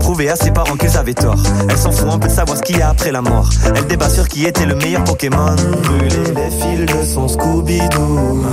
prouver 0.00 0.28
à 0.30 0.36
ses 0.36 0.50
parents 0.50 0.76
qu'ils 0.76 0.96
avaient 0.96 1.14
tort. 1.14 1.38
Elle 1.68 1.76
s'en 1.76 1.92
fout 1.92 2.08
un 2.10 2.18
peu 2.18 2.26
de 2.26 2.32
savoir 2.32 2.56
ce 2.58 2.62
qu'il 2.62 2.78
y 2.78 2.82
a 2.82 2.88
après 2.88 3.12
la 3.12 3.22
mort. 3.22 3.48
Elle 3.64 3.86
débat 3.86 4.08
sur 4.08 4.26
qui 4.26 4.44
était 4.46 4.66
le 4.66 4.74
meilleur 4.74 5.04
Pokémon. 5.04 5.54
Brûler 5.84 6.34
les 6.34 6.50
fils 6.50 6.86
de 6.86 7.04
son 7.04 7.28
Scooby-Doo. 7.28 8.44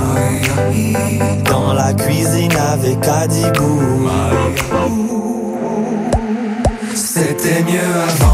Dans 1.50 1.72
la 1.72 1.92
cuisine 1.94 2.52
avec 2.72 2.98
Adibou. 3.06 4.08
C'était 6.94 7.62
mieux 7.62 7.94
avant, 8.08 8.27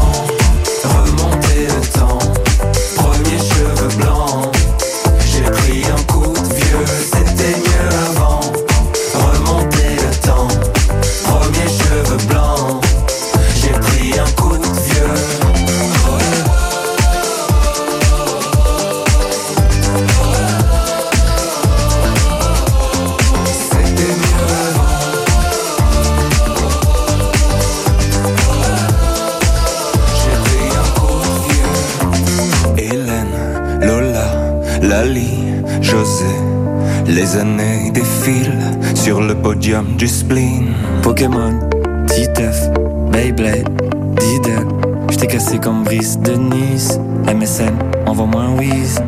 du 39.83 40.07
spleen. 40.07 40.73
Pokémon, 41.01 41.59
Titeuf, 42.07 42.69
Beyblade, 43.11 43.69
Diddle. 44.19 44.67
J't'ai 45.09 45.27
cassé 45.27 45.59
comme 45.59 45.83
Brice 45.83 46.17
de 46.19 46.33
Nice. 46.33 46.99
MSN, 47.27 47.73
envoie-moi 48.05 48.41
un 48.41 48.57
whiz. 48.57 49.01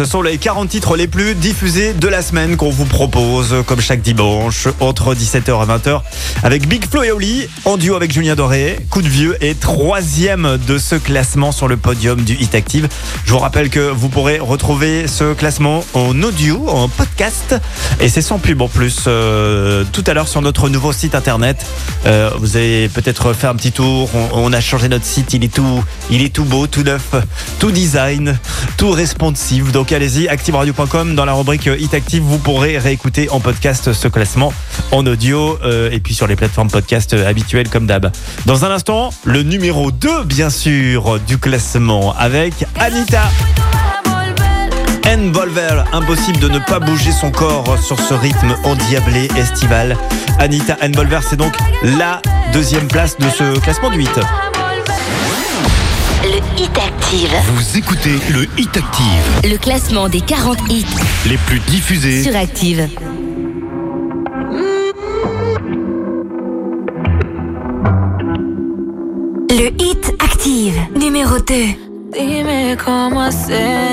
Ce 0.00 0.06
sont 0.06 0.22
les 0.22 0.38
40 0.38 0.70
titres 0.70 0.96
les 0.96 1.06
plus 1.06 1.34
diffusés 1.34 1.92
de 1.92 2.08
la 2.08 2.22
semaine 2.22 2.56
qu'on 2.56 2.70
vous 2.70 2.86
propose, 2.86 3.54
comme 3.66 3.82
chaque 3.82 4.00
dimanche, 4.00 4.66
entre 4.80 5.14
17h 5.14 5.50
et 5.50 5.66
20h, 5.66 6.00
avec 6.42 6.66
Big 6.66 6.86
Flo 6.90 7.02
et 7.02 7.10
Oli, 7.10 7.46
en 7.66 7.76
duo 7.76 7.96
avec 7.96 8.10
Julien 8.10 8.34
Doré, 8.34 8.78
coup 8.88 9.02
de 9.02 9.08
vieux 9.08 9.36
et 9.44 9.54
troisième 9.54 10.56
de 10.66 10.78
ce 10.78 10.94
classement 10.94 11.52
sur 11.52 11.68
le 11.68 11.76
podium 11.76 12.22
du 12.22 12.32
Hit 12.32 12.54
Active. 12.54 12.88
Je 13.26 13.32
vous 13.32 13.38
rappelle 13.40 13.68
que 13.68 13.90
vous 13.90 14.08
pourrez 14.08 14.38
retrouver 14.38 15.06
ce 15.06 15.34
classement 15.34 15.84
en 15.92 16.22
audio, 16.22 16.66
en 16.70 16.88
podcast, 16.88 17.56
et 18.00 18.08
c'est 18.08 18.22
sans 18.22 18.38
pub 18.38 18.62
en 18.62 18.68
plus, 18.68 19.04
euh, 19.06 19.84
tout 19.92 20.04
à 20.06 20.14
l'heure 20.14 20.28
sur 20.28 20.40
notre 20.40 20.70
nouveau 20.70 20.94
site 20.94 21.14
internet. 21.14 21.66
Euh, 22.06 22.30
vous 22.38 22.56
avez 22.56 22.88
peut-être 22.88 23.32
fait 23.32 23.46
un 23.46 23.54
petit 23.54 23.72
tour, 23.72 24.08
on, 24.32 24.52
a 24.52 24.60
changé 24.60 24.88
notre 24.88 25.04
site, 25.04 25.34
il 25.34 25.44
est 25.44 25.52
tout, 25.52 25.84
il 26.10 26.22
est 26.22 26.32
tout 26.32 26.44
beau, 26.44 26.66
tout 26.66 26.82
neuf, 26.82 27.14
tout 27.58 27.70
design, 27.70 28.38
tout 28.76 28.90
responsive. 28.90 29.70
Donc 29.72 29.92
allez-y, 29.92 30.28
activeradio.com, 30.28 31.14
dans 31.14 31.24
la 31.24 31.32
rubrique 31.32 31.66
Hit 31.66 31.94
Active, 31.94 32.22
vous 32.22 32.38
pourrez 32.38 32.78
réécouter 32.78 33.28
en 33.30 33.40
podcast 33.40 33.92
ce 33.92 34.08
classement 34.08 34.52
en 34.92 35.06
audio 35.06 35.58
euh, 35.62 35.90
et 35.90 36.00
puis 36.00 36.14
sur 36.14 36.26
les 36.26 36.36
plateformes 36.36 36.70
podcast 36.70 37.12
euh, 37.14 37.28
habituelles 37.28 37.68
comme 37.68 37.86
d'hab. 37.86 38.10
Dans 38.46 38.64
un 38.64 38.70
instant, 38.70 39.10
le 39.24 39.42
numéro 39.42 39.90
2 39.90 40.24
bien 40.24 40.50
sûr 40.50 41.18
du 41.20 41.38
classement 41.38 42.14
avec 42.16 42.54
Anita. 42.78 43.28
Envolver, 45.10 45.84
impossible 45.92 46.38
de 46.38 46.48
ne 46.48 46.58
pas 46.60 46.78
bouger 46.78 47.10
son 47.10 47.32
corps 47.32 47.76
sur 47.82 47.98
ce 47.98 48.14
rythme 48.14 48.54
endiablé 48.62 49.28
estival. 49.36 49.96
Anita 50.38 50.76
Envolver, 50.82 51.18
c'est 51.28 51.36
donc 51.36 51.52
la 51.82 52.22
deuxième 52.52 52.86
place 52.86 53.16
de 53.18 53.28
ce 53.28 53.58
classement 53.58 53.90
du 53.90 53.98
8. 53.98 54.08
Le 56.22 56.62
Hit 56.62 56.70
Active. 56.78 57.34
Vous 57.54 57.76
écoutez 57.78 58.20
le 58.30 58.44
Hit 58.56 58.76
Active, 58.76 59.50
Le 59.50 59.56
classement 59.56 60.08
des 60.08 60.20
40 60.20 60.58
hits 60.70 60.86
les 61.26 61.38
plus 61.38 61.58
diffusés. 61.60 62.22
sur 62.22 62.36
Active. 62.36 62.88
Le 69.48 69.70
Hit 69.82 70.14
Active, 70.20 70.78
numéro 70.96 71.38
2. 71.38 71.54
Dime 72.12 72.76
cómo 72.84 73.20
hacemos. 73.20 73.89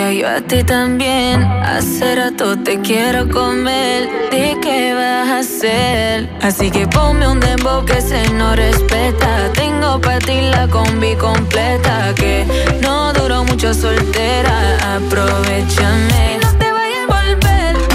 Deseas, 0.00 0.14
yo 0.14 0.28
a 0.28 0.40
ti 0.40 0.64
también. 0.64 1.42
Hace 1.42 2.14
rato 2.16 2.56
te 2.58 2.80
quiero 2.80 3.28
comer. 3.28 4.08
¿De 4.30 4.56
qué 4.62 4.94
vas 4.94 5.28
a 5.28 5.38
hacer? 5.38 6.28
Así 6.42 6.70
que 6.70 6.86
ponme 6.86 7.26
un 7.28 7.40
dembow 7.40 7.84
que 7.84 8.00
se 8.00 8.28
no 8.30 8.54
respeta. 8.54 9.52
Tengo 9.54 10.00
para 10.00 10.18
ti 10.18 10.40
la 10.40 10.68
combi 10.68 11.14
completa. 11.16 12.14
Que 12.14 12.46
no 12.82 13.12
duró 13.12 13.44
mucho 13.44 13.74
soltera. 13.74 14.96
Aprovechame. 14.96 16.38
No 16.42 16.58
te 16.58 16.70
vayas 16.70 17.08
a 17.08 17.14
volver. 17.14 17.89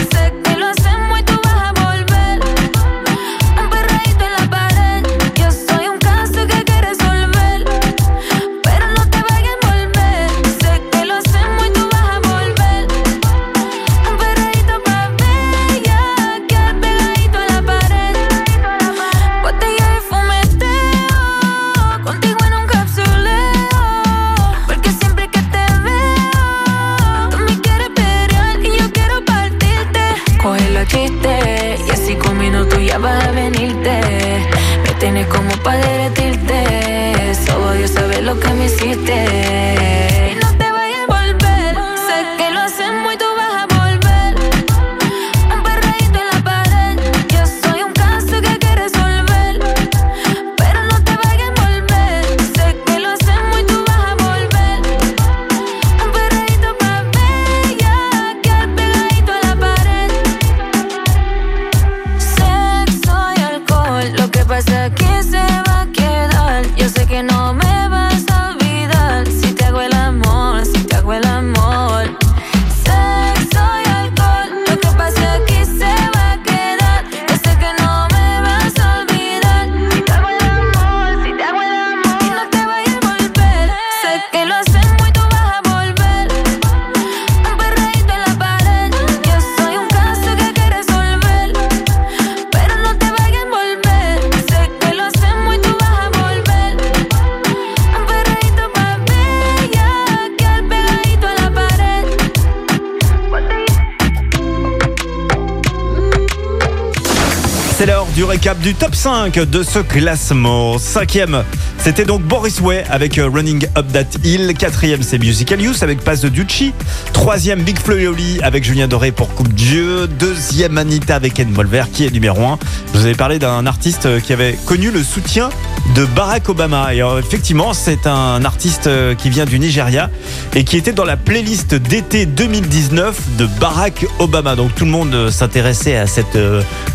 Récap 108.46 108.60
du 108.60 108.76
top 108.76 108.94
5 108.94 109.40
de 109.40 109.64
ce 109.64 109.80
classement. 109.80 110.78
Cinquième, 110.78 111.44
c'était 111.86 112.06
donc 112.06 112.24
Boris 112.24 112.62
Way 112.62 112.84
avec 112.90 113.20
euh, 113.20 113.30
Running 113.32 113.68
Up 113.78 113.86
That 113.94 114.18
Hill. 114.24 114.56
Quatrième, 114.58 115.04
c'est 115.04 115.20
Musical 115.20 115.62
Youth 115.62 115.84
avec 115.84 116.02
Pass 116.02 116.20
de 116.20 116.30
Ducci. 116.30 116.74
Troisième, 117.14 117.62
Big 117.62 117.78
Flo 117.78 117.96
avec 118.42 118.64
Julien 118.64 118.88
Doré 118.88 119.12
pour 119.12 119.30
Coupe 119.36 119.54
Dieu. 119.54 120.08
Deuxième, 120.08 120.80
Anita 120.80 121.16
avec 121.16 121.40
Envolver 121.40 121.92
qui 121.94 122.04
est 122.04 122.10
numéro 122.10 122.44
1. 122.44 122.58
Je 122.92 122.98
vous 122.98 123.06
avais 123.06 123.14
parlé 123.14 123.38
d'un 123.38 123.68
artiste 123.68 124.08
euh, 124.08 124.20
qui 124.20 124.34
avait 124.34 124.58
connu 124.66 124.90
le 124.90 125.04
soutien 125.04 125.52
de 125.94 126.06
Barack 126.06 126.50
Obama. 126.50 126.92
Et 126.96 127.04
euh, 127.04 127.20
effectivement, 127.20 127.76
c'est 127.76 128.08
un 128.08 128.44
artiste 128.46 128.90
qui 129.18 129.30
vient 129.30 129.46
du 129.46 129.60
Nigeria 129.60 130.10
et 130.56 130.64
qui 130.64 130.78
était 130.78 130.92
dans 130.92 131.06
la 131.06 131.18
playlist 131.18 131.76
d'été 131.76 132.26
2019 132.26 133.38
de 133.38 133.46
Barack 133.62 134.08
Obama. 134.18 134.56
Donc 134.56 134.74
tout 134.74 134.86
le 134.86 134.92
monde 134.92 135.30
s'intéressait 135.30 135.98
à 135.98 136.08
cette 136.08 136.36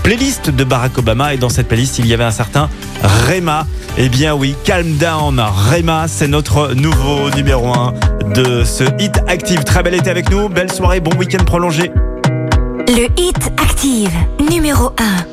playlist 0.03 0.51
de 0.51 0.65
Barack 0.65 0.99
Obama 0.99 1.33
et 1.33 1.37
dans 1.37 1.49
cette 1.49 1.69
playlist, 1.69 2.01
il 2.01 2.09
y 2.09 2.13
avait 2.13 2.25
un 2.25 2.33
certain 2.33 2.69
Rema. 3.29 3.69
Eh 3.99 4.09
bien 4.09 4.35
oui, 4.35 4.55
Calm 4.81 4.97
Down, 4.97 5.39
Rema, 5.39 6.09
c'est 6.09 6.27
notre 6.27 6.73
nouveau 6.73 7.29
numéro 7.37 7.67
1 7.67 7.93
de 8.33 8.65
ce 8.65 8.85
hit 8.99 9.21
active. 9.27 9.63
Très 9.63 9.83
bel 9.83 9.95
été 9.95 10.09
avec 10.09 10.31
nous, 10.31 10.49
belle 10.49 10.73
soirée, 10.73 11.01
bon 11.01 11.11
week-end 11.19 11.45
prolongé. 11.45 11.93
Le 12.89 13.09
Hit 13.21 13.37
Active, 13.59 14.11
numéro 14.51 14.95
1. 14.97 15.27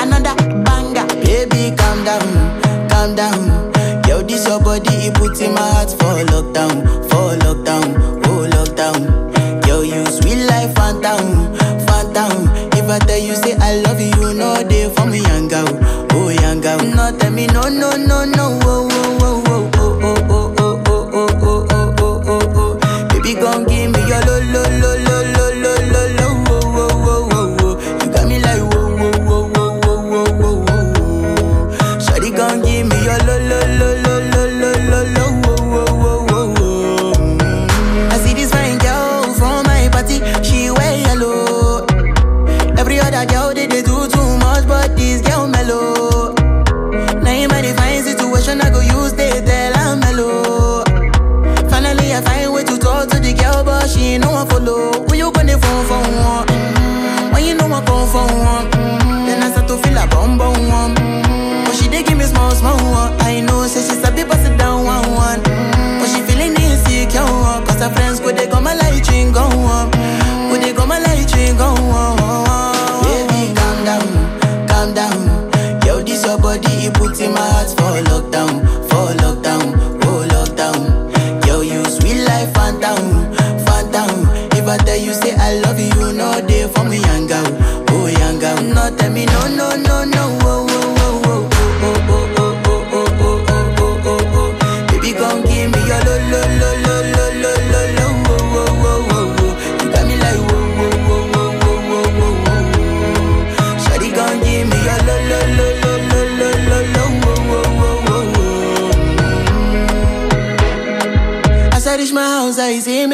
Another 0.00 0.36
banger. 0.62 1.06
Baby, 1.24 1.74
calm 1.74 2.04
down, 2.04 2.88
calm 2.88 3.16
down. 3.16 3.72
Yo, 4.08 4.22
this 4.22 4.46
your 4.46 4.60
body, 4.60 5.08
it 5.08 5.14
puts 5.14 5.40
in 5.40 5.52
my 5.52 5.60
heart 5.60 5.90
for 5.90 6.22
lockdown, 6.26 6.84
for 7.10 7.36
lockdown. 7.38 8.13
No, 17.52 17.62
no, 17.62 17.90
no, 17.96 18.24
no, 18.24 18.63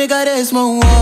me 0.01 0.07
got 0.07 0.27
a 0.27 0.43
oh. 0.55 1.00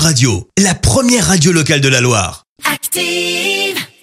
Radio, 0.00 0.48
la 0.56 0.74
première 0.74 1.26
radio 1.26 1.52
locale 1.52 1.82
de 1.82 1.88
la 1.88 2.00
Loire. 2.00 2.44